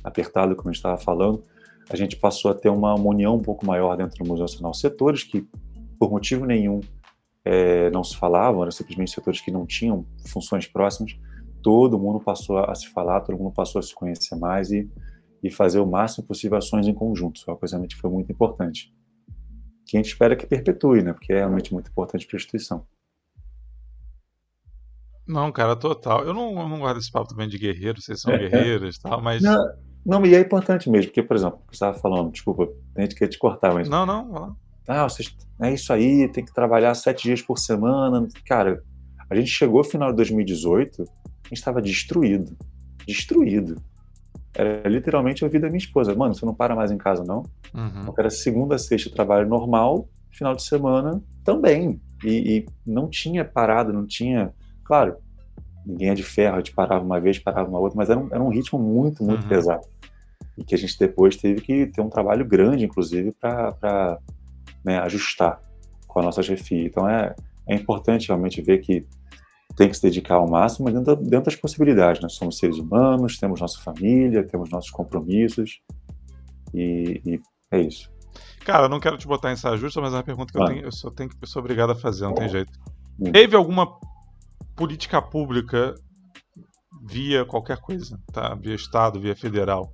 apertado, 0.03 0.55
como 0.55 0.71
estava 0.71 0.97
falando, 0.97 1.43
a 1.89 1.95
gente 1.95 2.15
passou 2.15 2.51
a 2.51 2.53
ter 2.53 2.69
uma, 2.69 2.93
uma 2.93 3.09
união 3.09 3.35
um 3.35 3.41
pouco 3.41 3.65
maior 3.65 3.95
dentro 3.97 4.23
do 4.23 4.27
Museu 4.27 4.43
Nacional. 4.43 4.73
Setores 4.73 5.23
que, 5.23 5.45
por 5.99 6.11
motivo 6.11 6.45
nenhum, 6.45 6.81
é, 7.43 7.89
não 7.91 8.03
se 8.03 8.15
falavam, 8.15 8.61
eram 8.61 8.71
simplesmente 8.71 9.11
setores 9.11 9.41
que 9.41 9.51
não 9.51 9.65
tinham 9.65 10.05
funções 10.27 10.67
próximas, 10.67 11.17
todo 11.61 11.99
mundo 11.99 12.19
passou 12.19 12.59
a 12.59 12.73
se 12.75 12.87
falar, 12.89 13.21
todo 13.21 13.37
mundo 13.37 13.53
passou 13.53 13.79
a 13.79 13.81
se 13.81 13.93
conhecer 13.93 14.35
mais 14.35 14.71
e, 14.71 14.89
e 15.43 15.51
fazer 15.51 15.79
o 15.79 15.85
máximo 15.85 16.25
possível 16.27 16.57
ações 16.57 16.87
em 16.87 16.93
conjunto. 16.93 17.37
Isso 17.37 17.49
é 17.49 17.53
uma 17.53 17.59
coisa 17.59 17.87
que 17.87 17.95
foi 17.95 18.09
muito 18.09 18.31
importante. 18.31 18.93
Que 19.85 19.97
a 19.97 19.99
gente 19.99 20.09
espera 20.11 20.35
que 20.35 20.45
perpetue, 20.45 21.01
né? 21.01 21.13
Porque 21.13 21.33
é 21.33 21.37
realmente 21.37 21.73
muito 21.73 21.89
importante 21.89 22.25
para 22.25 22.35
a 22.35 22.39
instituição. 22.39 22.85
Não, 25.27 25.51
cara, 25.51 25.75
total. 25.75 26.23
Eu 26.23 26.33
não, 26.33 26.59
eu 26.59 26.67
não 26.67 26.79
guardo 26.79 26.97
esse 26.97 27.11
papo 27.11 27.27
também 27.27 27.47
de 27.47 27.57
guerreiros, 27.57 28.05
vocês 28.05 28.21
são 28.21 28.35
guerreiros 28.37 28.97
e 28.97 29.01
tal, 29.01 29.21
mas. 29.21 29.41
Não, 29.41 29.57
não, 30.05 30.25
e 30.25 30.35
é 30.35 30.39
importante 30.39 30.89
mesmo, 30.89 31.07
porque, 31.07 31.23
por 31.23 31.35
exemplo, 31.35 31.59
você 31.67 31.73
estava 31.73 31.97
falando, 31.97 32.31
desculpa, 32.31 32.67
a 32.95 33.01
gente 33.01 33.15
quer 33.15 33.27
te 33.27 33.37
cortar, 33.37 33.73
mas. 33.73 33.87
Não, 33.87 34.05
não, 34.05 34.31
vai 34.31 34.41
lá 34.41 34.55
ah, 34.87 35.03
vocês, 35.03 35.35
é 35.61 35.73
isso 35.73 35.93
aí, 35.93 36.27
tem 36.27 36.43
que 36.43 36.53
trabalhar 36.53 36.93
sete 36.95 37.23
dias 37.23 37.41
por 37.41 37.57
semana. 37.57 38.27
Cara, 38.45 38.81
a 39.29 39.35
gente 39.35 39.49
chegou 39.49 39.79
no 39.79 39.83
final 39.83 40.09
de 40.09 40.17
2018, 40.17 41.03
a 41.03 41.47
gente 41.47 41.53
estava 41.53 41.81
destruído. 41.81 42.55
Destruído. 43.05 43.81
Era 44.53 44.89
literalmente 44.89 45.45
a 45.45 45.47
vida 45.47 45.67
da 45.67 45.69
minha 45.69 45.77
esposa. 45.77 46.13
Mano, 46.13 46.35
você 46.35 46.45
não 46.45 46.53
para 46.53 46.75
mais 46.75 46.91
em 46.91 46.97
casa, 46.97 47.23
não? 47.23 47.43
Uhum. 47.73 48.13
Era 48.17 48.29
segunda, 48.29 48.77
sexta, 48.77 49.09
trabalho 49.09 49.47
normal, 49.47 50.09
final 50.31 50.55
de 50.55 50.63
semana 50.63 51.21
também. 51.43 52.01
E, 52.23 52.57
e, 52.57 52.65
não 52.85 53.07
tinha 53.09 53.45
parado, 53.45 53.93
não 53.93 54.05
tinha. 54.05 54.53
Claro, 54.83 55.15
ninguém 55.85 56.09
é 56.09 56.13
de 56.13 56.23
ferro, 56.23 56.55
a 56.55 56.57
gente 56.57 56.73
parava 56.73 57.03
uma 57.03 57.19
vez, 57.19 57.39
parava 57.39 57.69
uma 57.69 57.79
outra, 57.79 57.97
mas 57.97 58.09
era 58.09 58.19
um, 58.19 58.27
era 58.31 58.43
um 58.43 58.49
ritmo 58.49 58.77
muito, 58.77 59.23
muito 59.23 59.43
uhum. 59.43 59.49
pesado. 59.49 59.87
E 60.57 60.63
que 60.63 60.75
a 60.75 60.77
gente 60.77 60.99
depois 60.99 61.37
teve 61.37 61.61
que 61.61 61.87
ter 61.87 62.01
um 62.01 62.09
trabalho 62.09 62.45
grande, 62.45 62.83
inclusive, 62.83 63.31
para 63.31 64.19
né, 64.83 64.99
ajustar 64.99 65.61
com 66.07 66.19
a 66.19 66.23
nossa 66.23 66.43
chefia. 66.43 66.85
Então 66.85 67.07
é, 67.07 67.35
é 67.67 67.75
importante 67.75 68.27
realmente 68.27 68.61
ver 68.61 68.79
que 68.79 69.05
tem 69.75 69.89
que 69.89 69.95
se 69.95 70.01
dedicar 70.01 70.35
ao 70.35 70.49
máximo 70.49 70.91
dentro, 70.91 71.15
dentro 71.15 71.45
das 71.45 71.55
possibilidades. 71.55 72.21
Nós 72.21 72.33
somos 72.33 72.57
seres 72.57 72.77
humanos, 72.77 73.37
temos 73.37 73.61
nossa 73.61 73.79
família, 73.79 74.45
temos 74.45 74.69
nossos 74.69 74.91
compromissos 74.91 75.81
e, 76.73 77.21
e 77.25 77.39
é 77.71 77.81
isso. 77.81 78.11
Cara, 78.65 78.85
eu 78.85 78.89
não 78.89 78.99
quero 78.99 79.17
te 79.17 79.27
botar 79.27 79.51
em 79.51 79.55
saia 79.55 79.77
justa, 79.77 79.99
mas 80.01 80.13
é 80.13 80.17
uma 80.17 80.23
pergunta 80.23 80.51
que 80.51 80.59
ah. 80.59 80.63
eu, 80.63 80.67
tenho, 80.67 80.85
eu, 80.85 80.91
só 80.91 81.09
tenho, 81.09 81.29
eu 81.41 81.47
sou 81.47 81.61
obrigado 81.61 81.91
a 81.91 81.95
fazer, 81.95 82.25
não 82.25 82.35
tem 82.35 82.49
jeito. 82.49 82.71
Hum. 83.19 83.31
Teve 83.31 83.55
alguma 83.55 83.87
política 84.75 85.21
pública 85.21 85.95
via 87.03 87.45
qualquer 87.45 87.77
coisa, 87.77 88.19
tá? 88.31 88.55
Via 88.55 88.75
Estado, 88.75 89.19
via 89.19 89.35
federal, 89.35 89.93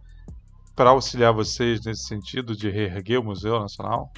para 0.75 0.89
auxiliar 0.89 1.33
vocês 1.33 1.83
nesse 1.85 2.07
sentido 2.07 2.55
de 2.55 2.69
reerguer 2.69 3.19
o 3.19 3.23
Museu 3.23 3.59
Nacional? 3.59 4.11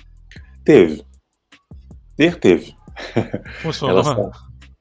Teve. 0.63 1.03
Ter, 2.15 2.39
teve. 2.39 2.75
Funcionou? 3.61 4.03
Só... 4.03 4.31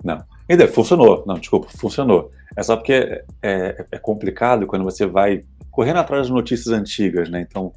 Não. 0.04 0.24
Ainda 0.48 0.66
funcionou. 0.68 1.24
Não, 1.26 1.34
desculpa, 1.34 1.68
funcionou. 1.68 2.30
É 2.56 2.62
só 2.62 2.76
porque 2.76 2.92
é, 2.92 3.24
é, 3.42 3.86
é, 3.92 3.98
complicado 3.98 4.66
quando 4.66 4.84
você 4.84 5.06
vai 5.06 5.44
correndo 5.70 5.98
atrás 5.98 6.26
de 6.26 6.32
notícias 6.32 6.74
antigas, 6.74 7.30
né? 7.30 7.40
Então, 7.48 7.72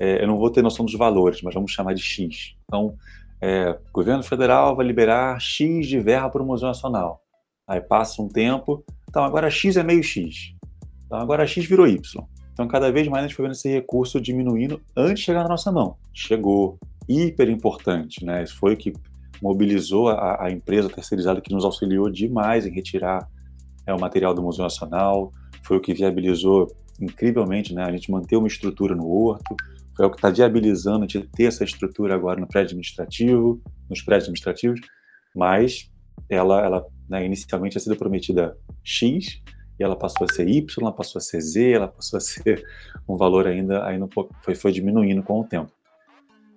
é, 0.00 0.22
eu 0.22 0.26
não 0.26 0.38
vou 0.38 0.50
ter 0.50 0.62
noção 0.62 0.84
dos 0.84 0.94
valores, 0.94 1.42
mas 1.42 1.54
vamos 1.54 1.72
chamar 1.72 1.94
de 1.94 2.02
X. 2.02 2.54
Então, 2.64 2.96
é, 3.40 3.70
o 3.70 3.92
governo 3.92 4.22
federal 4.22 4.74
vai 4.74 4.86
liberar 4.86 5.38
X 5.38 5.86
de 5.86 6.00
verba 6.00 6.30
para 6.30 6.42
o 6.42 6.46
Museu 6.46 6.68
Nacional. 6.68 7.20
Aí 7.68 7.80
passa 7.80 8.22
um 8.22 8.28
tempo, 8.28 8.84
então 9.08 9.24
agora 9.24 9.50
X 9.50 9.76
é 9.76 9.82
meio 9.82 10.02
X. 10.02 10.54
Então 11.06 11.18
agora 11.18 11.46
X 11.46 11.64
virou 11.66 11.86
Y. 11.86 12.00
Então 12.52 12.66
cada 12.68 12.90
vez 12.90 13.08
mais 13.08 13.24
a 13.24 13.26
gente 13.26 13.36
foi 13.36 13.44
vendo 13.44 13.52
esse 13.52 13.68
recurso 13.68 14.20
diminuindo 14.20 14.80
antes 14.96 15.20
de 15.20 15.24
chegar 15.26 15.42
na 15.42 15.48
nossa 15.50 15.72
mão. 15.72 15.96
Chegou, 16.12 16.78
hiper 17.08 17.48
importante, 17.48 18.24
né? 18.24 18.42
Isso 18.42 18.56
foi 18.56 18.74
o 18.74 18.76
que 18.76 18.92
mobilizou 19.42 20.08
a, 20.08 20.44
a, 20.44 20.50
empresa 20.50 20.88
terceirizada 20.88 21.40
que 21.40 21.52
nos 21.52 21.64
auxiliou 21.64 22.10
demais 22.10 22.66
em 22.66 22.70
retirar 22.70 23.28
é, 23.86 23.92
o 23.92 24.00
material 24.00 24.34
do 24.34 24.42
Museu 24.42 24.62
Nacional, 24.62 25.32
foi 25.62 25.76
o 25.76 25.80
que 25.80 25.92
viabilizou 25.92 26.74
incrivelmente, 27.00 27.74
né? 27.74 27.84
A 27.84 27.90
gente 27.90 28.10
manter 28.10 28.36
uma 28.36 28.46
estrutura 28.46 28.94
no 28.94 29.06
horto, 29.06 29.56
foi 29.96 30.06
o 30.06 30.10
que 30.10 30.16
está 30.16 30.30
viabilizando 30.30 31.04
a 31.04 31.08
gente 31.08 31.28
ter 31.28 31.44
essa 31.44 31.64
estrutura 31.64 32.14
agora 32.14 32.40
no 32.40 32.46
prédio 32.46 32.70
administrativo, 32.70 33.60
nos 33.88 34.02
prédios 34.02 34.24
administrativos, 34.24 34.80
mas 35.34 35.90
ela, 36.28 36.64
ela 36.64 36.86
né, 37.08 37.24
inicialmente 37.24 37.72
tinha 37.72 37.82
sido 37.82 37.96
prometida 37.96 38.56
X 38.82 39.42
e 39.78 39.82
ela 39.82 39.96
passou 39.96 40.26
a 40.28 40.32
ser 40.32 40.48
Y, 40.48 40.66
ela 40.80 40.92
passou 40.92 41.18
a 41.18 41.22
ser 41.22 41.40
Z, 41.40 41.70
ela 41.72 41.88
passou 41.88 42.16
a 42.16 42.20
ser 42.20 42.64
um 43.08 43.16
valor 43.16 43.46
ainda, 43.46 43.84
ainda 43.86 44.04
um 44.04 44.08
pouco, 44.08 44.34
foi, 44.42 44.54
foi 44.54 44.72
diminuindo 44.72 45.22
com 45.22 45.40
o 45.40 45.44
tempo. 45.44 45.70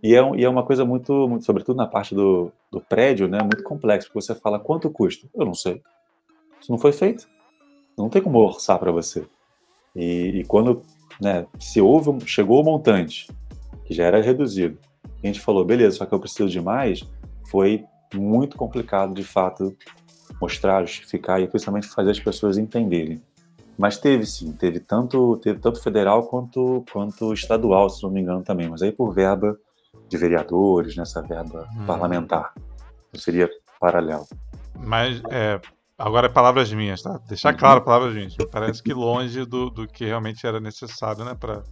E 0.02 0.16
é, 0.16 0.36
e 0.36 0.46
é 0.46 0.50
uma 0.50 0.64
coisa 0.64 0.86
muito, 0.86 1.28
muito, 1.28 1.46
sobretudo 1.46 1.78
na 1.78 1.88
parte 1.88 2.14
do, 2.14 2.52
do 2.72 2.80
prédio, 2.80 3.28
né, 3.28 3.40
muito 3.40 3.64
complexa, 3.64 4.08
porque 4.08 4.22
você 4.22 4.36
fala 4.36 4.60
quanto 4.60 4.90
custa? 4.90 5.28
Eu 5.34 5.46
não 5.46 5.54
sei. 5.54 5.82
Isso 6.62 6.72
não 6.72 6.78
foi 6.78 6.92
feito. 6.92 7.28
Não 7.98 8.10
tem 8.10 8.22
como 8.22 8.38
orçar 8.38 8.78
para 8.78 8.92
você. 8.92 9.26
E, 9.96 10.40
e, 10.40 10.46
quando 10.46 10.84
né, 11.20 11.48
se 11.60 11.82
houve, 11.82 12.26
chegou 12.28 12.62
o 12.62 12.64
montante, 12.64 13.28
que 13.86 13.94
já 13.94 14.06
era 14.06 14.22
reduzido, 14.22 14.78
a 15.24 15.26
gente 15.26 15.40
falou, 15.40 15.66
beleza, 15.66 15.98
só 15.98 16.06
que 16.06 16.14
eu 16.14 16.20
preciso 16.20 16.50
de 16.50 16.62
mais, 16.62 17.04
foi 17.50 17.84
muito 18.14 18.56
complicado, 18.56 19.16
de 19.16 19.24
fato, 19.24 19.76
mostrar, 20.40 20.86
justificar 20.86 21.42
e 21.42 21.48
principalmente 21.48 21.88
fazer 21.88 22.12
as 22.12 22.20
pessoas 22.20 22.58
entenderem. 22.58 23.20
Mas 23.76 23.98
teve 23.98 24.26
sim, 24.26 24.52
teve 24.52 24.80
tanto, 24.80 25.38
teve 25.38 25.60
tanto 25.60 25.82
federal 25.82 26.28
quanto, 26.28 26.84
quanto 26.92 27.34
estadual, 27.34 27.90
se 27.90 28.04
não 28.04 28.12
me 28.12 28.22
engano 28.22 28.44
também, 28.44 28.70
mas 28.70 28.82
aí 28.82 28.92
por 28.92 29.14
verba 29.14 29.58
de 30.08 30.18
vereadores, 30.18 30.96
nessa 30.96 31.22
verba 31.22 31.68
hum. 31.76 31.86
parlamentar. 31.86 32.54
Não 33.14 33.20
seria 33.20 33.50
paralelo. 33.80 34.26
Mas, 34.80 35.22
é, 35.30 35.60
agora 35.98 36.28
é 36.28 36.30
palavras 36.30 36.72
minhas, 36.72 37.02
tá? 37.02 37.20
Deixar 37.28 37.54
uhum. 37.54 37.60
claro 37.60 37.82
palavras 37.82 38.14
minhas. 38.14 38.36
Parece 38.52 38.82
que 38.84 38.94
longe 38.94 39.46
do, 39.46 39.70
do 39.70 39.88
que 39.88 40.06
realmente 40.06 40.46
era 40.46 40.60
necessário, 40.60 41.26
né? 41.26 41.36
Pra... 41.36 41.64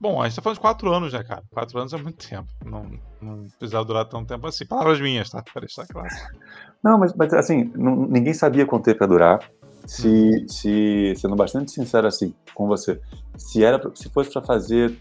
Bom, 0.00 0.20
a 0.20 0.28
gente 0.28 0.36
tá 0.36 0.42
falando 0.42 0.56
de 0.56 0.60
quatro 0.60 0.92
anos, 0.92 1.12
né, 1.12 1.22
cara? 1.22 1.42
Quatro 1.50 1.78
anos 1.78 1.92
é 1.92 1.96
muito 1.96 2.28
tempo. 2.28 2.48
Não, 2.64 2.90
não 3.22 3.48
precisava 3.58 3.84
durar 3.84 4.04
tanto 4.06 4.26
tempo 4.26 4.46
assim. 4.46 4.66
Palavras 4.66 5.00
minhas, 5.00 5.30
tá? 5.30 5.42
Para 5.42 5.60
deixar 5.60 5.86
claro. 5.86 6.08
Não, 6.82 6.98
mas, 6.98 7.14
mas 7.14 7.32
assim, 7.32 7.72
não, 7.74 7.96
ninguém 7.96 8.34
sabia 8.34 8.66
quanto 8.66 8.84
tempo 8.84 9.04
ia 9.04 9.08
durar. 9.08 9.40
Se, 9.86 10.08
uhum. 10.08 10.48
se, 10.48 11.14
sendo 11.16 11.36
bastante 11.36 11.70
sincero 11.70 12.06
assim 12.06 12.34
com 12.54 12.66
você, 12.66 12.98
se 13.36 13.62
era 13.62 13.78
se 13.94 14.08
fosse 14.08 14.32
para 14.32 14.40
fazer 14.40 14.98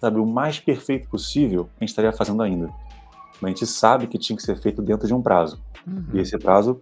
sabe, 0.00 0.18
o 0.18 0.26
mais 0.26 0.58
perfeito 0.58 1.08
possível, 1.08 1.68
a 1.80 1.84
gente 1.84 1.90
estaria 1.90 2.12
fazendo 2.12 2.42
ainda. 2.42 2.70
Mas 3.40 3.44
a 3.44 3.48
gente 3.48 3.66
sabe 3.66 4.06
que 4.06 4.18
tinha 4.18 4.36
que 4.36 4.42
ser 4.42 4.56
feito 4.56 4.80
dentro 4.82 5.06
de 5.06 5.14
um 5.14 5.20
prazo. 5.20 5.60
Uhum. 5.86 6.04
E 6.14 6.20
esse 6.20 6.36
prazo, 6.38 6.80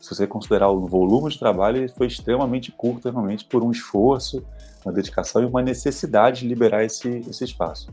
se 0.00 0.14
você 0.14 0.26
considerar 0.26 0.68
o 0.68 0.86
volume 0.86 1.30
de 1.30 1.38
trabalho, 1.38 1.78
ele 1.78 1.88
foi 1.88 2.06
extremamente 2.06 2.70
curto, 2.70 3.08
realmente, 3.08 3.44
por 3.44 3.62
um 3.62 3.70
esforço, 3.70 4.44
uma 4.84 4.92
dedicação 4.92 5.42
e 5.42 5.46
uma 5.46 5.62
necessidade 5.62 6.40
de 6.40 6.48
liberar 6.48 6.84
esse, 6.84 7.08
esse 7.28 7.44
espaço. 7.44 7.88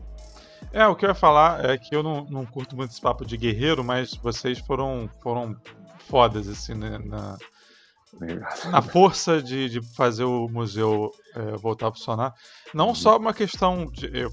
É, 0.72 0.86
o 0.86 0.94
que 0.94 1.04
eu 1.04 1.08
ia 1.08 1.14
falar 1.14 1.64
é 1.64 1.78
que 1.78 1.94
eu 1.94 2.02
não, 2.02 2.26
não 2.28 2.44
curto 2.44 2.76
muito 2.76 2.90
esse 2.90 3.00
papo 3.00 3.24
de 3.24 3.36
guerreiro, 3.36 3.84
mas 3.84 4.14
vocês 4.14 4.58
foram, 4.58 5.08
foram 5.22 5.56
fodas, 6.00 6.48
assim, 6.48 6.74
né, 6.74 6.98
na, 7.04 7.38
na 8.70 8.82
força 8.82 9.42
de, 9.42 9.68
de 9.68 9.94
fazer 9.94 10.24
o 10.24 10.48
museu 10.48 11.10
é, 11.34 11.56
voltar 11.56 11.88
a 11.88 11.92
funcionar. 11.92 12.34
Não 12.72 12.88
uhum. 12.88 12.94
só 12.94 13.16
uma 13.16 13.34
questão 13.34 13.86
de. 13.86 14.10
Eu, 14.12 14.30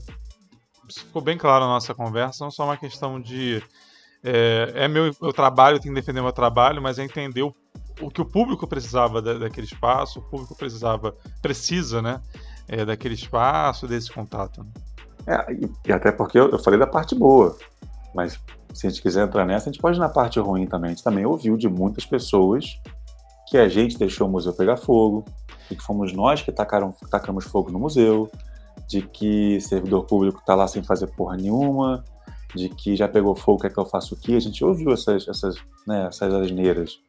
ficou 0.94 1.22
bem 1.22 1.38
claro 1.38 1.66
na 1.66 1.72
nossa 1.72 1.94
conversa, 1.94 2.44
não 2.44 2.52
só 2.52 2.66
uma 2.66 2.78
questão 2.78 3.20
de 3.20 3.64
é, 4.24 4.72
é 4.76 4.88
meu, 4.88 5.16
meu 5.22 5.34
trabalho, 5.34 5.80
tenho 5.80 5.94
que 5.94 6.02
defender 6.02 6.22
meu 6.22 6.32
trabalho, 6.32 6.82
mas 6.82 7.00
é 7.00 7.04
entender 7.04 7.42
o, 7.42 7.54
o 8.02 8.10
que 8.10 8.22
o 8.22 8.26
público 8.26 8.68
precisava 8.68 9.22
da, 9.22 9.34
daquele 9.34 9.66
espaço, 9.66 10.20
o 10.20 10.24
público 10.24 10.56
precisava, 10.56 11.16
precisa, 11.42 12.02
né? 12.02 12.22
É, 12.68 12.86
daquele 12.86 13.16
espaço, 13.16 13.88
desse 13.88 14.12
contato. 14.12 14.64
Né? 14.64 14.70
É, 15.28 15.54
e, 15.54 15.70
e, 15.88 15.92
até 15.92 16.12
porque 16.12 16.40
eu, 16.40 16.50
eu, 16.50 16.60
falei 16.60 16.80
da 16.80 16.88
parte 16.88 17.16
boa, 17.16 17.58
mas 18.14 18.40
se 18.74 18.88
a 18.88 18.90
gente 18.90 19.02
quiser 19.02 19.26
entrar 19.26 19.46
nessa, 19.46 19.70
a 19.70 19.72
gente 19.74 19.82
pode 19.82 19.98
ir 19.98 20.00
na 20.00 20.10
parte 20.10 20.40
ruim 20.40 20.66
também. 20.68 20.92
A 20.92 20.94
gente 20.94 21.04
também 21.04 21.26
ouviu 21.26 21.58
de 21.58 21.68
muitas 21.68 22.06
pessoas 22.06 22.80
que 23.52 23.58
a 23.58 23.68
gente 23.68 23.98
deixou 23.98 24.30
o 24.30 24.32
museu 24.32 24.54
pegar 24.54 24.78
fogo, 24.78 25.26
e 25.70 25.76
que 25.76 25.84
fomos 25.84 26.14
nós 26.14 26.42
que 26.42 26.54
tacaram, 26.54 26.96
tacamos 27.10 27.44
fogo 27.44 27.70
no 27.70 27.80
museu, 27.80 28.32
de 28.88 29.02
que 29.02 29.60
servidor 29.60 30.06
público 30.06 30.40
está 30.40 30.56
lá 30.56 30.66
sem 30.70 30.82
fazer 30.82 31.08
porra 31.08 31.36
nenhuma, 31.36 32.02
de 32.56 32.70
que 32.70 32.96
já 32.96 33.10
pegou 33.10 33.36
fogo, 33.36 33.60
quer 33.60 33.74
que 33.74 33.78
eu 33.78 33.86
faça 33.86 34.14
o 34.14 34.18
quê? 34.18 34.36
A 34.36 34.40
gente 34.40 34.64
ouviu 34.64 34.94
essas, 34.94 35.28
essas, 35.28 35.58
né, 35.86 36.08
essas 36.08 36.34
asneiras. 36.34 37.02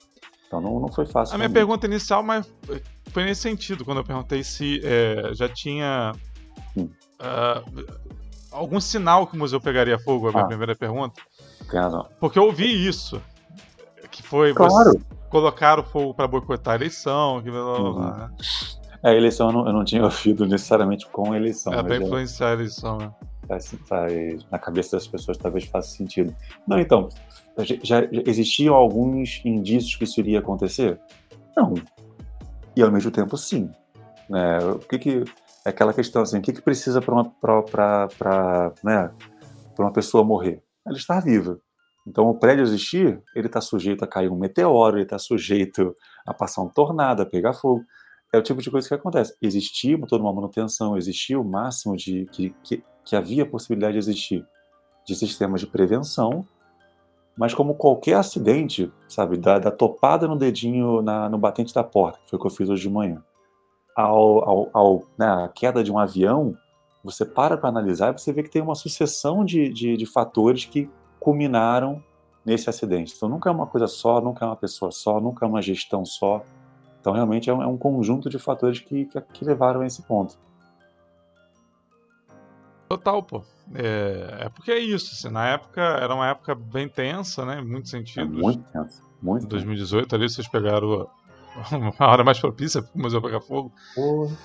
Então 0.49 0.61
não, 0.61 0.80
não 0.80 0.88
foi 0.88 1.07
fácil. 1.07 1.36
A 1.36 1.38
minha 1.38 1.49
mim. 1.49 1.55
pergunta 1.55 1.86
inicial 1.86 2.24
mas 2.24 2.53
foi 3.12 3.24
nesse 3.24 3.43
sentido, 3.43 3.84
quando 3.84 3.99
eu 3.99 4.05
perguntei 4.05 4.43
se 4.43 4.80
é, 4.82 5.30
já 5.34 5.49
tinha 5.49 6.12
hum. 6.76 6.88
uh, 7.20 7.86
algum 8.51 8.80
sinal 8.80 9.28
que 9.28 9.36
o 9.36 9.38
museu 9.38 9.61
pegaria 9.61 9.97
fogo, 9.97 10.26
a 10.26 10.32
minha 10.32 10.43
ah, 10.43 10.49
primeira 10.49 10.74
pergunta. 10.74 11.22
Tem 11.70 11.78
razão. 11.78 12.09
Porque 12.18 12.36
eu 12.36 12.47
ouvi 12.47 12.84
isso. 12.84 13.22
Que 14.11 14.24
foi 14.24 14.53
claro. 14.53 14.72
colocar 14.72 15.22
o 15.39 15.83
fogo 15.83 16.14
para 16.14 16.28
boicotar 16.28 16.74
a 16.74 16.76
eleição, 16.76 17.41
blá, 17.43 17.53
blá, 17.53 17.93
blá, 17.93 18.30
uhum. 18.30 18.37
É, 19.03 19.11
a 19.11 19.14
eleição 19.14 19.49
eu 19.49 19.53
não, 19.53 19.66
eu 19.66 19.72
não, 19.72 19.85
tinha 19.85 20.03
ouvido 20.05 20.47
necessariamente 20.47 21.07
com 21.07 21.33
a 21.33 21.37
eleição. 21.37 21.72
É, 21.72 21.83
para 21.83 21.97
influenciar 21.97 22.51
a 22.51 22.53
eleição, 22.53 22.99
né? 22.99 23.12
Faz, 23.49 23.74
faz, 23.89 24.47
na 24.51 24.59
cabeça 24.59 24.97
das 24.97 25.07
pessoas 25.07 25.37
talvez 25.37 25.64
faça 25.64 25.89
sentido. 25.89 26.35
Não, 26.66 26.78
então, 26.78 27.09
já, 27.59 27.76
já 27.83 28.09
existiam 28.26 28.74
alguns 28.74 29.41
indícios 29.45 29.97
que 29.97 30.05
isso 30.05 30.20
iria 30.20 30.39
acontecer? 30.39 31.01
Não. 31.57 31.74
E 32.76 32.83
ao 32.83 32.91
mesmo 32.91 33.11
tempo, 33.11 33.37
sim. 33.37 33.70
Né? 34.28 34.59
O 34.61 34.78
que 34.78 34.99
que 34.99 35.24
é 35.64 35.70
aquela 35.70 35.93
questão 35.93 36.22
assim, 36.22 36.39
o 36.39 36.43
que 36.43 36.53
que 36.53 36.62
precisa 36.62 37.01
para 37.03 37.14
uma 37.14 37.24
né, 38.83 39.11
uma 39.78 39.93
pessoa 39.93 40.24
morrer? 40.24 40.62
Ela 40.87 40.97
estar 40.97 41.20
viva. 41.20 41.61
Então, 42.07 42.28
o 42.28 42.34
prédio 42.34 42.62
existir, 42.62 43.22
ele 43.34 43.46
está 43.46 43.61
sujeito 43.61 44.05
a 44.05 44.09
cair 44.09 44.30
um 44.30 44.36
meteoro, 44.36 44.96
ele 44.96 45.05
está 45.05 45.18
sujeito 45.18 45.94
a 46.26 46.34
passar 46.34 46.62
um 46.62 46.68
tornado, 46.68 47.22
a 47.22 47.26
pegar 47.26 47.53
fogo 47.53 47.84
é 48.32 48.38
o 48.38 48.42
tipo 48.42 48.62
de 48.62 48.70
coisa 48.70 48.88
que 48.88 48.94
acontece. 48.94 49.36
Existia 49.42 49.98
toda 50.07 50.24
uma 50.24 50.32
manutenção, 50.32 50.96
existia 50.96 51.38
o 51.38 51.44
máximo 51.44 51.96
de 51.96 52.26
que, 52.32 52.55
que, 52.62 52.82
que 53.05 53.14
havia 53.14 53.44
possibilidade 53.44 53.92
de 53.92 53.98
existir 53.98 54.46
de 55.07 55.14
sistemas 55.14 55.61
de 55.61 55.66
prevenção, 55.66 56.46
mas 57.36 57.53
como 57.53 57.74
qualquer 57.74 58.14
acidente, 58.14 58.90
sabe, 59.09 59.36
da, 59.36 59.59
da 59.59 59.70
topada 59.70 60.28
no 60.28 60.36
dedinho 60.36 61.03
na, 61.03 61.28
no 61.28 61.38
batente 61.38 61.74
da 61.74 61.82
porta, 61.82 62.20
que 62.20 62.30
foi 62.30 62.38
o 62.38 62.40
que 62.40 62.46
eu 62.46 62.50
fiz 62.53 62.68
hoje 62.68 62.82
de 62.82 62.90
manhã, 62.90 63.22
ao, 63.96 64.48
ao, 64.48 64.70
ao 64.72 65.03
né, 65.18 65.50
queda 65.55 65.82
de 65.82 65.90
um 65.90 65.98
avião, 65.98 66.57
você 67.03 67.24
para 67.24 67.59
para 67.59 67.68
analisar 67.68 68.11
e 68.11 68.18
você 68.18 68.32
vê 68.32 68.44
que 68.44 68.50
tem 68.50 68.62
uma 68.62 68.76
sucessão 68.76 69.44
de, 69.44 69.70
de, 69.70 69.96
de 69.96 70.07
fatores 70.07 70.64
que 70.64 70.88
culminaram 71.23 72.03
nesse 72.45 72.68
acidente. 72.68 73.14
Então 73.16 73.29
nunca 73.29 73.49
é 73.49 73.53
uma 73.53 73.66
coisa 73.66 73.87
só, 73.87 74.20
nunca 74.20 74.45
é 74.45 74.49
uma 74.49 74.57
pessoa 74.57 74.91
só, 74.91 75.20
nunca 75.20 75.47
é 75.47 75.49
uma 75.49 75.62
gestão 75.62 76.05
só, 76.05 76.45
então, 77.03 77.12
realmente, 77.12 77.51
é 77.51 77.53
um, 77.53 77.61
é 77.61 77.66
um 77.66 77.77
conjunto 77.77 78.31
de 78.31 78.39
fatores 78.39 78.79
que, 78.79 79.07
que, 79.07 79.20
que, 79.20 79.45
levaram 79.45 79.81
a 79.81 79.87
esse 79.87 80.01
ponto. 80.03 80.39
Total, 82.89 83.20
pô. 83.25 83.43
É, 83.75 84.43
é 84.43 84.49
porque 84.49 84.70
é 84.70 84.79
isso. 84.79 85.12
Assim, 85.12 85.35
na 85.35 85.49
época, 85.49 85.81
era 85.81 86.14
uma 86.14 86.29
época 86.29 86.55
bem 86.55 86.89
tensa, 86.89 87.45
né? 87.45 87.59
Em 87.61 87.66
muitos 87.66 87.91
sentidos. 87.91 88.39
É 88.39 88.41
muito 88.41 88.62
tensa. 88.73 89.03
Muito 89.20 89.47
em 89.47 89.49
2018, 89.49 90.05
tenso. 90.05 90.14
ali, 90.14 90.31
vocês 90.31 90.47
pegaram 90.47 91.11
a 91.99 92.07
hora 92.07 92.23
mais 92.23 92.39
propícia 92.39 92.81
para 92.81 92.97
o 92.97 93.03
Museu 93.03 93.20
Pegar 93.20 93.41
Fogo. 93.41 93.73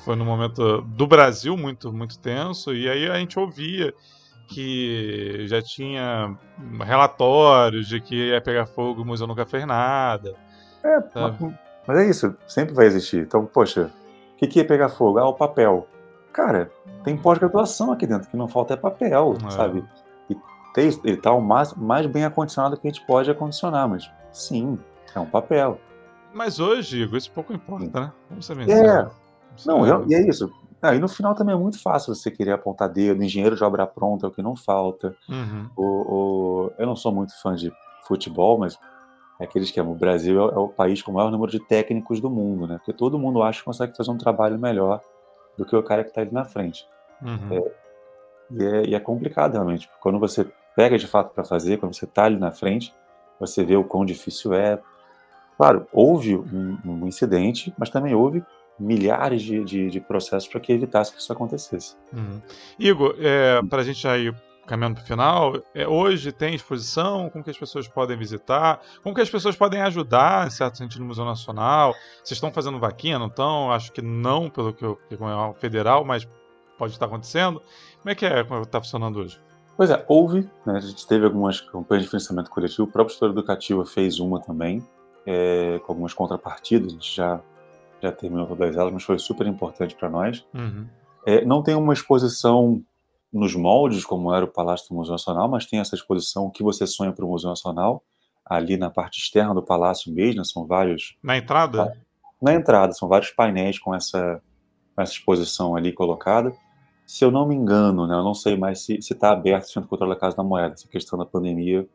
Foi 0.04 0.16
num 0.16 0.26
momento 0.26 0.82
do 0.82 1.06
Brasil 1.06 1.56
muito, 1.56 1.94
muito 1.94 2.18
tenso. 2.18 2.74
E 2.74 2.90
aí 2.90 3.08
a 3.08 3.20
gente 3.20 3.38
ouvia 3.38 3.94
que 4.48 5.46
já 5.48 5.62
tinha 5.62 6.36
relatórios 6.80 7.88
de 7.88 8.00
que 8.00 8.30
ia 8.30 8.42
pegar 8.42 8.66
fogo 8.66 9.02
e 9.02 9.04
o 9.04 9.06
museu 9.06 9.28
nunca 9.28 9.46
fez 9.46 9.66
nada. 9.66 10.36
É, 10.84 11.02
sabe? 11.02 11.56
Mas 11.86 11.98
é 11.98 12.10
isso, 12.10 12.36
sempre 12.48 12.74
vai 12.74 12.86
existir. 12.86 13.22
Então, 13.22 13.46
poxa, 13.46 13.92
o 14.34 14.38
que, 14.38 14.48
que 14.48 14.60
ia 14.60 14.66
pegar 14.66 14.90
fogo? 14.90 15.20
Ah, 15.20 15.28
o 15.28 15.34
papel. 15.34 15.88
Cara, 16.32 16.72
tem 17.04 17.18
pós-graduação 17.18 17.92
aqui 17.92 18.06
dentro, 18.06 18.30
que 18.30 18.38
não 18.38 18.48
falta 18.48 18.74
é 18.74 18.78
papel, 18.78 19.38
é. 19.46 19.50
sabe? 19.50 19.84
E 20.30 20.36
tem, 20.74 20.88
ele 21.04 21.16
está 21.16 21.32
o 21.32 21.42
mais, 21.42 21.74
mais 21.74 22.06
bem 22.06 22.26
acondicionado 22.26 22.78
que 22.78 22.88
a 22.88 22.92
gente 22.92 23.06
pode 23.06 23.30
acondicionar, 23.30 23.88
mas 23.88 24.10
sim, 24.32 24.78
é 25.16 25.20
um 25.20 25.26
papel. 25.26 25.80
Mas 26.34 26.60
hoje, 26.60 27.02
Igor, 27.02 27.18
isso 27.18 27.32
pouco 27.32 27.54
importa, 27.54 28.00
né? 28.00 28.12
Vamos 28.30 28.46
ser 28.46 28.58
É. 28.70 29.08
Não, 29.66 29.88
eu, 29.88 30.06
e 30.08 30.14
é 30.14 30.28
isso. 30.28 30.52
Ah, 30.82 30.94
e 30.94 31.00
no 31.00 31.08
final 31.08 31.34
também 31.34 31.56
é 31.56 31.58
muito 31.58 31.82
fácil 31.82 32.14
você 32.14 32.30
querer 32.30 32.52
apontar 32.52 32.90
dedo, 32.90 33.24
engenheiro 33.24 33.56
de 33.56 33.64
obra 33.64 33.88
pronta 33.88 34.28
é 34.28 34.30
o 34.30 34.32
que 34.32 34.42
não 34.42 34.56
falta. 34.56 35.16
Uhum. 35.28 36.72
Eu 36.78 36.86
não 36.86 36.96
sou 36.96 37.12
muito 37.12 37.40
fã 37.42 37.56
de 37.56 37.72
futebol, 38.04 38.60
mas 38.60 38.78
é 39.40 39.44
aquele 39.44 39.66
esquema. 39.66 39.90
O 39.90 39.96
Brasil 39.96 40.40
é, 40.40 40.54
é, 40.54 40.58
o 40.58 40.68
país 40.68 41.02
com 41.02 41.12
o 41.12 41.14
maior 41.14 41.32
número 41.32 41.52
de 41.52 41.60
técnicos 41.60 42.20
do 42.20 42.30
mundo, 42.30 42.68
né? 42.68 42.78
Porque 42.78 42.94
todo 42.94 43.20
mundo 43.20 43.42
acha 43.42 43.60
que 43.60 43.66
consegue 43.66 43.96
fazer 43.96 44.12
um 44.12 44.18
trabalho 44.18 44.58
melhor 44.58 45.02
do 45.58 45.66
que 45.66 45.76
o 45.76 45.84
cara 45.84 46.04
que 46.04 46.10
está 46.10 46.22
ali 46.22 46.32
na 46.32 46.46
frente. 46.46 46.88
Uhum. 47.22 47.52
É, 47.52 47.72
e, 48.52 48.66
é, 48.66 48.86
e, 48.90 48.96
é, 48.96 49.00
complicado 49.00 49.54
realmente, 49.54 49.88
porque 49.88 50.02
quando 50.02 50.20
você 50.20 50.48
pega 50.76 50.98
de 50.98 51.08
fato 51.08 51.34
para 51.34 51.44
fazer, 51.44 51.78
quando 51.78 51.96
você 51.96 52.06
está 52.06 52.26
ali 52.26 52.38
na 52.38 52.52
frente, 52.52 52.94
você 53.40 53.64
vê 53.64 53.76
o 53.76 53.84
quão 53.84 54.06
difícil 54.06 54.54
é. 54.54 54.80
Claro, 55.58 55.88
houve 55.92 56.36
um, 56.36 56.78
um 56.86 57.08
incidente, 57.08 57.74
mas 57.78 57.90
também 57.90 58.14
houve 58.14 58.44
milhares 58.80 59.42
de, 59.42 59.64
de, 59.64 59.90
de 59.90 60.00
processos 60.00 60.48
para 60.48 60.60
que 60.60 60.72
evitasse 60.72 61.12
que 61.12 61.20
isso 61.20 61.32
acontecesse. 61.32 61.96
Uhum. 62.14 62.42
Igor, 62.78 63.16
é, 63.20 63.62
para 63.64 63.82
a 63.82 63.86
gente 63.86 64.02
já 64.02 64.18
ir 64.18 64.36
caminhando 64.68 64.96
para 64.96 65.04
o 65.04 65.08
final, 65.08 65.64
é, 65.74 65.88
hoje 65.88 66.32
tem 66.32 66.54
exposição, 66.54 67.30
como 67.30 67.44
que 67.44 67.50
as 67.50 67.58
pessoas 67.58 67.88
podem 67.88 68.18
visitar, 68.18 68.82
como 69.02 69.16
que 69.16 69.22
as 69.22 69.30
pessoas 69.30 69.56
podem 69.56 69.82
ajudar, 69.82 70.46
em 70.46 70.50
certo 70.50 70.78
sentido, 70.78 71.02
no 71.02 71.08
Museu 71.08 71.24
Nacional. 71.24 71.94
Vocês 72.18 72.36
estão 72.36 72.52
fazendo 72.52 72.78
vaquinha, 72.78 73.18
não 73.18 73.28
estão? 73.28 73.72
Acho 73.72 73.92
que 73.94 74.02
não, 74.02 74.50
pelo 74.50 74.74
que 74.74 74.84
eu, 74.84 74.98
que 75.08 75.16
é 75.16 75.54
federal, 75.58 76.04
mas 76.04 76.28
pode 76.78 76.94
estar 76.94 77.06
acontecendo. 77.06 77.62
Como 78.02 78.12
é 78.12 78.16
que 78.16 78.26
é, 78.26 78.44
como 78.44 78.62
está 78.62 78.80
funcionando 78.80 79.20
hoje? 79.20 79.40
Pois 79.78 79.90
é, 79.90 80.04
houve, 80.08 80.50
né, 80.66 80.74
a 80.76 80.80
gente 80.80 81.06
teve 81.06 81.24
algumas 81.26 81.62
campanhas 81.62 82.04
de 82.04 82.10
financiamento 82.10 82.50
coletivo, 82.50 82.84
o 82.84 82.92
próprio 82.92 83.14
História 83.14 83.32
Educativa 83.32 83.86
fez 83.86 84.20
uma 84.20 84.42
também, 84.42 84.84
é, 85.24 85.80
com 85.86 85.92
algumas 85.92 86.14
contrapartidas, 86.14 86.88
a 86.88 86.96
gente 86.96 87.16
já, 87.16 87.40
já 88.02 88.12
terminou 88.12 88.48
todas 88.48 88.76
elas, 88.76 88.94
mas 88.94 89.04
foi 89.04 89.18
super 89.20 89.48
importante 89.48 89.96
para 89.96 90.10
nós. 90.10 90.46
Uhum. 90.54 90.88
É, 91.26 91.44
não 91.44 91.62
tem 91.62 91.76
uma 91.76 91.94
exposição 91.94 92.82
nos 93.32 93.56
moldes, 93.56 94.06
como 94.06 94.34
era 94.34 94.46
o 94.46 94.48
Palácio 94.48 94.90
do 94.90 94.96
Museu 94.96 95.12
Nacional, 95.12 95.50
mas 95.50 95.66
tem 95.66 95.80
essa 95.80 95.96
exposição 95.96 96.50
que 96.50 96.64
você 96.64 96.88
sonha 96.88 97.12
para 97.12 97.26
o 97.26 97.30
Museu 97.30 97.50
Nacional, 97.50 98.04
ali 98.46 98.78
na 98.78 98.90
parte 98.90 99.20
externa 99.20 99.54
do 99.54 99.62
palácio 99.62 100.12
mesmo, 100.14 100.44
são 100.46 100.66
vários... 100.66 101.18
Na 101.22 101.38
entrada? 101.38 101.98
Na 102.42 102.54
entrada, 102.54 102.94
são 102.94 103.10
vários 103.10 103.32
painéis 103.32 103.78
com 103.78 103.94
essa, 103.94 104.42
essa 104.98 105.12
exposição 105.12 105.76
ali 105.76 105.92
colocada. 105.92 106.54
Se 107.06 107.26
eu 107.26 107.32
não 107.32 107.46
me 107.46 107.56
engano, 107.56 108.08
né, 108.08 108.16
eu 108.16 108.24
não 108.24 108.34
sei 108.34 108.56
mais 108.56 108.82
se 108.86 108.98
está 108.98 109.32
aberto 109.32 109.66
o 109.66 109.70
Centro 109.70 109.90
Cultural 109.90 110.14
da 110.14 110.20
Casa 110.20 110.38
da 110.38 110.44
Moeda, 110.44 110.74
essa 110.74 110.88
questão 110.88 111.20
da 111.20 111.26
pandemia 111.26 111.88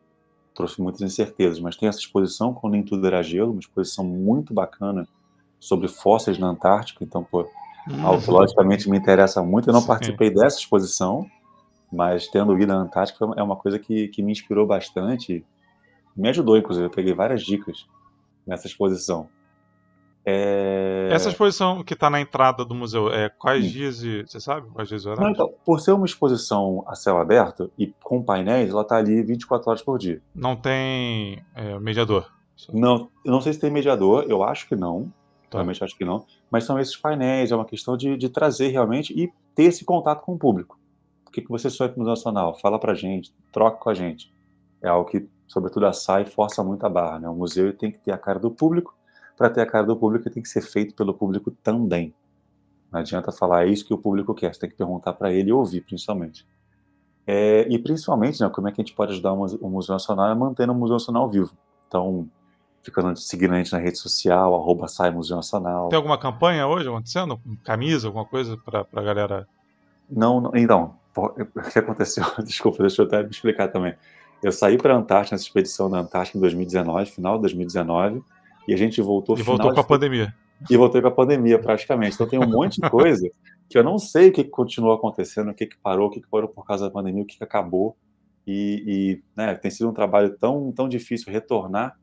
trouxe 0.53 0.81
muitas 0.81 1.01
incertezas, 1.01 1.59
mas 1.59 1.75
tem 1.75 1.89
essa 1.89 1.99
exposição 1.99 2.53
com 2.53 2.69
Nem 2.69 2.83
Tudo 2.83 3.07
Era 3.07 3.23
Gelo, 3.23 3.51
uma 3.51 3.59
exposição 3.59 4.05
muito 4.05 4.53
bacana 4.53 5.07
sobre 5.63 5.87
fósseis 5.87 6.37
na 6.37 6.47
Antártica, 6.47 7.03
então, 7.03 7.23
pô, 7.23 7.47
Uhum. 7.89 8.19
Logicamente 8.27 8.89
me 8.89 8.97
interessa 8.97 9.43
muito. 9.43 9.69
Eu 9.69 9.73
não 9.73 9.81
Sim. 9.81 9.87
participei 9.87 10.29
dessa 10.29 10.57
exposição, 10.57 11.29
mas 11.91 12.27
tendo 12.27 12.57
ido 12.57 12.71
à 12.71 12.75
Antártica 12.75 13.25
é 13.35 13.43
uma 13.43 13.55
coisa 13.55 13.77
que, 13.77 14.07
que 14.07 14.21
me 14.21 14.31
inspirou 14.31 14.65
bastante. 14.65 15.45
Me 16.15 16.29
ajudou, 16.29 16.57
inclusive. 16.57 16.85
Eu 16.85 16.91
peguei 16.91 17.13
várias 17.13 17.43
dicas 17.43 17.85
nessa 18.45 18.67
exposição. 18.67 19.27
É... 20.25 21.09
Essa 21.11 21.29
exposição 21.29 21.83
que 21.83 21.93
está 21.93 22.09
na 22.09 22.21
entrada 22.21 22.63
do 22.63 22.73
museu, 22.73 23.11
é 23.11 23.27
quais 23.27 23.65
Sim. 23.65 23.71
dias 23.71 24.03
e, 24.03 24.21
você 24.21 24.39
sabe 24.39 24.69
quais 24.69 24.87
dias 24.87 25.03
Não, 25.03 25.29
então, 25.29 25.53
por 25.65 25.81
ser 25.81 25.91
uma 25.91 26.05
exposição 26.05 26.81
a 26.87 26.95
céu 26.95 27.17
aberto 27.17 27.69
e 27.77 27.93
com 28.01 28.23
painéis, 28.23 28.69
ela 28.69 28.83
está 28.83 28.95
ali 28.95 29.21
24 29.21 29.69
horas 29.69 29.81
por 29.81 29.99
dia. 29.99 30.21
Não 30.33 30.55
tem 30.55 31.43
é, 31.53 31.77
mediador? 31.77 32.31
Não, 32.71 33.09
eu 33.25 33.31
não 33.31 33.41
sei 33.41 33.51
se 33.51 33.59
tem 33.59 33.69
mediador, 33.69 34.25
eu 34.29 34.41
acho 34.43 34.65
que 34.69 34.75
não. 34.77 35.11
Tá. 35.53 35.59
Realmente 35.59 35.83
acho 35.83 35.95
que 35.95 36.03
não. 36.03 36.25
Mas 36.49 36.63
são 36.63 36.79
esses 36.79 36.95
painéis, 36.95 37.51
é 37.51 37.55
uma 37.55 37.65
questão 37.65 37.95
de, 37.95 38.17
de 38.17 38.27
trazer 38.27 38.69
realmente 38.69 39.13
e 39.13 39.31
ter 39.53 39.63
esse 39.63 39.85
contato 39.85 40.21
com 40.21 40.33
o 40.33 40.37
público. 40.37 40.79
O 41.27 41.31
que, 41.31 41.41
que 41.41 41.49
você 41.49 41.69
sonha 41.69 41.89
para 41.89 42.01
o 42.01 42.05
Nacional? 42.05 42.57
Fala 42.59 42.79
para 42.79 42.93
gente, 42.95 43.33
troca 43.51 43.77
com 43.77 43.89
a 43.89 43.93
gente. 43.93 44.33
É 44.81 44.89
algo 44.89 45.09
que, 45.09 45.27
sobretudo, 45.47 45.85
a 45.85 45.93
SAI 45.93 46.25
força 46.25 46.63
muito 46.63 46.85
a 46.85 46.89
barra. 46.89 47.19
Né? 47.19 47.29
O 47.29 47.35
museu 47.35 47.75
tem 47.75 47.91
que 47.91 47.99
ter 47.99 48.11
a 48.11 48.17
cara 48.17 48.39
do 48.39 48.49
público. 48.49 48.95
Para 49.37 49.49
ter 49.49 49.61
a 49.61 49.65
cara 49.65 49.85
do 49.85 49.95
público, 49.95 50.29
tem 50.29 50.41
que 50.41 50.49
ser 50.49 50.61
feito 50.61 50.95
pelo 50.95 51.13
público 51.13 51.51
também. 51.51 52.13
Não 52.91 52.99
adianta 52.99 53.31
falar, 53.31 53.65
é 53.65 53.69
isso 53.69 53.85
que 53.85 53.93
o 53.93 53.97
público 53.97 54.33
quer. 54.33 54.53
Você 54.53 54.61
tem 54.61 54.69
que 54.69 54.75
perguntar 54.75 55.13
para 55.13 55.31
ele 55.31 55.49
e 55.49 55.53
ouvir, 55.53 55.81
principalmente. 55.81 56.47
É, 57.25 57.67
e 57.69 57.79
principalmente, 57.79 58.41
né, 58.41 58.49
como 58.49 58.67
é 58.67 58.71
que 58.71 58.81
a 58.81 58.83
gente 58.83 58.95
pode 58.95 59.13
ajudar 59.13 59.33
o 59.33 59.69
Museu 59.69 59.93
Nacional 59.93 60.29
é 60.29 60.35
mantendo 60.35 60.73
o 60.73 60.75
Museu 60.75 60.95
Nacional 60.95 61.29
vivo. 61.29 61.55
Então, 61.87 62.29
ficando 62.83 63.15
seguindo 63.17 63.53
a 63.53 63.57
gente 63.57 63.71
na 63.71 63.79
rede 63.79 63.97
social, 63.97 64.53
arroba 64.53 64.87
sai 64.87 65.09
Museu 65.09 65.37
Nacional. 65.37 65.89
Tem 65.89 65.97
alguma 65.97 66.17
campanha 66.17 66.67
hoje 66.67 66.87
acontecendo? 66.87 67.39
Camisa, 67.63 68.07
alguma 68.07 68.25
coisa 68.25 68.57
para 68.57 68.85
a 68.93 69.01
galera? 69.01 69.47
Não, 70.09 70.41
não, 70.41 70.51
então, 70.53 70.95
o 71.15 71.71
que 71.71 71.79
aconteceu? 71.79 72.25
Desculpa, 72.43 72.83
deixa 72.83 73.01
eu 73.01 73.05
até 73.05 73.23
me 73.23 73.29
explicar 73.29 73.69
também. 73.69 73.95
Eu 74.43 74.51
saí 74.51 74.77
para 74.77 74.93
a 74.93 74.97
Antártica, 74.97 75.35
nessa 75.35 75.45
expedição 75.45 75.89
da 75.89 75.99
Antártica 75.99 76.37
em 76.37 76.41
2019, 76.41 77.05
final 77.09 77.35
de 77.35 77.41
2019, 77.43 78.21
e 78.67 78.73
a 78.73 78.77
gente 78.77 79.01
voltou... 79.01 79.37
E 79.37 79.41
voltou 79.41 79.73
com 79.73 79.79
a 79.79 79.83
pandemia. 79.83 80.35
E 80.69 80.75
voltei 80.75 81.01
com 81.01 81.07
a 81.07 81.11
pandemia, 81.11 81.57
praticamente. 81.57 82.15
Então 82.15 82.27
tem 82.27 82.39
um 82.39 82.47
monte 82.47 82.81
de 82.81 82.89
coisa 82.89 83.29
que 83.69 83.77
eu 83.77 83.83
não 83.83 83.97
sei 83.97 84.29
o 84.29 84.33
que, 84.33 84.43
continuou 84.43 84.93
acontecendo, 84.93 85.51
o 85.51 85.53
que, 85.53 85.65
que 85.65 85.77
parou, 85.77 86.07
o 86.07 86.09
que, 86.09 86.19
que 86.19 86.27
parou 86.27 86.49
por 86.49 86.65
causa 86.65 86.85
da 86.85 86.91
pandemia, 86.91 87.23
o 87.23 87.25
que, 87.25 87.37
que 87.37 87.43
acabou. 87.43 87.95
E, 88.45 88.83
e 88.85 89.23
né, 89.37 89.55
tem 89.55 89.71
sido 89.71 89.89
um 89.89 89.93
trabalho 89.93 90.37
tão, 90.37 90.73
tão 90.73 90.89
difícil 90.89 91.31
retornar 91.31 91.97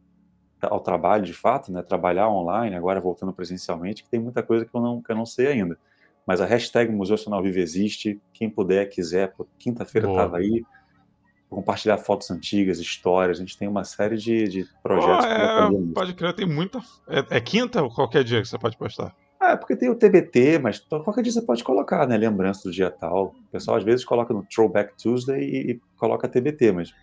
ao 0.63 0.81
trabalho 0.81 1.25
de 1.25 1.33
fato, 1.33 1.73
né, 1.73 1.83
trabalhar 1.83 2.29
online, 2.29 2.75
agora 2.75 3.01
voltando 3.01 3.33
presencialmente, 3.33 4.03
que 4.03 4.11
tem 4.11 4.21
muita 4.21 4.43
coisa 4.43 4.65
que 4.65 4.75
eu 4.75 4.81
não, 4.81 5.03
que 5.03 5.11
eu 5.11 5.17
não 5.17 5.27
sei 5.27 5.49
ainda. 5.49 5.79
Mas 6.27 6.41
a 6.41 6.47
hashtag 6.47 6.93
Museu 6.93 7.15
Nacional 7.15 7.43
Vivo 7.43 7.59
existe, 7.59 8.21
quem 8.33 8.49
puder, 8.49 8.87
quiser, 8.89 9.33
quinta-feira 9.59 10.09
estava 10.09 10.39
aí, 10.39 10.63
compartilhar 11.49 11.99
fotos 11.99 12.31
antigas, 12.31 12.79
histórias, 12.79 13.39
a 13.39 13.41
gente 13.41 13.59
tem 13.59 13.67
uma 13.67 13.85
série 13.85 14.17
de, 14.17 14.49
de 14.49 14.69
projetos. 14.83 15.27
Oh, 15.27 15.29
é, 15.29 15.93
pode 15.95 16.15
crer, 16.15 16.35
tem 16.35 16.47
muita... 16.47 16.79
É, 17.09 17.39
é, 17.39 17.41
quinta 17.41 17.83
ou 17.83 17.93
qualquer 17.93 18.23
dia 18.23 18.41
que 18.41 18.49
você 18.49 18.59
pode 18.59 18.77
postar? 18.77 19.15
Ah, 19.41 19.53
é, 19.53 19.57
porque 19.57 19.75
tem 19.75 19.89
o 19.89 19.95
TBT, 19.95 20.59
mas 20.59 20.79
qualquer 20.79 21.23
dia 21.23 21.33
você 21.33 21.43
pode 21.43 21.65
colocar, 21.65 22.07
né, 22.07 22.17
lembrança 22.17 22.69
do 22.69 22.71
dia 22.71 22.91
tal. 22.91 23.35
O 23.49 23.51
pessoal 23.51 23.79
às 23.79 23.83
vezes 23.83 24.05
coloca 24.05 24.35
no 24.35 24.45
Throwback 24.45 24.95
Tuesday 25.03 25.43
e, 25.43 25.71
e 25.73 25.81
coloca 25.97 26.29
TBT, 26.29 26.73
mas 26.73 26.95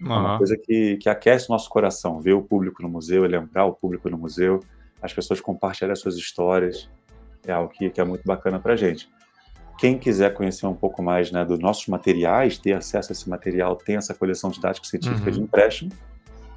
Uhum. 0.00 0.12
É 0.12 0.16
uma 0.16 0.38
coisa 0.38 0.56
que, 0.56 0.96
que 0.98 1.08
aquece 1.08 1.48
o 1.48 1.52
nosso 1.52 1.68
coração, 1.68 2.20
ver 2.20 2.34
o 2.34 2.42
público 2.42 2.82
no 2.82 2.88
museu, 2.88 3.22
lembrar 3.24 3.64
o 3.64 3.72
público 3.72 4.08
no 4.10 4.18
museu, 4.18 4.60
as 5.00 5.12
pessoas 5.12 5.40
compartilharem 5.40 5.92
as 5.92 6.00
suas 6.00 6.16
histórias, 6.16 6.88
é 7.46 7.52
algo 7.52 7.70
que, 7.72 7.90
que 7.90 8.00
é 8.00 8.04
muito 8.04 8.24
bacana 8.24 8.58
para 8.58 8.72
a 8.72 8.76
gente. 8.76 9.08
Quem 9.78 9.98
quiser 9.98 10.32
conhecer 10.32 10.66
um 10.66 10.74
pouco 10.74 11.02
mais 11.02 11.32
né, 11.32 11.44
dos 11.44 11.58
nossos 11.58 11.86
materiais, 11.88 12.58
ter 12.58 12.72
acesso 12.74 13.10
a 13.10 13.12
esse 13.12 13.28
material, 13.28 13.76
tem 13.76 13.96
essa 13.96 14.14
coleção 14.14 14.50
didática 14.50 14.86
científica 14.86 15.30
uhum. 15.30 15.36
de 15.36 15.42
empréstimo. 15.42 15.90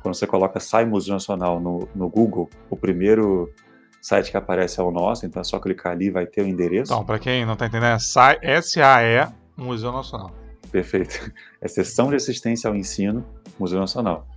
Quando 0.02 0.16
você 0.16 0.28
coloca 0.28 0.60
Sai 0.60 0.86
Museu 0.86 1.14
Nacional 1.14 1.60
no, 1.60 1.88
no 1.96 2.08
Google, 2.08 2.50
o 2.70 2.78
primeiro 2.78 3.52
site 4.02 4.32
que 4.32 4.38
aparece 4.38 4.80
é 4.80 4.84
o 4.84 4.92
nosso, 4.92 5.26
então 5.26 5.42
é 5.42 5.44
só 5.44 5.60
clicar 5.60 5.94
ali 5.94 6.10
vai 6.10 6.26
ter 6.26 6.44
o 6.44 6.48
endereço. 6.48 6.94
Então, 6.94 7.04
para 7.04 7.20
quem 7.20 7.46
não 7.46 7.54
está 7.54 7.66
entendendo, 7.66 7.98
é 8.42 8.62
SAE 8.62 9.28
Museu 9.58 9.92
Nacional. 9.92 10.32
Perfeito. 10.72 11.32
É 11.60 11.68
Sessão 11.68 12.10
de 12.10 12.16
Assistência 12.16 12.70
ao 12.70 12.76
Ensino, 12.76 13.26
Museu 13.60 13.80
Nacional. 13.80 14.28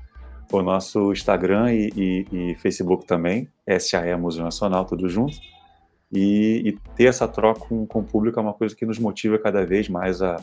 O 0.50 0.62
nosso 0.62 1.12
Instagram 1.12 1.72
e, 1.72 1.90
e, 1.94 2.26
e 2.32 2.54
Facebook 2.56 3.06
também, 3.06 3.46
SAE 3.78 4.16
Museu 4.16 4.42
Nacional, 4.42 4.86
tudo 4.86 5.08
junto. 5.08 5.36
E, 6.10 6.62
e, 6.64 6.72
ter 6.96 7.04
essa 7.04 7.28
troca 7.28 7.60
com, 7.60 7.86
com 7.86 8.00
o 8.00 8.04
público 8.04 8.40
é 8.40 8.42
uma 8.42 8.54
coisa 8.54 8.74
que 8.74 8.84
nos 8.84 8.98
motiva 8.98 9.38
cada 9.38 9.64
vez 9.64 9.88
mais 9.88 10.20
a, 10.22 10.36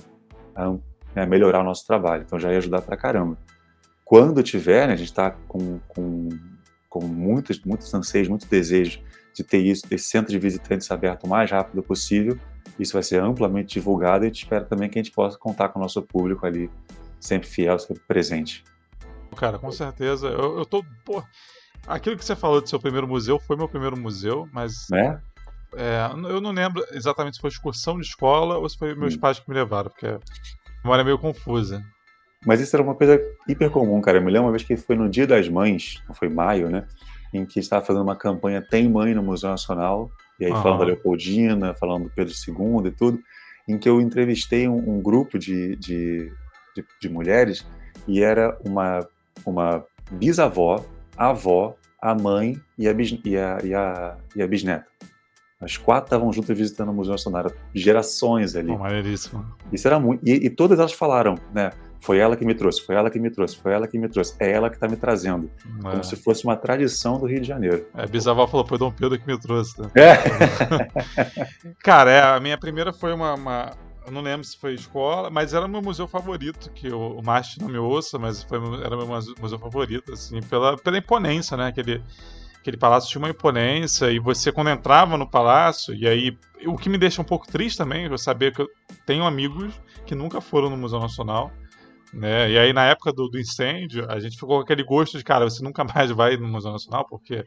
a, 0.56 0.68
a 0.68 0.76
né, 1.16 1.26
melhorar 1.26 1.62
o 1.62 1.64
nosso 1.64 1.86
trabalho. 1.86 2.24
Então 2.26 2.40
já 2.40 2.52
ia 2.52 2.60
ajudar 2.60 2.82
pra 2.82 2.96
caramba. 2.96 3.38
Quando 4.06 4.42
tiver, 4.42 4.88
né, 4.88 4.94
a 4.94 4.96
gente 4.96 5.10
está 5.10 5.32
com, 5.32 5.80
com, 5.88 6.30
com 6.88 7.06
muitos, 7.06 7.60
muitos 7.66 7.94
anseios, 7.94 8.30
muitos 8.30 8.48
desejos 8.48 9.02
de 9.34 9.44
ter 9.44 9.58
isso, 9.58 9.86
esse 9.92 10.06
centro 10.06 10.32
de 10.32 10.40
visitantes 10.40 10.90
aberto 10.90 11.26
o 11.26 11.28
mais 11.28 11.52
rápido 11.52 11.84
possível 11.84 12.40
isso 12.80 12.94
vai 12.94 13.04
ser 13.04 13.22
amplamente 13.22 13.74
divulgado 13.74 14.24
e 14.24 14.28
a 14.28 14.30
gente 14.30 14.44
espera 14.44 14.66
também 14.66 14.90
que 14.90 15.00
a 15.00 15.04
gente 15.04 15.14
possa 15.14 15.38
contar 15.38 15.70
com 15.70 15.80
o 15.80 15.82
nosso 15.82 16.02
público 16.02 16.46
ali, 16.46 16.70
sempre 17.20 17.48
fiel, 17.48 17.78
sempre 17.80 18.04
presente. 18.08 18.64
Cara, 19.36 19.60
com 19.60 19.72
certeza. 19.72 20.28
Eu, 20.28 20.60
eu 20.60 20.66
tô. 20.66 20.84
Pô, 21.06 21.24
aquilo 21.88 22.18
que 22.18 22.26
você 22.26 22.36
falou 22.36 22.62
do 22.62 22.68
seu 22.68 22.80
primeiro 22.80 23.08
museu 23.08 23.40
foi 23.40 23.56
meu 23.56 23.68
primeiro 23.68 23.98
museu, 23.98 24.48
mas. 24.52 24.88
Né? 24.90 25.22
É, 25.76 26.10
eu 26.30 26.40
não 26.40 26.52
lembro 26.52 26.84
exatamente 26.92 27.36
se 27.36 27.42
foi 27.42 27.50
excursão 27.50 28.00
de 28.00 28.06
escola 28.06 28.58
ou 28.58 28.68
se 28.68 28.78
foi 28.78 28.96
meus 28.96 29.16
hum. 29.16 29.20
pais 29.20 29.40
que 29.40 29.50
me 29.50 29.56
levaram, 29.56 29.90
porque 29.90 30.08
a 30.08 30.20
memória 30.84 31.02
é 31.02 31.06
meio 31.06 31.20
confusa. 31.20 31.84
Mas 32.46 32.62
isso 32.62 32.76
era 32.76 32.84
uma 32.84 32.96
coisa 32.96 33.20
hiper 33.48 33.70
comum, 33.70 34.00
cara. 34.00 34.18
Eu 34.18 34.22
me 34.22 34.32
lembro 34.32 34.46
uma 34.46 34.52
vez 34.52 34.64
que 34.64 34.78
foi 34.78 34.96
no 34.96 35.10
Dia 35.10 35.28
das 35.28 35.50
Mães, 35.50 36.02
não 36.08 36.16
foi 36.16 36.30
maio, 36.30 36.70
né? 36.70 36.88
Em 37.38 37.46
que 37.46 37.60
estava 37.60 37.86
fazendo 37.86 38.04
uma 38.04 38.16
campanha 38.16 38.62
Tem 38.62 38.90
Mãe 38.90 39.14
no 39.14 39.24
Museu 39.24 39.50
Nacional 39.50 40.10
e 40.40 40.46
aí 40.46 40.52
uhum. 40.52 40.62
falando 40.62 40.80
da 40.80 40.86
Leopoldina, 40.86 41.74
falando 41.74 42.04
do 42.04 42.10
Pedro 42.10 42.34
II 42.34 42.88
e 42.88 42.92
tudo, 42.92 43.20
em 43.68 43.78
que 43.78 43.90
eu 43.90 44.00
entrevistei 44.00 44.68
um, 44.68 44.98
um 44.98 45.02
grupo 45.02 45.38
de, 45.38 45.76
de, 45.76 46.32
de, 46.76 46.86
de, 47.02 47.10
mulheres 47.10 47.66
e 48.08 48.22
era 48.22 48.58
uma, 48.66 49.08
uma 49.46 49.84
bisavó, 50.12 50.86
a 51.18 51.30
avó, 51.30 51.76
a 52.02 52.16
mãe 52.16 52.60
e 52.78 52.88
a, 52.88 52.94
bis, 52.94 53.20
e 53.26 53.38
a, 53.38 53.58
e 53.64 53.74
a, 53.74 54.18
e 54.36 54.42
a 54.42 54.48
bisneta. 54.48 54.86
As 55.60 55.76
quatro 55.76 56.06
estavam 56.06 56.32
juntas 56.32 56.56
visitando 56.56 56.90
o 56.90 56.94
Museu 56.94 57.14
Nacional, 57.14 57.52
gerações 57.74 58.56
ali. 58.56 58.72
Oh, 58.72 58.78
maneiríssimo. 58.78 59.44
Isso 59.74 59.88
era 59.88 60.00
muito. 60.00 60.24
E, 60.24 60.34
e 60.34 60.50
todas 60.52 60.78
elas 60.78 60.94
falaram, 60.94 61.36
né? 61.52 61.72
Foi 62.00 62.18
ela 62.18 62.36
que 62.36 62.46
me 62.46 62.54
trouxe, 62.54 62.86
foi 62.86 62.96
ela 62.96 63.10
que 63.10 63.20
me 63.20 63.30
trouxe, 63.30 63.58
foi 63.58 63.74
ela 63.74 63.88
que 63.88 63.98
me 63.98 64.08
trouxe. 64.08 64.36
É 64.40 64.52
ela 64.52 64.70
que 64.70 64.76
está 64.76 64.88
me 64.88 64.96
trazendo. 64.96 65.50
É. 65.80 65.82
Como 65.82 66.04
se 66.04 66.16
fosse 66.16 66.44
uma 66.44 66.56
tradição 66.56 67.20
do 67.20 67.26
Rio 67.26 67.42
de 67.42 67.48
Janeiro. 67.48 67.86
É, 67.96 68.06
bisavó 68.06 68.48
falou, 68.48 68.66
foi 68.66 68.78
Dom 68.78 68.92
Pedro 68.92 69.20
que 69.20 69.28
me 69.28 69.38
trouxe. 69.40 69.82
Né? 69.82 69.90
É. 69.96 71.68
Cara, 71.84 72.12
é, 72.12 72.22
a 72.22 72.40
minha 72.40 72.58
primeira 72.58 72.94
foi 72.94 73.14
uma, 73.14 73.34
uma, 73.34 73.72
Eu 74.06 74.12
não 74.12 74.22
lembro 74.22 74.46
se 74.46 74.58
foi 74.58 74.74
escola, 74.74 75.30
mas 75.30 75.54
era 75.54 75.68
meu 75.68 75.82
museu 75.82 76.08
favorito, 76.08 76.72
que 76.72 76.90
o, 76.90 77.20
o 77.20 77.24
Marte 77.24 77.60
não 77.60 77.68
me 77.68 77.78
ouça, 77.78 78.18
mas 78.18 78.44
foi, 78.44 78.60
era 78.84 78.96
meu 78.96 79.08
museu 79.08 79.60
favorito, 79.60 80.14
assim, 80.14 80.42
pela, 80.42 80.78
pela 80.78 80.98
imponência, 80.98 81.58
né? 81.58 81.68
Aquele, 81.68 82.02
aquele 82.60 82.78
palácio 82.78 83.10
tinha 83.10 83.22
uma 83.22 83.30
imponência, 83.30 84.12
e 84.12 84.20
você, 84.20 84.52
quando 84.52 84.70
entrava 84.70 85.18
no 85.18 85.30
palácio, 85.30 85.94
e 85.94 86.08
aí. 86.08 86.38
O 86.66 86.76
que 86.76 86.90
me 86.90 86.98
deixa 86.98 87.22
um 87.22 87.26
pouco 87.26 87.46
triste 87.46 87.78
também, 87.78 88.06
eu 88.06 88.18
saber 88.18 88.52
que 88.52 88.64
eu 88.64 88.68
tenho 89.06 89.24
amigos 89.26 89.80
que 90.08 90.16
nunca 90.16 90.42
foram 90.42 90.72
no 90.72 90.78
Museu 90.78 91.00
Nacional 91.00 91.52
né? 92.14 92.50
E 92.52 92.58
aí, 92.58 92.74
na 92.74 92.86
época 92.86 93.12
do, 93.12 93.28
do, 93.28 93.40
incêndio, 93.40 94.10
a 94.10 94.20
gente 94.20 94.36
ficou 94.36 94.58
com 94.58 94.64
aquele 94.64 94.84
gosto 94.84 95.18
de, 95.18 95.24
cara, 95.24 95.50
você 95.50 95.64
nunca 95.64 95.84
mais 95.84 96.12
vai 96.12 96.38
no 96.38 96.48
Museu 96.48 96.72
Nacional, 96.72 97.06
porque 97.08 97.46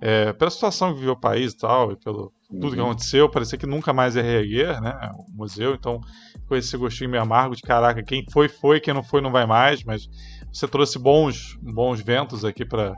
é, 0.00 0.32
pela 0.32 0.50
situação 0.50 0.92
que 0.92 1.00
viveu 1.00 1.12
o 1.12 1.20
país 1.20 1.52
e 1.52 1.58
tal, 1.58 1.92
e 1.92 1.96
pelo 1.96 2.32
uhum. 2.50 2.60
tudo 2.60 2.74
que 2.74 2.80
uhum. 2.80 2.86
aconteceu, 2.86 3.28
parecia 3.28 3.58
que 3.58 3.66
nunca 3.66 3.92
mais 3.92 4.16
ia 4.16 4.22
reerguer, 4.22 4.80
né? 4.80 5.12
O 5.14 5.36
museu, 5.36 5.74
então 5.74 6.00
com 6.48 6.56
esse 6.56 6.76
gostinho 6.76 7.10
meio 7.10 7.22
amargo 7.22 7.54
de 7.54 7.62
caraca, 7.62 8.02
quem 8.02 8.24
foi, 8.32 8.48
foi, 8.48 8.80
quem 8.80 8.94
não 8.94 9.02
foi, 9.02 9.20
não 9.20 9.30
vai 9.30 9.46
mais, 9.46 9.84
mas 9.84 10.08
você 10.52 10.66
trouxe 10.66 10.98
bons, 10.98 11.56
bons 11.62 12.00
ventos 12.00 12.44
aqui 12.44 12.64
para 12.64 12.96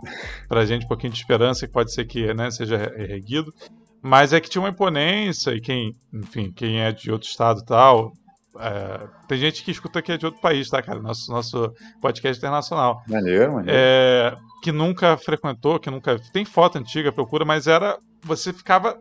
a 0.48 0.64
gente, 0.64 0.84
um 0.84 0.88
pouquinho 0.88 1.12
de 1.12 1.18
esperança, 1.18 1.66
que 1.66 1.72
pode 1.72 1.92
ser 1.92 2.04
que 2.04 2.32
né, 2.32 2.50
seja 2.50 2.76
reerguido. 2.76 3.52
Mas 4.00 4.32
é 4.32 4.40
que 4.40 4.48
tinha 4.48 4.62
uma 4.62 4.70
imponência, 4.70 5.52
e 5.52 5.60
quem, 5.60 5.94
enfim, 6.12 6.50
quem 6.50 6.80
é 6.80 6.90
de 6.90 7.12
outro 7.12 7.28
estado 7.28 7.60
e 7.60 7.64
tal, 7.64 8.12
é, 8.58 9.00
tem 9.26 9.38
gente 9.38 9.62
que 9.62 9.70
escuta 9.70 10.02
que 10.02 10.12
é 10.12 10.16
de 10.16 10.26
outro 10.26 10.40
país, 10.40 10.68
tá, 10.68 10.82
cara? 10.82 11.00
Nosso, 11.00 11.30
nosso 11.30 11.74
podcast 12.00 12.38
internacional. 12.38 13.02
Maneiro, 13.08 13.54
maneiro. 13.54 13.78
É, 13.80 14.36
que 14.62 14.70
nunca 14.70 15.16
frequentou, 15.16 15.78
que 15.78 15.90
nunca. 15.90 16.18
Tem 16.32 16.44
foto 16.44 16.78
antiga, 16.78 17.12
procura, 17.12 17.44
mas 17.44 17.66
era. 17.66 17.98
Você 18.24 18.52
ficava. 18.52 18.98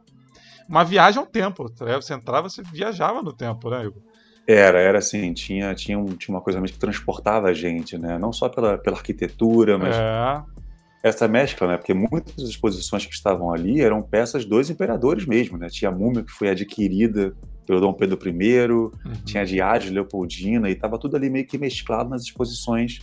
Uma 0.70 0.86
viagem 0.86 1.20
ao 1.20 1.26
tempo, 1.26 1.70
tá 1.70 1.86
Você 1.98 2.14
entrava, 2.14 2.50
você 2.50 2.62
viajava 2.64 3.22
no 3.22 3.34
tempo, 3.34 3.70
né, 3.70 3.84
Igor? 3.84 4.02
Era, 4.48 4.80
era 4.80 5.00
assim, 5.00 5.34
tinha, 5.34 5.74
tinha, 5.76 6.00
um, 6.00 6.16
tinha 6.16 6.34
uma 6.34 6.42
coisa 6.42 6.62
mesmo 6.62 6.74
que 6.74 6.80
transportava 6.80 7.50
a 7.50 7.54
gente, 7.54 7.98
né? 7.98 8.18
Não 8.18 8.32
só 8.32 8.48
pela, 8.48 8.78
pela 8.78 8.96
arquitetura, 8.96 9.78
mas. 9.78 9.96
É. 9.96 10.62
Essa 11.04 11.28
mescla, 11.28 11.68
né? 11.68 11.78
Porque 11.78 11.96
muitas 11.96 12.36
das 12.36 12.48
exposições 12.48 13.06
que 13.06 13.14
estavam 13.14 13.52
ali 13.52 13.82
eram 13.82 14.04
peças 14.04 14.46
dos 14.46 14.70
imperadores 14.70 15.26
mesmo, 15.26 15.58
né? 15.58 15.68
Tinha 15.68 15.90
a 15.90 15.94
múmia 15.94 16.24
que 16.24 16.32
foi 16.32 16.48
adquirida 16.48 17.36
pelo 17.72 17.80
Dom 17.80 17.94
Pedro 17.94 18.20
I, 18.28 18.70
uhum. 18.70 18.90
tinha 19.24 19.46
Diário 19.46 19.86
de 19.86 19.94
Leopoldina, 19.94 20.70
e 20.70 20.74
estava 20.74 21.00
tudo 21.00 21.16
ali 21.16 21.30
meio 21.30 21.48
que 21.48 21.58
mesclado 21.58 22.10
nas 22.10 22.24
exposições 22.24 23.00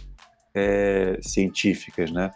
é, 0.54 1.18
científicas, 1.22 2.12
né? 2.12 2.30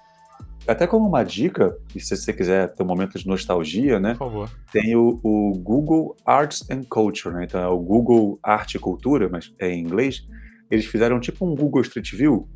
Até 0.67 0.87
como 0.87 1.07
uma 1.07 1.25
dica, 1.25 1.77
e 1.95 2.01
se 2.01 2.17
você 2.17 2.33
quiser 2.33 2.73
ter 2.73 2.83
um 2.83 2.87
momento 2.87 3.19
de 3.19 3.27
nostalgia, 3.27 4.01
né? 4.01 4.13
Por 4.13 4.31
favor. 4.31 4.51
Tem 4.73 4.97
o, 4.97 5.21
o 5.23 5.53
Google 5.59 6.17
Arts 6.25 6.65
and 6.71 6.85
Culture, 6.89 7.35
né? 7.35 7.45
Então 7.45 7.61
é 7.61 7.69
o 7.69 7.79
Google 7.79 8.39
Arte 8.43 8.79
e 8.79 8.81
Cultura, 8.81 9.29
mas 9.31 9.53
é 9.59 9.69
em 9.69 9.81
inglês. 9.81 10.27
Eles 10.71 10.87
fizeram 10.87 11.21
tipo 11.21 11.45
um 11.45 11.55
Google 11.55 11.83
Street 11.83 12.15
View 12.15 12.49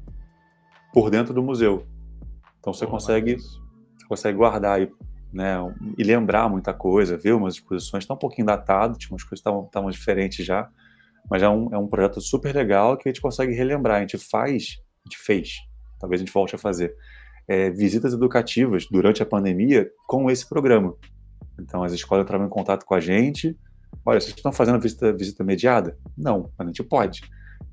por 0.91 1.11
dentro 1.11 1.35
do 1.35 1.43
museu. 1.43 1.87
Então 2.61 2.73
você 2.73 2.87
consegue, 2.87 3.37
você 3.37 4.07
consegue 4.09 4.39
guardar 4.39 4.79
aí 4.79 4.91
né, 5.37 5.57
e 5.99 6.03
lembrar 6.03 6.49
muita 6.49 6.73
coisa, 6.73 7.15
ver 7.15 7.35
umas 7.35 7.55
exposições, 7.55 8.05
está 8.05 8.15
um 8.15 8.19
pouquinho 8.19 8.47
datado, 8.47 8.97
tinha 8.97 9.13
umas 9.13 9.23
coisas 9.23 9.45
estavam 9.67 9.91
diferentes 9.91 10.45
já, 10.45 10.67
mas 11.31 11.43
é 11.43 11.49
um, 11.49 11.69
é 11.75 11.79
um 11.79 11.87
projeto 11.87 12.23
super 12.23 12.57
legal 12.57 12.97
que 12.97 13.07
a 13.07 13.13
gente 13.13 13.21
consegue 13.21 13.53
relembrar, 13.53 13.99
a 13.99 14.01
gente 14.01 14.17
faz, 14.17 14.79
a 15.05 15.09
gente 15.09 15.19
fez, 15.19 15.57
talvez 16.01 16.23
a 16.23 16.25
gente 16.25 16.33
volte 16.33 16.55
a 16.55 16.59
fazer, 16.59 16.95
é, 17.47 17.69
visitas 17.71 18.15
educativas 18.15 18.87
durante 18.91 19.23
a 19.23 19.27
pandemia 19.27 19.91
com 20.07 20.31
esse 20.31 20.49
programa. 20.49 20.97
Então 21.61 21.83
as 21.83 21.93
escolas 21.93 22.25
entravam 22.25 22.47
em 22.47 22.51
contato 22.51 22.87
com 22.87 22.95
a 22.95 23.01
gente, 23.01 23.55
olha, 24.07 24.19
vocês 24.19 24.35
estão 24.35 24.53
fazendo 24.53 24.81
visita, 24.81 25.13
visita 25.13 25.45
mediada? 25.45 25.99
Não, 26.17 26.51
a 26.59 26.65
gente 26.65 26.83
pode. 26.83 27.21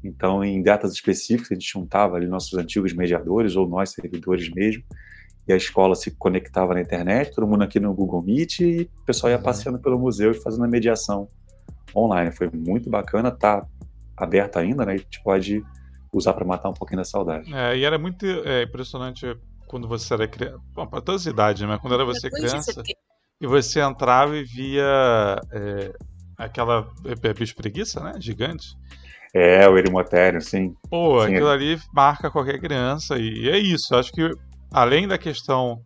Então, 0.04 0.44
em 0.44 0.62
datas 0.62 0.92
específicas, 0.92 1.52
a 1.52 1.54
gente 1.54 1.72
juntava 1.72 2.18
ali 2.18 2.28
nossos 2.28 2.54
antigos 2.56 2.94
mediadores 2.94 3.56
ou 3.56 3.68
nós 3.70 3.92
servidores 3.92 4.50
mesmo, 4.50 4.84
e 5.48 5.54
a 5.54 5.56
escola 5.56 5.96
se 5.96 6.12
conectava 6.12 6.74
na 6.74 6.82
internet, 6.82 7.34
todo 7.36 7.48
mundo 7.48 7.64
aqui 7.64 7.80
no 7.80 7.94
Google 7.94 8.22
Meet, 8.22 8.60
e 8.62 8.90
o 9.02 9.06
pessoal 9.06 9.32
ia 9.32 9.38
uhum. 9.38 9.44
passeando 9.44 9.80
pelo 9.80 10.00
museu 10.00 10.32
e 10.32 10.36
fazendo 10.36 10.64
a 10.64 10.68
mediação 10.68 11.28
online. 11.96 12.32
Foi 12.32 12.50
muito 12.54 12.90
bacana, 12.90 13.30
tá 13.32 13.66
aberto 14.16 14.58
ainda, 14.58 14.86
né? 14.86 14.94
A 14.94 14.98
gente 14.98 15.22
pode 15.22 15.64
usar 16.14 16.34
para 16.34 16.46
matar 16.46 16.70
um 16.70 16.74
pouquinho 16.74 17.00
da 17.00 17.06
saudade. 17.06 17.54
É, 17.54 17.78
e 17.78 17.84
era 17.84 17.98
muito 17.98 18.26
é, 18.26 18.64
impressionante 18.64 19.38
quando 19.68 19.88
você 19.88 20.14
era 20.14 20.28
criança, 20.28 20.62
para 20.74 21.02
todas 21.02 21.22
as 21.22 21.28
idades, 21.28 21.68
né? 21.68 21.78
Quando 21.82 21.96
era 21.96 22.06
você 22.06 22.30
criança, 22.30 22.84
e 23.42 23.48
você 23.48 23.82
entrava 23.82 24.38
e 24.38 24.44
via 24.44 25.42
é, 25.52 25.94
aquela 26.38 26.88
é, 27.06 27.28
é, 27.28 27.34
bicho 27.34 27.56
preguiça, 27.56 28.00
né? 28.00 28.14
Gigante. 28.20 28.78
É, 29.34 29.68
o 29.68 29.78
Erimotério, 29.78 30.40
sim. 30.42 30.76
Pô, 30.90 31.26
sim, 31.26 31.34
aquilo 31.34 31.50
ali 31.50 31.80
marca 31.92 32.30
qualquer 32.30 32.60
criança. 32.60 33.18
E 33.18 33.50
é 33.50 33.58
isso. 33.58 33.96
Acho 33.96 34.12
que 34.12 34.30
além 34.74 35.08
da 35.08 35.18
questão 35.18 35.82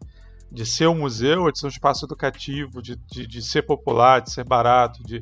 de 0.51 0.65
ser 0.65 0.87
um 0.87 0.97
museu, 0.97 1.51
de 1.51 1.59
ser 1.59 1.65
um 1.65 1.69
espaço 1.69 2.05
educativo, 2.05 2.81
de, 2.81 2.95
de, 3.11 3.27
de 3.27 3.41
ser 3.41 3.63
popular, 3.63 4.21
de 4.21 4.31
ser 4.31 4.45
barato, 4.45 5.03
de, 5.03 5.21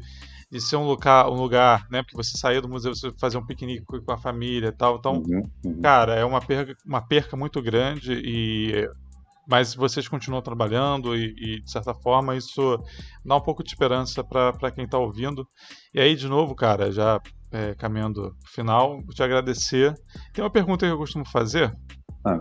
de 0.52 0.62
ser 0.62 0.76
um 0.76 0.86
lugar, 0.86 1.28
um 1.28 1.36
lugar, 1.36 1.88
né? 1.90 2.04
Porque 2.04 2.16
você 2.16 2.38
saía 2.38 2.62
do 2.62 2.70
museu, 2.70 2.94
você 2.94 3.12
fazer 3.20 3.38
um 3.38 3.46
piquenique 3.46 3.84
com 3.84 4.12
a 4.12 4.18
família 4.18 4.68
e 4.68 4.72
tal. 4.72 4.98
Então, 4.98 5.24
uhum, 5.28 5.42
uhum. 5.66 5.82
cara, 5.82 6.16
é 6.16 6.24
uma 6.24 6.40
perca, 6.40 6.76
uma 6.86 7.02
perca 7.02 7.36
muito 7.36 7.62
grande 7.62 8.14
e 8.14 8.88
mas 9.48 9.76
vocês 9.76 10.08
continuam 10.08 10.42
trabalhando 10.42 11.16
e, 11.16 11.36
e, 11.38 11.62
de 11.62 11.70
certa 11.70 11.94
forma 11.94 12.36
isso 12.36 12.80
dá 13.24 13.36
um 13.36 13.42
pouco 13.42 13.64
de 13.64 13.70
esperança 13.70 14.24
para 14.24 14.72
quem 14.72 14.86
está 14.86 14.98
ouvindo. 14.98 15.48
E 15.94 16.00
aí, 16.00 16.16
de 16.16 16.28
novo, 16.28 16.56
cara, 16.56 16.92
já 16.92 17.22
é, 17.52 17.76
caminhando 17.76 18.36
pro 18.42 18.52
final, 18.52 19.02
vou 19.04 19.14
te 19.14 19.22
agradecer. 19.22 19.94
Tem 20.34 20.44
uma 20.44 20.50
pergunta 20.50 20.86
que 20.86 20.92
eu 20.92 20.98
costumo 20.98 21.26
fazer. 21.28 21.76
Ah. 22.26 22.40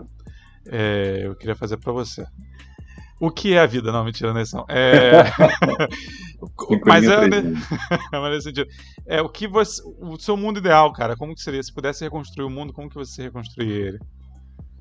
É, 0.67 1.21
eu 1.23 1.35
queria 1.35 1.55
fazer 1.55 1.77
para 1.77 1.91
você. 1.91 2.25
O 3.19 3.31
que 3.31 3.53
é 3.53 3.59
a 3.59 3.65
vida? 3.65 3.91
Não, 3.91 4.03
mentira, 4.03 4.33
não 4.33 4.39
é 4.39 4.43
isso. 4.43 4.57
É... 4.67 5.23
Mas 6.85 7.05
é, 7.05 7.27
né? 7.27 7.53
Mas 8.11 8.43
sentido. 8.43 8.69
É 9.05 9.21
o 9.21 9.29
que 9.29 9.47
você, 9.47 9.81
o 9.99 10.17
seu 10.19 10.35
mundo 10.35 10.59
ideal, 10.59 10.91
cara. 10.91 11.15
Como 11.15 11.33
que 11.33 11.41
seria? 11.41 11.63
Se 11.63 11.73
pudesse 11.73 12.03
reconstruir 12.03 12.45
o 12.45 12.49
mundo, 12.49 12.73
como 12.73 12.89
que 12.89 12.95
você 12.95 13.23
reconstruiria 13.23 13.87
ele? 13.87 13.99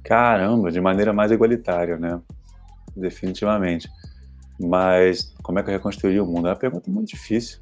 Caramba, 0.03 0.71
de 0.71 0.81
maneira 0.81 1.13
mais 1.13 1.31
igualitária, 1.31 1.97
né? 1.97 2.21
Definitivamente. 2.97 3.89
Mas 4.61 5.35
como 5.43 5.59
é 5.59 5.63
que 5.63 5.71
eu 5.71 5.75
reconstruiria 5.75 6.23
o 6.23 6.27
mundo? 6.27 6.49
É 6.49 6.51
uma 6.51 6.57
pergunta 6.57 6.91
muito 6.91 7.09
difícil. 7.09 7.59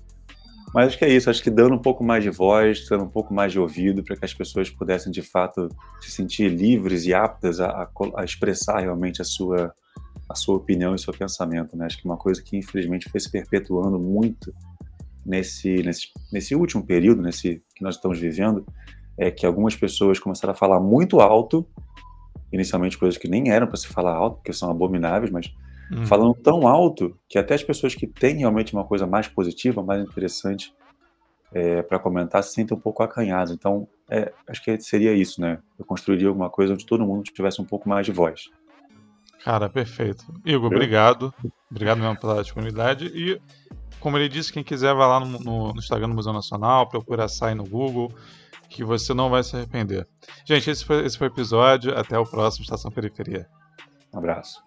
Mas 0.74 0.88
acho 0.88 0.98
que 0.98 1.04
é 1.04 1.08
isso, 1.08 1.28
acho 1.28 1.42
que 1.42 1.50
dando 1.50 1.74
um 1.74 1.78
pouco 1.78 2.02
mais 2.02 2.24
de 2.24 2.30
voz, 2.30 2.88
dando 2.88 3.04
um 3.04 3.08
pouco 3.08 3.34
mais 3.34 3.52
de 3.52 3.60
ouvido 3.60 4.02
para 4.02 4.16
que 4.16 4.24
as 4.24 4.32
pessoas 4.32 4.70
pudessem 4.70 5.12
de 5.12 5.20
fato 5.20 5.68
se 6.00 6.10
sentir 6.10 6.48
livres 6.48 7.04
e 7.04 7.12
aptas 7.12 7.60
a, 7.60 7.88
a, 8.16 8.24
expressar 8.24 8.80
realmente 8.80 9.20
a 9.20 9.24
sua, 9.24 9.74
a 10.26 10.34
sua 10.34 10.56
opinião 10.56 10.94
e 10.94 10.98
seu 10.98 11.12
pensamento. 11.12 11.76
Né? 11.76 11.84
Acho 11.84 11.98
que 11.98 12.06
uma 12.06 12.16
coisa 12.16 12.42
que 12.42 12.56
infelizmente 12.56 13.10
foi 13.10 13.20
se 13.20 13.30
perpetuando 13.30 13.98
muito 13.98 14.54
nesse, 15.24 15.82
nesse, 15.82 16.08
nesse 16.32 16.54
último 16.54 16.82
período, 16.84 17.20
nesse 17.20 17.62
que 17.74 17.82
nós 17.82 17.96
estamos 17.96 18.18
vivendo, 18.18 18.64
é 19.18 19.30
que 19.30 19.44
algumas 19.44 19.76
pessoas 19.76 20.18
começaram 20.18 20.52
a 20.52 20.56
falar 20.56 20.80
muito 20.80 21.20
alto, 21.20 21.66
inicialmente 22.50 22.96
coisas 22.96 23.18
que 23.18 23.28
nem 23.28 23.50
eram 23.50 23.66
para 23.66 23.76
se 23.76 23.88
falar 23.88 24.14
alto, 24.14 24.36
porque 24.36 24.54
são 24.54 24.70
abomináveis, 24.70 25.30
mas 25.30 25.52
uhum. 25.92 26.06
falando 26.06 26.34
tão 26.34 26.66
alto 26.66 27.16
que 27.28 27.38
até 27.38 27.54
as 27.54 27.62
pessoas 27.62 27.94
que 27.94 28.06
têm 28.06 28.38
realmente 28.38 28.72
uma 28.72 28.84
coisa 28.84 29.06
mais 29.06 29.28
positiva, 29.28 29.82
mais 29.82 30.02
interessante 30.02 30.74
é, 31.52 31.82
para 31.82 31.98
comentar, 31.98 32.42
se 32.42 32.54
sentem 32.54 32.76
um 32.76 32.80
pouco 32.80 33.02
acanhadas. 33.02 33.52
Então, 33.52 33.86
é, 34.08 34.32
acho 34.48 34.62
que 34.62 34.80
seria 34.80 35.12
isso, 35.12 35.40
né? 35.40 35.58
Eu 35.78 35.84
construiria 35.84 36.28
alguma 36.28 36.50
coisa 36.50 36.72
onde 36.72 36.86
todo 36.86 37.04
mundo 37.04 37.24
tivesse 37.24 37.60
um 37.60 37.64
pouco 37.64 37.88
mais 37.88 38.06
de 38.06 38.12
voz. 38.12 38.50
Cara, 39.44 39.68
perfeito. 39.68 40.24
Igor, 40.44 40.70
Eu? 40.70 40.76
obrigado. 40.76 41.34
Obrigado 41.70 41.98
mesmo 41.98 42.18
pela 42.18 42.42
disponibilidade. 42.42 43.06
E, 43.06 43.40
como 44.00 44.16
ele 44.16 44.28
disse, 44.28 44.52
quem 44.52 44.62
quiser 44.62 44.94
vai 44.94 45.06
lá 45.06 45.20
no, 45.20 45.38
no, 45.38 45.72
no 45.72 45.78
Instagram 45.78 46.08
do 46.08 46.14
Museu 46.14 46.32
Nacional, 46.32 46.88
procura 46.88 47.28
sair 47.28 47.54
no 47.54 47.64
Google, 47.64 48.12
que 48.68 48.84
você 48.84 49.12
não 49.12 49.28
vai 49.28 49.42
se 49.42 49.56
arrepender. 49.56 50.08
Gente, 50.46 50.70
esse 50.70 50.84
foi, 50.84 51.04
esse 51.04 51.18
foi 51.18 51.28
o 51.28 51.32
episódio. 51.32 51.96
Até 51.98 52.18
o 52.18 52.24
próximo 52.24 52.62
Estação 52.62 52.90
Periferia. 52.90 53.46
Um 54.12 54.18
abraço. 54.18 54.62